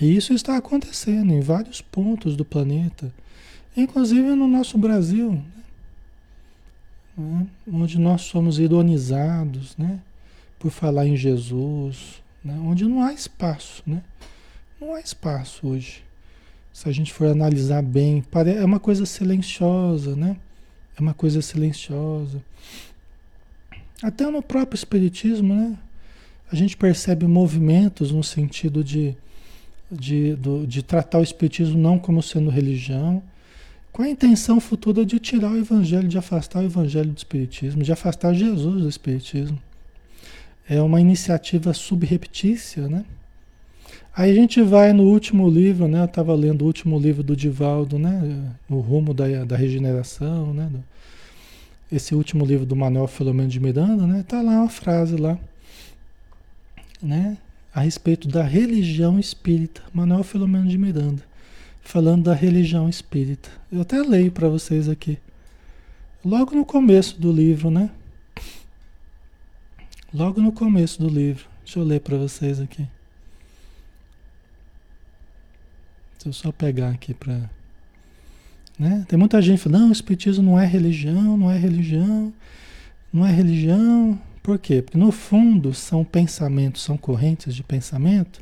E 0.00 0.16
isso 0.16 0.32
está 0.32 0.56
acontecendo 0.56 1.32
em 1.32 1.40
vários 1.40 1.80
pontos 1.80 2.36
do 2.36 2.44
planeta, 2.44 3.12
inclusive 3.76 4.34
no 4.34 4.46
nosso 4.46 4.78
Brasil, 4.78 5.42
né? 7.16 7.46
onde 7.70 7.98
nós 7.98 8.22
somos 8.22 8.58
ironizados 8.60 9.76
né? 9.76 10.00
por 10.58 10.70
falar 10.70 11.06
em 11.06 11.16
Jesus, 11.16 12.22
né? 12.44 12.56
onde 12.62 12.84
não 12.84 13.02
há 13.02 13.12
espaço, 13.12 13.82
né? 13.84 14.02
não 14.80 14.94
há 14.94 15.00
espaço 15.00 15.66
hoje. 15.66 16.04
Se 16.72 16.88
a 16.88 16.92
gente 16.92 17.12
for 17.12 17.26
analisar 17.26 17.82
bem, 17.82 18.24
é 18.56 18.64
uma 18.64 18.78
coisa 18.78 19.04
silenciosa, 19.04 20.14
né? 20.14 20.36
É 20.96 21.00
uma 21.00 21.12
coisa 21.12 21.42
silenciosa. 21.42 22.40
Até 24.00 24.30
no 24.30 24.40
próprio 24.40 24.76
Espiritismo, 24.76 25.56
né? 25.56 25.76
A 26.52 26.54
gente 26.54 26.76
percebe 26.76 27.26
movimentos 27.26 28.12
no 28.12 28.22
sentido 28.22 28.84
de 28.84 29.16
de, 29.90 30.34
do, 30.34 30.66
de 30.66 30.82
tratar 30.82 31.18
o 31.18 31.22
Espiritismo 31.22 31.78
não 31.78 31.98
como 31.98 32.22
sendo 32.22 32.50
religião, 32.50 33.22
com 33.92 34.02
a 34.02 34.08
intenção 34.08 34.60
futura 34.60 35.04
de 35.04 35.18
tirar 35.18 35.50
o 35.50 35.58
Evangelho, 35.58 36.06
de 36.06 36.18
afastar 36.18 36.62
o 36.62 36.66
Evangelho 36.66 37.10
do 37.10 37.16
Espiritismo, 37.16 37.82
de 37.82 37.90
afastar 37.90 38.32
Jesus 38.34 38.82
do 38.82 38.88
Espiritismo. 38.88 39.58
É 40.68 40.80
uma 40.82 41.00
iniciativa 41.00 41.72
subreptícia, 41.72 42.88
né? 42.88 43.04
Aí 44.14 44.30
a 44.30 44.34
gente 44.34 44.60
vai 44.62 44.92
no 44.92 45.04
último 45.04 45.48
livro, 45.48 45.88
né? 45.88 46.00
Eu 46.00 46.04
estava 46.04 46.34
lendo 46.34 46.62
o 46.62 46.66
último 46.66 46.98
livro 46.98 47.22
do 47.22 47.34
Divaldo, 47.34 47.98
né? 47.98 48.52
No 48.68 48.80
rumo 48.80 49.14
da, 49.14 49.44
da 49.44 49.56
regeneração, 49.56 50.52
né? 50.52 50.70
Esse 51.90 52.14
último 52.14 52.44
livro 52.44 52.66
do 52.66 52.76
Manuel 52.76 53.06
Filomeno 53.06 53.48
de 53.48 53.60
Miranda, 53.60 54.06
né? 54.06 54.24
Tá 54.26 54.42
lá 54.42 54.60
uma 54.60 54.68
frase 54.68 55.16
lá, 55.16 55.38
né? 57.02 57.38
A 57.74 57.80
respeito 57.80 58.28
da 58.28 58.42
religião 58.42 59.18
espírita, 59.18 59.82
Manuel 59.92 60.22
Filomeno 60.22 60.68
de 60.68 60.78
Miranda, 60.78 61.22
falando 61.82 62.24
da 62.24 62.34
religião 62.34 62.88
espírita. 62.88 63.50
Eu 63.70 63.82
até 63.82 64.00
leio 64.02 64.32
para 64.32 64.48
vocês 64.48 64.88
aqui. 64.88 65.18
Logo 66.24 66.54
no 66.54 66.64
começo 66.64 67.20
do 67.20 67.30
livro, 67.30 67.70
né? 67.70 67.90
Logo 70.12 70.40
no 70.40 70.50
começo 70.50 71.00
do 71.00 71.08
livro. 71.08 71.44
Deixa 71.64 71.78
eu 71.78 71.84
ler 71.84 72.00
para 72.00 72.16
vocês 72.16 72.58
aqui. 72.60 72.88
Deixa 76.14 76.28
eu 76.28 76.32
só 76.32 76.50
pegar 76.50 76.90
aqui 76.90 77.14
para. 77.14 77.48
Né? 78.78 79.04
Tem 79.06 79.18
muita 79.18 79.40
gente 79.42 79.60
falando, 79.60 79.82
não, 79.82 79.88
o 79.90 79.92
Espiritismo 79.92 80.42
não 80.42 80.58
é 80.58 80.64
religião, 80.64 81.36
não 81.36 81.50
é 81.50 81.58
religião, 81.58 82.32
não 83.12 83.26
é 83.26 83.30
religião. 83.30 84.20
Por 84.48 84.58
quê? 84.58 84.80
Porque 84.80 84.96
no 84.96 85.12
fundo 85.12 85.74
são 85.74 86.02
pensamentos, 86.02 86.82
são 86.82 86.96
correntes 86.96 87.54
de 87.54 87.62
pensamento 87.62 88.40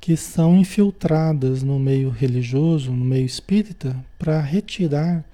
que 0.00 0.16
são 0.16 0.56
infiltradas 0.56 1.64
no 1.64 1.80
meio 1.80 2.10
religioso, 2.10 2.92
no 2.92 3.04
meio 3.04 3.26
espírita, 3.26 3.96
para 4.16 4.40
retirar 4.40 5.24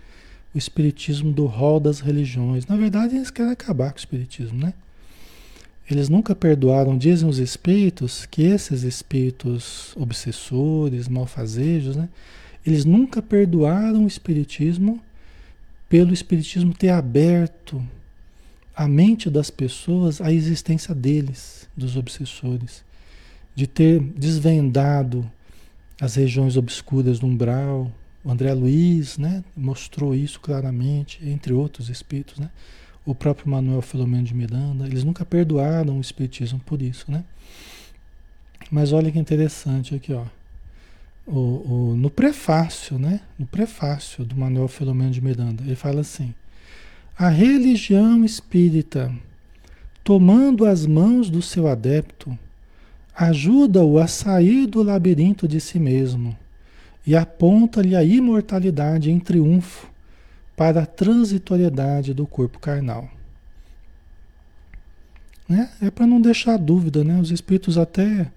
o 0.54 0.56
espiritismo 0.56 1.30
do 1.30 1.44
rol 1.44 1.78
das 1.78 2.00
religiões. 2.00 2.64
Na 2.66 2.74
verdade, 2.74 3.16
eles 3.16 3.30
querem 3.30 3.52
acabar 3.52 3.90
com 3.90 3.96
o 3.96 4.00
espiritismo, 4.00 4.58
né? 4.58 4.72
Eles 5.90 6.08
nunca 6.08 6.34
perdoaram, 6.34 6.96
dizem 6.96 7.28
os 7.28 7.38
espíritos, 7.38 8.24
que 8.24 8.44
esses 8.44 8.82
espíritos 8.82 9.94
obsessores, 9.94 11.06
malfazejos, 11.06 11.96
né? 11.96 12.08
Eles 12.66 12.86
nunca 12.86 13.20
perdoaram 13.20 14.04
o 14.04 14.08
espiritismo 14.08 15.02
pelo 15.86 16.14
espiritismo 16.14 16.72
ter 16.72 16.88
aberto 16.88 17.86
a 18.76 18.86
mente 18.86 19.30
das 19.30 19.48
pessoas 19.48 20.20
a 20.20 20.30
existência 20.30 20.94
deles, 20.94 21.66
dos 21.74 21.96
obsessores, 21.96 22.84
de 23.54 23.66
ter 23.66 23.98
desvendado 24.00 25.28
as 25.98 26.16
regiões 26.16 26.58
obscuras 26.58 27.18
do 27.18 27.26
umbral, 27.26 27.90
O 28.22 28.30
André 28.30 28.52
Luiz, 28.52 29.16
né, 29.16 29.42
mostrou 29.56 30.14
isso 30.14 30.40
claramente, 30.40 31.20
entre 31.26 31.52
outros 31.52 31.88
espíritos, 31.88 32.38
né? 32.38 32.50
O 33.04 33.14
próprio 33.14 33.48
Manuel 33.48 33.80
Filomeno 33.80 34.24
de 34.24 34.34
Miranda, 34.34 34.84
eles 34.84 35.04
nunca 35.04 35.24
perdoaram 35.24 35.96
o 35.96 36.00
espiritismo 36.00 36.58
por 36.58 36.82
isso, 36.82 37.08
né? 37.08 37.24
Mas 38.68 38.92
olha 38.92 39.12
que 39.12 39.18
interessante 39.18 39.94
aqui, 39.94 40.12
ó. 40.12 40.24
O, 41.24 41.38
o, 41.38 41.96
no 41.96 42.10
prefácio, 42.10 42.98
né? 42.98 43.20
No 43.38 43.46
prefácio 43.46 44.24
do 44.24 44.36
Manuel 44.36 44.66
Filomeno 44.66 45.12
de 45.12 45.20
Miranda, 45.20 45.62
ele 45.62 45.76
fala 45.76 46.00
assim: 46.00 46.34
a 47.18 47.30
religião 47.30 48.24
espírita, 48.24 49.10
tomando 50.04 50.66
as 50.66 50.84
mãos 50.84 51.30
do 51.30 51.40
seu 51.40 51.66
adepto, 51.66 52.38
ajuda-o 53.14 53.98
a 53.98 54.06
sair 54.06 54.66
do 54.66 54.82
labirinto 54.82 55.48
de 55.48 55.58
si 55.58 55.78
mesmo 55.78 56.36
e 57.06 57.16
aponta-lhe 57.16 57.96
a 57.96 58.04
imortalidade 58.04 59.10
em 59.10 59.18
triunfo 59.18 59.90
para 60.54 60.82
a 60.82 60.86
transitoriedade 60.86 62.12
do 62.12 62.26
corpo 62.26 62.58
carnal. 62.58 63.08
Né? 65.48 65.70
É 65.80 65.90
para 65.90 66.06
não 66.06 66.20
deixar 66.20 66.58
dúvida, 66.58 67.02
né? 67.02 67.18
Os 67.18 67.30
espíritos 67.30 67.78
até 67.78 68.30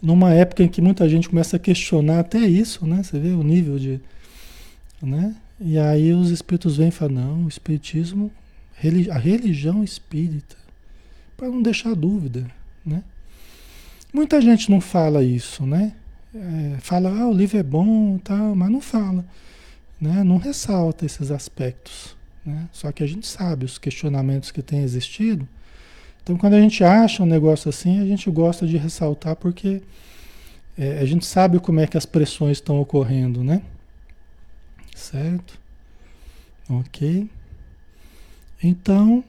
numa 0.00 0.32
época 0.32 0.64
em 0.64 0.68
que 0.68 0.80
muita 0.80 1.08
gente 1.08 1.28
começa 1.28 1.56
a 1.56 1.60
questionar 1.60 2.20
até 2.20 2.38
isso, 2.38 2.84
né? 2.84 3.02
Você 3.02 3.18
vê 3.18 3.28
o 3.28 3.42
nível 3.44 3.78
de, 3.78 4.00
né? 5.00 5.36
E 5.64 5.78
aí 5.78 6.12
os 6.12 6.30
espíritos 6.30 6.76
vêm 6.76 6.88
e 6.88 6.90
falam, 6.90 7.14
não, 7.14 7.44
o 7.44 7.48
espiritismo, 7.48 8.32
a 9.10 9.18
religião 9.18 9.84
espírita, 9.84 10.56
para 11.36 11.48
não 11.48 11.62
deixar 11.62 11.94
dúvida, 11.94 12.50
né? 12.84 13.04
Muita 14.12 14.40
gente 14.40 14.70
não 14.70 14.80
fala 14.80 15.22
isso, 15.22 15.64
né? 15.64 15.92
É, 16.34 16.78
fala, 16.80 17.10
ah, 17.16 17.28
o 17.28 17.32
livro 17.32 17.58
é 17.58 17.62
bom 17.62 18.18
tal, 18.18 18.56
mas 18.56 18.70
não 18.70 18.80
fala, 18.80 19.24
né? 20.00 20.24
Não 20.24 20.36
ressalta 20.36 21.06
esses 21.06 21.30
aspectos, 21.30 22.16
né? 22.44 22.68
Só 22.72 22.90
que 22.90 23.04
a 23.04 23.06
gente 23.06 23.26
sabe 23.26 23.64
os 23.64 23.78
questionamentos 23.78 24.50
que 24.50 24.62
têm 24.62 24.82
existido. 24.82 25.46
Então, 26.22 26.36
quando 26.36 26.54
a 26.54 26.60
gente 26.60 26.82
acha 26.82 27.22
um 27.22 27.26
negócio 27.26 27.68
assim, 27.68 28.00
a 28.00 28.04
gente 28.04 28.28
gosta 28.30 28.66
de 28.66 28.76
ressaltar 28.76 29.36
porque 29.36 29.80
é, 30.76 30.98
a 30.98 31.04
gente 31.04 31.24
sabe 31.24 31.60
como 31.60 31.78
é 31.78 31.86
que 31.86 31.96
as 31.96 32.06
pressões 32.06 32.56
estão 32.56 32.80
ocorrendo, 32.80 33.44
né? 33.44 33.62
Certo? 35.02 35.58
Ok. 36.70 37.28
Então, 38.62 39.24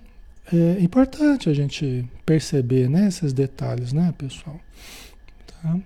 é 0.52 0.80
importante 0.80 1.50
a 1.50 1.54
gente 1.54 2.06
perceber 2.24 2.88
né, 2.88 3.08
esses 3.08 3.34
detalhes, 3.34 3.92
né, 3.92 4.14
pessoal? 4.16 4.60
Tá? 5.48 5.80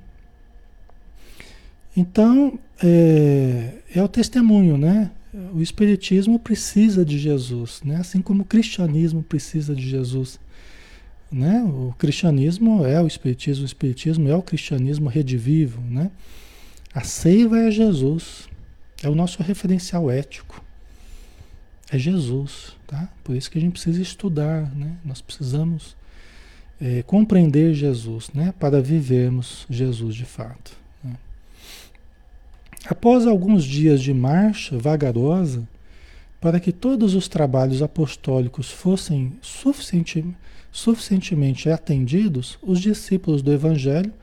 Então, 1.95 2.59
é, 2.83 3.75
é 3.95 4.03
o 4.03 4.09
testemunho, 4.09 4.77
né? 4.77 5.09
O 5.53 5.61
Espiritismo 5.61 6.37
precisa 6.37 7.05
de 7.05 7.17
Jesus, 7.17 7.81
né? 7.83 7.95
assim 7.97 8.21
como 8.21 8.41
o 8.41 8.45
cristianismo 8.45 9.23
precisa 9.23 9.73
de 9.73 9.87
Jesus. 9.87 10.39
Né? 11.31 11.63
O 11.63 11.93
cristianismo 11.97 12.85
é 12.85 13.01
o 13.01 13.07
Espiritismo, 13.07 13.63
o 13.63 13.65
Espiritismo 13.65 14.27
é 14.27 14.35
o 14.35 14.41
cristianismo 14.41 15.07
redivivo. 15.09 15.81
Né? 15.81 16.11
A 16.93 17.03
seiva 17.03 17.59
é 17.59 17.71
Jesus, 17.71 18.46
é 19.03 19.09
o 19.09 19.15
nosso 19.15 19.41
referencial 19.43 20.09
ético. 20.09 20.63
É 21.89 21.97
Jesus, 21.97 22.75
tá? 22.85 23.09
Por 23.23 23.35
isso 23.35 23.49
que 23.49 23.57
a 23.57 23.61
gente 23.61 23.73
precisa 23.73 24.01
estudar, 24.01 24.73
né? 24.75 24.97
Nós 25.05 25.21
precisamos 25.21 25.95
é, 26.81 27.01
compreender 27.03 27.73
Jesus, 27.73 28.29
né? 28.33 28.53
Para 28.59 28.81
vivermos 28.81 29.65
Jesus 29.69 30.15
de 30.15 30.25
fato. 30.25 30.73
Né? 31.03 31.15
Após 32.85 33.25
alguns 33.25 33.63
dias 33.63 34.01
de 34.01 34.13
marcha 34.13 34.77
vagarosa, 34.77 35.67
para 36.41 36.59
que 36.59 36.71
todos 36.71 37.15
os 37.15 37.27
trabalhos 37.27 37.81
apostólicos 37.81 38.69
fossem 38.69 39.33
suficiente, 39.41 40.25
suficientemente 40.71 41.69
atendidos, 41.69 42.59
os 42.61 42.79
discípulos 42.79 43.41
do 43.41 43.51
Evangelho 43.51 44.13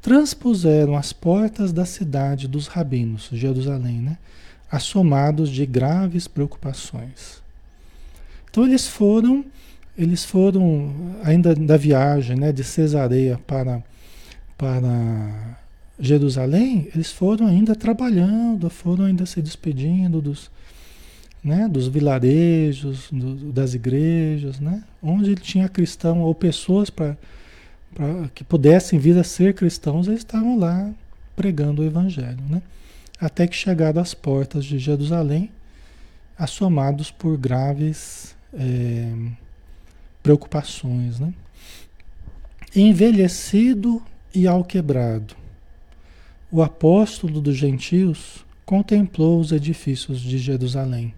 transpuseram 0.00 0.96
as 0.96 1.12
portas 1.12 1.72
da 1.72 1.84
cidade 1.84 2.48
dos 2.48 2.66
rabinos, 2.66 3.28
Jerusalém, 3.32 4.00
né? 4.00 4.18
assomados 4.70 5.50
de 5.50 5.66
graves 5.66 6.28
preocupações. 6.28 7.42
Então 8.50 8.64
eles 8.64 8.86
foram, 8.86 9.44
eles 9.98 10.24
foram 10.24 11.16
ainda 11.24 11.54
da 11.54 11.76
viagem, 11.76 12.36
né, 12.36 12.52
de 12.52 12.62
Cesareia 12.62 13.38
para 13.46 13.82
para 14.56 15.58
Jerusalém, 15.98 16.88
eles 16.94 17.10
foram 17.10 17.46
ainda 17.46 17.74
trabalhando, 17.74 18.68
foram 18.68 19.06
ainda 19.06 19.24
se 19.24 19.40
despedindo 19.40 20.20
dos, 20.20 20.50
né, 21.42 21.66
dos 21.66 21.88
vilarejos, 21.88 23.08
do, 23.10 23.50
das 23.52 23.72
igrejas, 23.72 24.60
né, 24.60 24.82
onde 25.02 25.34
tinha 25.34 25.66
cristão 25.66 26.20
ou 26.20 26.34
pessoas 26.34 26.90
para 26.90 27.16
que 28.34 28.44
pudessem 28.44 28.98
vir 28.98 29.18
a 29.18 29.24
ser 29.24 29.54
cristãos, 29.54 30.06
eles 30.06 30.20
estavam 30.20 30.58
lá 30.58 30.90
pregando 31.34 31.82
o 31.82 31.84
evangelho, 31.84 32.42
né? 32.48 32.62
até 33.20 33.46
que 33.46 33.56
chegaram 33.56 34.00
às 34.00 34.14
portas 34.14 34.64
de 34.64 34.78
Jerusalém, 34.78 35.50
assomados 36.38 37.10
por 37.10 37.36
graves 37.36 38.34
é, 38.54 39.12
preocupações. 40.22 41.20
Né? 41.20 41.34
Envelhecido 42.74 44.02
e 44.34 44.46
alquebrado, 44.46 45.34
o 46.50 46.62
apóstolo 46.62 47.40
dos 47.40 47.56
gentios 47.56 48.44
contemplou 48.64 49.40
os 49.40 49.52
edifícios 49.52 50.20
de 50.20 50.38
Jerusalém, 50.38 51.12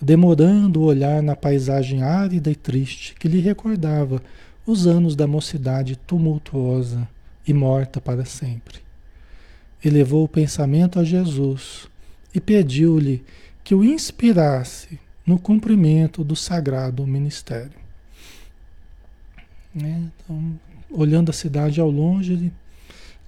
demorando 0.00 0.80
o 0.80 0.84
olhar 0.84 1.22
na 1.22 1.34
paisagem 1.34 2.02
árida 2.02 2.50
e 2.50 2.54
triste 2.54 3.14
que 3.18 3.28
lhe 3.28 3.40
recordava 3.40 4.22
os 4.66 4.86
anos 4.86 5.16
da 5.16 5.26
mocidade 5.26 5.96
tumultuosa 5.96 7.08
e 7.46 7.52
morta 7.52 8.00
para 8.00 8.24
sempre 8.24 8.90
elevou 9.84 10.24
o 10.24 10.28
pensamento 10.28 10.98
a 10.98 11.04
Jesus 11.04 11.88
e 12.34 12.40
pediu-lhe 12.40 13.24
que 13.64 13.74
o 13.74 13.84
inspirasse 13.84 14.98
no 15.26 15.38
cumprimento 15.38 16.22
do 16.22 16.36
sagrado 16.36 17.06
ministério. 17.06 17.78
Né? 19.74 20.10
Então, 20.24 20.58
olhando 20.90 21.30
a 21.30 21.32
cidade 21.32 21.80
ao 21.80 21.90
longe, 21.90 22.52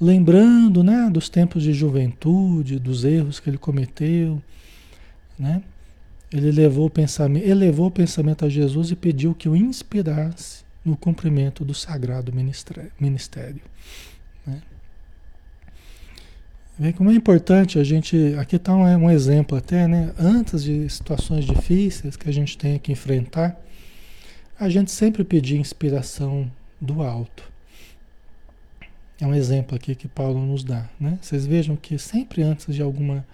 lembrando 0.00 0.82
né, 0.82 1.08
dos 1.10 1.28
tempos 1.28 1.62
de 1.62 1.72
juventude, 1.72 2.78
dos 2.78 3.04
erros 3.04 3.40
que 3.40 3.48
ele 3.48 3.58
cometeu, 3.58 4.42
né? 5.38 5.62
ele 6.32 6.48
elevou 6.48 6.86
o 6.86 6.90
pensamento, 6.90 7.46
elevou 7.46 7.86
o 7.86 7.90
pensamento 7.90 8.44
a 8.44 8.48
Jesus 8.48 8.90
e 8.90 8.96
pediu 8.96 9.34
que 9.34 9.48
o 9.48 9.56
inspirasse 9.56 10.64
no 10.84 10.96
cumprimento 10.96 11.64
do 11.64 11.74
sagrado 11.74 12.32
ministério. 12.32 13.60
Né? 14.46 14.62
Vê 16.78 16.92
como 16.92 17.10
é 17.10 17.14
importante 17.14 17.78
a 17.78 17.84
gente. 17.84 18.34
Aqui 18.38 18.56
está 18.56 18.74
um, 18.74 18.84
um, 18.84 19.10
exemplo 19.10 19.56
até, 19.56 19.86
né? 19.86 20.12
Antes 20.18 20.64
de 20.64 20.88
situações 20.88 21.44
difíceis 21.44 22.16
que 22.16 22.28
a 22.28 22.32
gente 22.32 22.56
tem 22.58 22.78
que 22.78 22.90
enfrentar, 22.90 23.60
a 24.58 24.68
gente 24.68 24.90
sempre 24.90 25.22
pedir 25.22 25.58
inspiração 25.58 26.50
do 26.80 27.02
alto. 27.02 27.50
É 29.20 29.26
um 29.26 29.34
exemplo 29.34 29.76
aqui 29.76 29.94
que 29.94 30.08
Paulo 30.08 30.44
nos 30.44 30.64
dá, 30.64 30.88
né? 30.98 31.18
Vocês 31.22 31.46
vejam 31.46 31.76
que 31.76 31.96
sempre 31.98 32.42
antes 32.42 32.74
de 32.74 32.82
alguma 32.82 33.24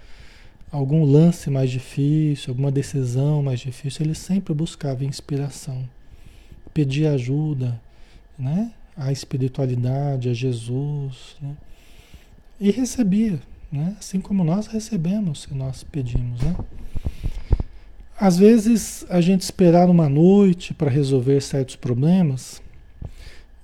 algum 0.70 1.02
lance 1.02 1.48
mais 1.48 1.70
difícil, 1.70 2.50
alguma 2.50 2.70
decisão 2.70 3.42
mais 3.42 3.60
difícil, 3.60 4.04
ele 4.04 4.14
sempre 4.14 4.52
buscava 4.52 5.04
inspiração, 5.04 5.88
pedia 6.78 7.10
ajuda, 7.10 7.80
né? 8.38 8.70
A 8.96 9.10
espiritualidade, 9.10 10.28
a 10.28 10.32
Jesus, 10.32 11.34
né? 11.42 11.56
e 12.60 12.70
recebia, 12.70 13.40
né? 13.70 13.96
assim 13.98 14.20
como 14.20 14.44
nós 14.44 14.68
recebemos 14.68 15.42
se 15.42 15.54
nós 15.54 15.82
pedimos. 15.82 16.40
Né? 16.40 16.54
Às 18.16 18.38
vezes, 18.38 19.04
a 19.10 19.20
gente 19.20 19.40
esperar 19.40 19.90
uma 19.90 20.08
noite 20.08 20.72
para 20.72 20.88
resolver 20.88 21.40
certos 21.40 21.74
problemas 21.74 22.62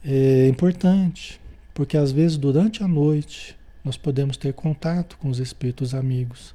é 0.05 0.49
importante, 0.49 1.41
porque 1.73 1.97
às 1.97 2.11
vezes 2.11 2.37
durante 2.37 2.83
a 2.83 2.89
noite 2.89 3.57
nós 3.85 3.97
podemos 3.97 4.37
ter 4.37 4.53
contato 4.55 5.17
com 5.19 5.29
os 5.29 5.39
espíritos 5.39 5.95
amigos 5.95 6.53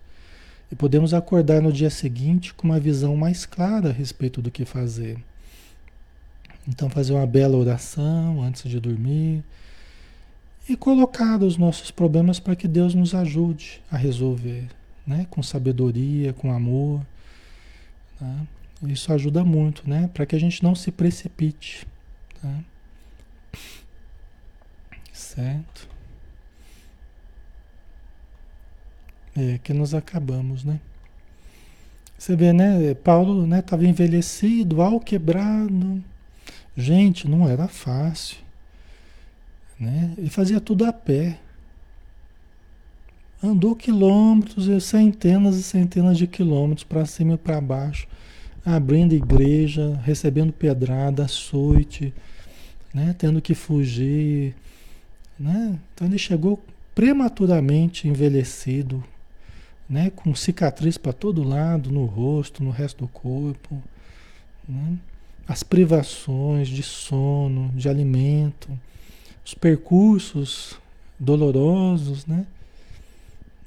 e 0.69 0.75
podemos 0.75 1.13
acordar 1.13 1.61
no 1.61 1.71
dia 1.71 1.89
seguinte 1.89 2.53
com 2.53 2.67
uma 2.67 2.81
visão 2.81 3.15
mais 3.15 3.45
clara 3.45 3.91
a 3.91 3.93
respeito 3.93 4.41
do 4.41 4.51
que 4.51 4.65
fazer. 4.65 5.23
Então, 6.67 6.89
fazer 6.89 7.13
uma 7.13 7.25
bela 7.25 7.57
oração 7.57 8.41
antes 8.43 8.69
de 8.69 8.79
dormir 8.79 9.43
e 10.67 10.75
colocar 10.75 11.41
os 11.41 11.57
nossos 11.57 11.89
problemas 11.89 12.39
para 12.39 12.55
que 12.55 12.67
Deus 12.67 12.93
nos 12.93 13.15
ajude 13.15 13.81
a 13.91 13.97
resolver, 13.97 14.67
né? 15.05 15.25
Com 15.29 15.41
sabedoria, 15.41 16.31
com 16.31 16.51
amor. 16.51 17.01
Tá? 18.19 18.35
Isso 18.83 19.11
ajuda 19.11 19.43
muito, 19.43 19.89
né? 19.89 20.09
Para 20.13 20.25
que 20.25 20.35
a 20.35 20.39
gente 20.39 20.61
não 20.61 20.75
se 20.75 20.91
precipite. 20.91 21.87
Tá? 22.41 22.59
Certo? 25.11 25.89
É, 29.35 29.57
que 29.57 29.73
nós 29.73 29.93
acabamos, 29.93 30.63
né? 30.63 30.79
Você 32.17 32.35
vê, 32.35 32.51
né? 32.51 32.93
Paulo 32.93 33.43
estava 33.55 33.81
né, 33.81 33.89
envelhecido, 33.89 34.81
ao 34.81 34.99
quebrado. 34.99 36.03
Gente, 36.79 37.27
não 37.27 37.45
era 37.45 37.67
fácil. 37.67 38.37
Né? 39.77 40.13
Ele 40.17 40.29
fazia 40.29 40.61
tudo 40.61 40.85
a 40.85 40.93
pé. 40.93 41.37
Andou 43.43 43.75
quilômetros, 43.75 44.85
centenas 44.85 45.57
e 45.57 45.63
centenas 45.63 46.17
de 46.17 46.25
quilômetros 46.25 46.85
para 46.85 47.05
cima 47.05 47.33
e 47.33 47.37
para 47.37 47.59
baixo, 47.59 48.07
abrindo 48.65 49.13
igreja, 49.13 49.99
recebendo 50.05 50.53
pedrada, 50.53 51.25
açoite, 51.25 52.13
né? 52.93 53.13
tendo 53.17 53.41
que 53.41 53.53
fugir. 53.53 54.55
Né? 55.37 55.77
Então 55.93 56.07
ele 56.07 56.17
chegou 56.17 56.63
prematuramente 56.95 58.07
envelhecido, 58.07 59.03
né? 59.89 60.09
com 60.15 60.33
cicatriz 60.33 60.97
para 60.97 61.11
todo 61.11 61.43
lado, 61.43 61.91
no 61.91 62.05
rosto, 62.05 62.63
no 62.63 62.71
resto 62.71 62.99
do 63.03 63.07
corpo. 63.09 63.83
Né? 64.67 64.97
As 65.49 65.63
privações 65.63 66.67
de 66.67 66.83
sono, 66.83 67.71
de 67.75 67.89
alimento, 67.89 68.69
os 69.43 69.55
percursos 69.55 70.79
dolorosos, 71.19 72.25
né? 72.27 72.45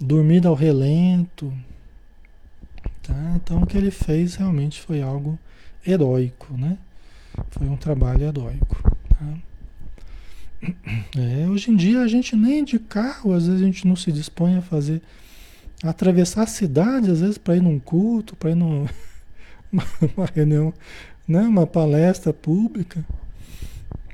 dormir 0.00 0.46
ao 0.46 0.54
relento. 0.54 1.52
Tá? 3.02 3.34
Então 3.36 3.62
o 3.62 3.66
que 3.66 3.76
ele 3.76 3.90
fez 3.90 4.36
realmente 4.36 4.80
foi 4.80 5.02
algo 5.02 5.38
heróico, 5.86 6.56
né? 6.56 6.78
Foi 7.50 7.68
um 7.68 7.76
trabalho 7.76 8.22
heróico. 8.22 8.96
Tá? 9.08 10.72
É, 11.18 11.48
hoje 11.48 11.70
em 11.72 11.76
dia 11.76 12.00
a 12.00 12.06
gente 12.06 12.36
nem 12.36 12.64
de 12.64 12.78
carro, 12.78 13.32
às 13.32 13.46
vezes 13.46 13.60
a 13.60 13.64
gente 13.64 13.86
não 13.86 13.96
se 13.96 14.12
dispõe 14.12 14.56
a 14.56 14.62
fazer, 14.62 15.02
a 15.82 15.90
atravessar 15.90 16.42
a 16.42 16.46
cidade, 16.46 17.10
às 17.10 17.20
vezes 17.20 17.38
para 17.38 17.56
ir 17.56 17.62
num 17.62 17.80
culto, 17.80 18.36
para 18.36 18.50
ir 18.50 18.54
numa 18.54 18.88
uma 20.16 20.26
reunião, 20.32 20.72
né? 21.26 21.42
uma 21.42 21.66
palestra 21.66 22.32
pública, 22.32 23.04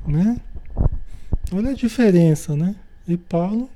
né? 0.06 0.40
Olha 1.52 1.70
a 1.70 1.74
diferença, 1.74 2.54
né? 2.54 2.76
E 3.06 3.16
Paulo 3.16 3.70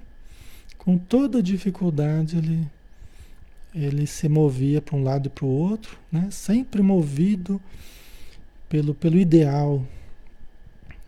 com 0.83 0.99
toda 0.99 1.41
dificuldade 1.41 2.39
ele, 2.39 2.69
ele 3.73 4.05
se 4.05 4.29
movia 4.29 4.83
para 4.83 4.97
um 4.97 5.05
lado 5.05 5.27
e 5.27 5.31
para 5.31 5.45
o 5.45 5.49
outro, 5.49 5.97
né? 6.11 6.29
sempre 6.33 6.83
movido 6.83 7.61
pelo, 8.69 8.93
pelo 8.93 9.17
ideal, 9.17 9.87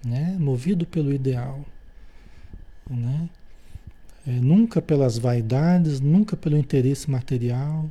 né? 0.05 0.37
movido 0.39 0.87
pelo 0.87 1.13
ideal. 1.13 1.65
Né? 2.89 3.29
É, 4.29 4.31
nunca 4.31 4.81
pelas 4.81 5.19
vaidades, 5.19 5.99
nunca 5.99 6.37
pelo 6.37 6.57
interesse 6.57 7.11
material, 7.11 7.91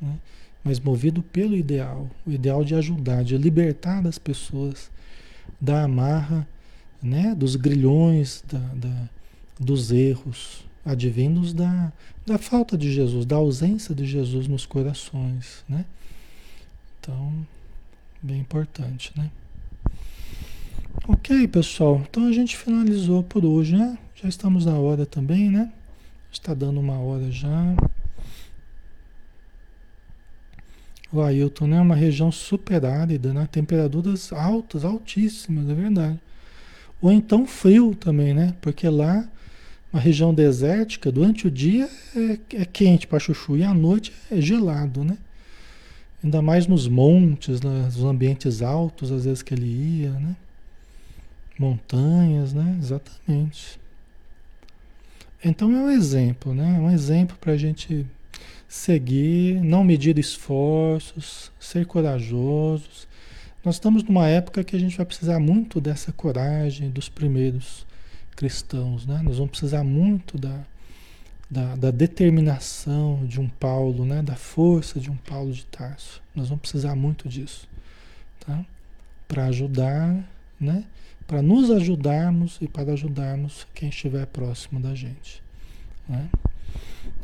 né? 0.00 0.18
Mas 0.62 0.78
movido 0.78 1.22
pelo 1.22 1.56
ideal, 1.56 2.08
o 2.26 2.30
ideal 2.30 2.64
de 2.64 2.74
ajudar, 2.74 3.24
de 3.24 3.36
libertar 3.36 4.06
as 4.06 4.18
pessoas 4.18 4.90
da 5.60 5.84
amarra, 5.84 6.46
né? 7.02 7.34
dos 7.34 7.56
grilhões, 7.56 8.44
da, 8.46 8.58
da 8.58 9.08
dos 9.60 9.92
erros, 9.92 10.64
advindos 10.84 11.52
da, 11.52 11.92
da 12.26 12.38
falta 12.38 12.78
de 12.78 12.90
Jesus, 12.90 13.26
da 13.26 13.36
ausência 13.36 13.94
de 13.94 14.06
Jesus 14.06 14.48
nos 14.48 14.64
corações, 14.64 15.62
né? 15.68 15.84
Então, 16.98 17.46
bem 18.22 18.40
importante, 18.40 19.12
né? 19.14 19.30
Ok, 21.06 21.46
pessoal. 21.48 22.02
Então 22.08 22.26
a 22.26 22.32
gente 22.32 22.56
finalizou 22.56 23.22
por 23.22 23.44
hoje, 23.44 23.76
né? 23.76 23.98
Já 24.14 24.28
estamos 24.28 24.64
na 24.64 24.74
hora 24.74 25.04
também, 25.04 25.50
né? 25.50 25.70
Está 26.32 26.54
dando 26.54 26.80
uma 26.80 26.98
hora 26.98 27.30
já. 27.30 27.74
O 31.12 31.20
Ailton, 31.20 31.66
né? 31.66 31.80
Uma 31.80 31.96
região 31.96 32.30
super 32.30 32.84
árida, 32.84 33.32
né? 33.32 33.48
Temperaturas 33.50 34.32
altas, 34.32 34.84
altíssimas, 34.84 35.68
é 35.68 35.74
verdade. 35.74 36.20
Ou 37.02 37.10
então 37.10 37.46
frio 37.46 37.94
também, 37.94 38.34
né? 38.34 38.54
Porque 38.60 38.88
lá 38.88 39.28
uma 39.92 40.00
região 40.00 40.32
desértica, 40.32 41.10
durante 41.10 41.48
o 41.48 41.50
dia 41.50 41.88
é, 42.14 42.60
é 42.62 42.64
quente 42.64 43.08
para 43.08 43.18
chuchu 43.18 43.56
e 43.56 43.64
à 43.64 43.74
noite 43.74 44.12
é 44.30 44.40
gelado, 44.40 45.02
né? 45.04 45.18
Ainda 46.22 46.40
mais 46.40 46.66
nos 46.66 46.86
montes, 46.86 47.60
nos 47.60 48.04
ambientes 48.04 48.62
altos, 48.62 49.10
às 49.10 49.24
vezes 49.24 49.42
que 49.42 49.52
ele 49.52 49.66
ia, 49.66 50.10
né? 50.12 50.36
Montanhas, 51.58 52.52
né? 52.52 52.76
Exatamente. 52.78 53.80
Então 55.42 55.72
é 55.72 55.80
um 55.80 55.90
exemplo, 55.90 56.54
né? 56.54 56.76
É 56.76 56.80
um 56.80 56.90
exemplo 56.90 57.36
para 57.40 57.52
a 57.52 57.56
gente 57.56 58.06
seguir, 58.70 59.60
não 59.64 59.82
medir 59.82 60.16
esforços, 60.16 61.50
ser 61.58 61.84
corajosos. 61.86 63.08
Nós 63.64 63.74
estamos 63.74 64.04
numa 64.04 64.28
época 64.28 64.62
que 64.62 64.76
a 64.76 64.78
gente 64.78 64.96
vai 64.96 65.04
precisar 65.04 65.40
muito 65.40 65.80
dessa 65.80 66.12
coragem 66.12 66.88
dos 66.88 67.08
primeiros 67.08 67.84
cristãos. 68.36 69.04
Né? 69.04 69.20
Nós 69.24 69.38
vamos 69.38 69.50
precisar 69.50 69.82
muito 69.82 70.38
da, 70.38 70.60
da, 71.50 71.74
da, 71.74 71.90
determinação 71.90 73.26
de 73.26 73.40
um 73.40 73.48
Paulo, 73.48 74.04
né? 74.04 74.22
da 74.22 74.36
força 74.36 75.00
de 75.00 75.10
um 75.10 75.16
Paulo 75.16 75.52
de 75.52 75.66
Tarso. 75.66 76.22
Nós 76.32 76.48
vamos 76.48 76.62
precisar 76.62 76.94
muito 76.94 77.28
disso. 77.28 77.68
Tá? 78.46 78.64
Para 79.26 79.46
ajudar, 79.46 80.16
né? 80.60 80.84
para 81.26 81.42
nos 81.42 81.72
ajudarmos 81.72 82.56
e 82.60 82.68
para 82.68 82.92
ajudarmos 82.92 83.66
quem 83.74 83.88
estiver 83.88 84.26
próximo 84.26 84.78
da 84.78 84.94
gente. 84.94 85.42
Né? 86.08 86.28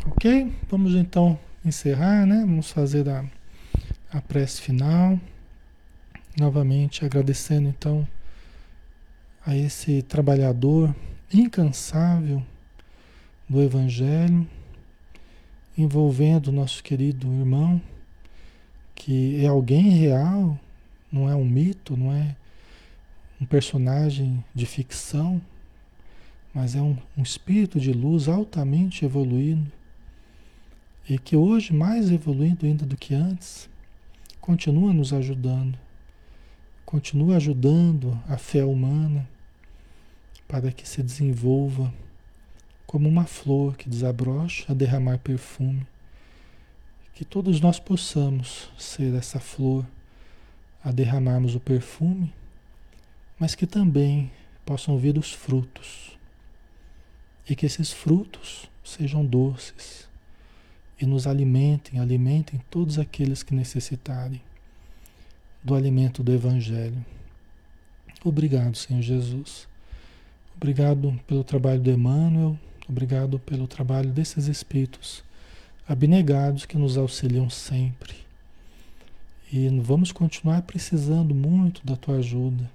Ok? 0.09 0.53
Vamos 0.71 0.95
então 0.95 1.37
encerrar, 1.65 2.25
né? 2.27 2.39
Vamos 2.47 2.71
fazer 2.71 3.09
a, 3.09 3.25
a 4.13 4.21
prece 4.21 4.63
final. 4.63 5.19
Novamente 6.39 7.05
agradecendo 7.05 7.69
então 7.69 8.07
a 9.45 9.57
esse 9.57 10.03
trabalhador 10.03 10.95
incansável 11.35 12.41
do 13.49 13.61
Evangelho, 13.61 14.47
envolvendo 15.77 16.53
nosso 16.53 16.85
querido 16.85 17.27
irmão, 17.33 17.83
que 18.95 19.45
é 19.45 19.49
alguém 19.49 19.91
real, 19.91 20.57
não 21.11 21.29
é 21.29 21.35
um 21.35 21.45
mito, 21.45 21.97
não 21.97 22.13
é 22.13 22.37
um 23.41 23.45
personagem 23.45 24.45
de 24.55 24.67
ficção, 24.67 25.43
mas 26.55 26.77
é 26.77 26.81
um, 26.81 26.97
um 27.19 27.23
espírito 27.25 27.81
de 27.81 27.93
luz 27.93 28.29
altamente 28.29 29.05
evoluído 29.05 29.67
e 31.09 31.19
que 31.19 31.37
hoje, 31.37 31.73
mais 31.73 32.11
evoluído 32.11 32.67
ainda 32.67 32.85
do 32.85 32.97
que 32.97 33.15
antes, 33.15 33.69
continua 34.41 34.93
nos 34.93 35.13
ajudando, 35.13 35.79
continua 36.85 37.37
ajudando 37.37 38.21
a 38.29 38.37
fé 38.37 38.65
humana 38.65 39.29
para 40.49 40.73
que 40.73 40.89
se 40.89 41.03
desenvolva 41.03 41.95
como 42.87 43.09
uma 43.09 43.25
flor 43.25 43.77
que 43.77 43.89
desabrocha 43.89 44.73
a 44.73 44.75
derramar 44.75 45.19
perfume. 45.19 45.87
Que 47.15 47.25
todos 47.25 47.61
nós 47.61 47.79
possamos 47.79 48.69
ser 48.77 49.15
essa 49.15 49.41
flor 49.41 49.87
a 50.83 50.93
derramarmos 50.93 51.55
o 51.55 51.61
perfume, 51.61 52.33
mas 53.39 53.55
que 53.55 53.67
também 53.67 54.31
possam 54.65 54.99
vir 54.99 55.17
os 55.17 55.33
frutos. 55.33 56.17
E 57.49 57.55
que 57.55 57.65
esses 57.65 57.93
frutos 57.93 58.69
sejam 58.85 59.25
doces 59.25 60.06
e 61.01 61.07
nos 61.07 61.27
alimentem, 61.27 62.01
alimentem 62.01 62.61
todos 62.71 62.99
aqueles 62.99 63.43
que 63.43 63.55
necessitarem 63.55 64.41
do 65.63 65.75
alimento 65.75 66.23
do 66.23 66.33
Evangelho. 66.33 67.05
Obrigado, 68.25 68.77
Senhor 68.77 69.03
Jesus 69.03 69.69
Obrigado 70.57 71.21
pelo 71.27 71.45
trabalho 71.45 71.83
do 71.83 71.91
Emmanuel, 71.91 72.59
obrigado 72.89 73.39
pelo 73.39 73.67
trabalho 73.67 74.11
desses 74.11 74.47
espíritos 74.47 75.23
abnegados 75.87 76.65
que 76.65 76.79
nos 76.79 76.97
auxiliam 76.97 77.51
sempre. 77.51 78.15
E 79.53 79.69
vamos 79.81 80.13
continuar 80.13 80.63
precisando 80.63 81.35
muito 81.35 81.87
da 81.87 81.95
tua 81.95 82.17
ajuda, 82.17 82.71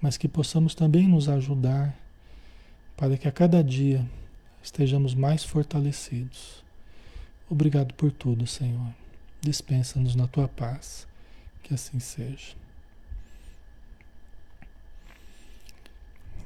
mas 0.00 0.16
que 0.16 0.26
possamos 0.26 0.74
também 0.74 1.06
nos 1.06 1.28
ajudar 1.28 1.96
para 2.96 3.16
que 3.16 3.28
a 3.28 3.32
cada 3.32 3.62
dia 3.62 4.04
estejamos 4.60 5.14
mais 5.14 5.44
fortalecidos. 5.44 6.64
Obrigado 7.50 7.94
por 7.94 8.12
tudo, 8.12 8.46
Senhor. 8.46 8.94
Dispensa-nos 9.40 10.14
na 10.14 10.26
tua 10.26 10.48
paz. 10.48 11.06
Que 11.62 11.74
assim 11.74 11.98
seja. 11.98 12.54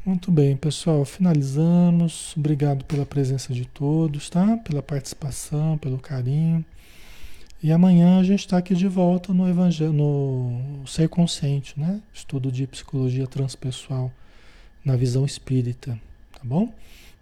Muito 0.05 0.33
bem, 0.33 0.57
pessoal. 0.57 1.05
Finalizamos. 1.05 2.35
Obrigado 2.37 2.85
pela 2.85 3.07
presença 3.07 3.53
de 3.53 3.65
todos, 3.65 4.29
tá? 4.29 4.57
Pela 4.59 4.83
participação, 4.83 5.79
pelo 5.79 5.99
carinho. 5.99 6.65
E 7.63 7.71
amanhã 7.71 8.19
a 8.19 8.25
gente 8.25 8.41
está 8.41 8.59
aqui 8.59 8.75
de 8.75 8.89
volta 8.89 9.33
no 9.33 9.49
Evangelho, 9.49 9.93
no 9.93 10.85
Ser 10.87 11.09
Consciente, 11.09 11.79
né? 11.79 12.03
Estudo 12.13 12.51
de 12.51 12.67
psicologia 12.67 13.27
transpessoal 13.29 14.13
na 14.85 14.97
visão 14.97 15.25
espírita, 15.25 15.97
tá 16.33 16.41
bom? 16.43 16.73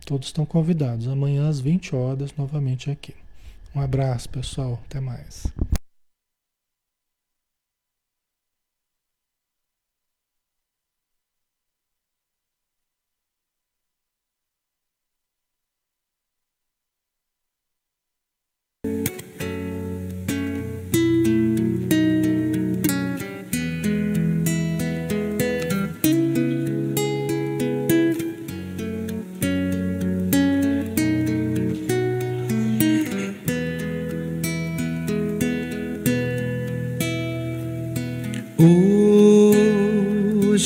Todos 0.06 0.28
estão 0.28 0.46
convidados. 0.46 1.06
Amanhã 1.08 1.48
às 1.48 1.60
20 1.60 1.94
horas, 1.94 2.34
novamente 2.34 2.90
aqui. 2.90 3.14
Um 3.74 3.80
abraço, 3.80 4.28
pessoal. 4.28 4.80
Até 4.86 5.00
mais. 5.00 5.46